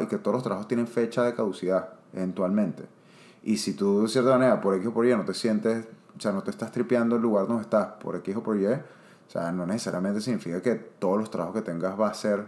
y 0.01 0.07
que 0.07 0.19
todos 0.19 0.35
los 0.35 0.43
trabajos 0.45 0.69
tienen 0.69 0.87
fecha 0.87 1.25
de 1.25 1.35
caducidad 1.35 1.89
eventualmente. 2.13 2.85
Y 3.43 3.57
si 3.57 3.75
tú 3.75 4.03
de 4.03 4.09
cierta 4.09 4.31
manera 4.31 4.61
por 4.61 4.75
X 4.77 4.87
o 4.87 4.93
por 4.95 5.05
Y 5.07 5.17
no 5.17 5.25
te 5.25 5.35
sientes, 5.35 5.87
o 6.17 6.21
sea, 6.21 6.31
no 6.31 6.43
te 6.45 6.51
estás 6.53 6.71
tripeando 6.71 7.17
el 7.17 7.23
lugar 7.23 7.49
donde 7.49 7.63
estás 7.63 7.87
por 8.01 8.15
X 8.17 8.37
o 8.37 8.43
por 8.45 8.57
Y, 8.57 8.67
o 8.67 8.79
sea, 9.27 9.51
no 9.51 9.67
necesariamente 9.67 10.21
significa 10.21 10.63
que 10.63 10.75
todos 10.77 11.19
los 11.19 11.31
trabajos 11.31 11.57
que 11.57 11.63
tengas 11.63 11.99
va 12.01 12.07
a 12.09 12.15
ser, 12.15 12.47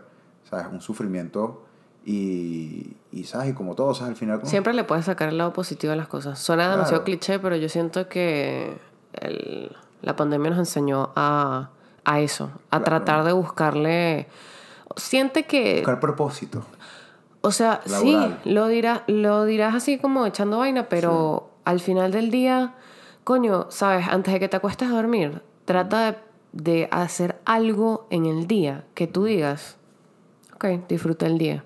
¿sabes? 0.48 0.66
Un 0.70 0.80
sufrimiento 0.80 1.62
y, 2.04 2.96
y 3.12 3.24
¿sabes? 3.24 3.50
Y 3.50 3.54
como 3.54 3.74
todo, 3.74 3.94
sea, 3.94 4.06
al 4.06 4.16
final... 4.16 4.38
como- 4.38 4.50
Siempre 4.50 4.72
le 4.74 4.84
puedes 4.84 5.04
sacar 5.06 5.28
el 5.28 5.38
lado 5.38 5.52
positivo 5.52 5.92
a 5.92 5.96
las 5.96 6.08
cosas. 6.08 6.38
Suena 6.38 6.64
demasiado 6.70 7.02
Claro. 7.02 7.04
cliché, 7.04 7.38
pero 7.38 7.56
yo 7.56 7.68
siento 7.68 8.08
que 8.08 8.76
el- 9.20 9.74
la 10.02 10.14
pandemia 10.16 10.50
nos 10.50 10.58
enseñó 10.60 11.10
a, 11.16 11.70
a 12.04 12.20
eso, 12.20 12.50
a 12.70 12.78
Claro. 12.78 12.84
tratar 12.84 13.24
de 13.24 13.32
buscarle... 13.32 14.28
Siente 14.96 15.44
que... 15.46 15.76
Buscar 15.78 16.00
propósito. 16.00 16.64
O 17.40 17.50
sea, 17.50 17.80
Laboral. 17.86 18.40
sí, 18.44 18.50
lo, 18.50 18.66
dirás 18.68 19.02
lo 19.08 19.44
dirás 19.44 19.74
así 19.74 19.98
como 19.98 20.26
echando 20.26 20.58
vaina, 20.58 20.88
pero 20.88 21.50
al 21.64 21.80
final 21.80 22.10
del 22.12 22.30
día, 22.30 22.74
coño, 23.24 23.66
sabes, 23.70 24.06
antes 24.08 24.32
de 24.32 24.40
que 24.40 24.48
te 24.48 24.56
acuestes 24.56 24.88
a 24.88 24.92
dormir, 24.92 25.42
trata 25.64 26.12
de, 26.12 26.18
de 26.52 26.88
hacer 26.90 27.40
algo 27.44 28.06
en 28.10 28.26
el 28.26 28.46
día 28.46 28.84
que 28.94 29.06
tú 29.06 29.24
digas, 29.24 29.76
ok, 30.56 30.88
disfruta 30.88 31.26
el 31.26 31.38
día. 31.38 31.64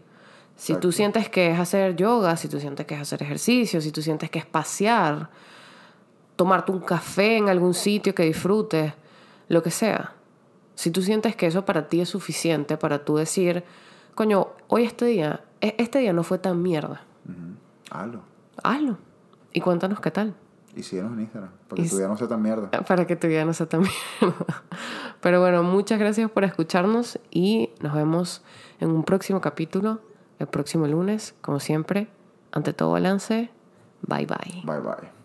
Si 0.56 0.74
tú 0.76 0.92
sientes 0.92 1.28
que 1.30 1.50
es 1.50 1.58
hacer 1.58 1.96
yoga, 1.96 2.36
si 2.36 2.46
tú 2.48 2.60
sientes 2.60 2.84
que 2.86 2.94
es 2.94 3.00
hacer 3.00 3.22
ejercicio, 3.22 3.80
si 3.80 3.90
tú 3.92 4.02
sientes 4.02 4.28
que 4.30 4.38
es 4.38 4.44
pasear, 4.46 5.30
tomarte 6.36 6.70
un 6.72 6.80
café 6.80 7.38
en 7.38 7.48
algún 7.48 7.72
sitio 7.72 8.14
que 8.14 8.24
disfrutes, 8.24 8.92
lo 9.48 9.62
que 9.62 9.70
sea. 9.70 10.12
Si 10.74 10.90
tú 10.90 11.02
sientes 11.02 11.34
que 11.34 11.46
eso 11.46 11.64
para 11.64 11.88
ti 11.88 12.00
es 12.00 12.08
suficiente 12.10 12.76
para 12.76 13.04
tú 13.04 13.16
decir, 13.16 13.64
coño, 14.14 14.48
hoy 14.68 14.84
este 14.84 15.06
día, 15.06 15.44
e- 15.60 15.74
este 15.78 15.98
día 15.98 16.12
no 16.12 16.22
fue 16.22 16.38
tan 16.38 16.60
mierda. 16.62 17.02
Hazlo. 17.90 18.20
hazlo. 18.62 18.98
Y 19.52 19.60
cuéntanos 19.60 20.00
qué 20.00 20.10
tal. 20.10 20.34
Y 20.76 20.82
síguenos 20.82 21.12
en 21.12 21.20
Instagram, 21.20 21.50
para 21.68 21.80
Y 21.80 21.84
que 21.84 21.90
tu 21.90 21.96
vida 21.96 22.08
no 22.08 22.16
sea 22.16 22.28
tan 22.28 22.42
mierda. 22.42 22.70
Para 22.70 23.06
que 23.06 23.16
tu 23.16 23.26
vida 23.26 23.44
no 23.44 23.52
sea 23.52 23.68
tan 23.68 23.80
mierda. 24.20 24.62
Pero 25.20 25.40
bueno, 25.40 25.62
muchas 25.62 25.98
gracias 25.98 26.30
por 26.30 26.44
escucharnos 26.44 27.18
y 27.30 27.70
nos 27.80 27.94
vemos 27.94 28.42
en 28.78 28.90
un 28.90 29.04
próximo 29.04 29.40
capítulo, 29.40 30.00
el 30.38 30.46
próximo 30.46 30.86
lunes, 30.86 31.34
como 31.40 31.60
siempre. 31.60 32.08
Ante 32.52 32.72
todo 32.72 32.92
balance, 32.92 33.50
bye 34.02 34.26
bye. 34.26 34.62
Bye 34.64 34.80
bye. 34.80 35.19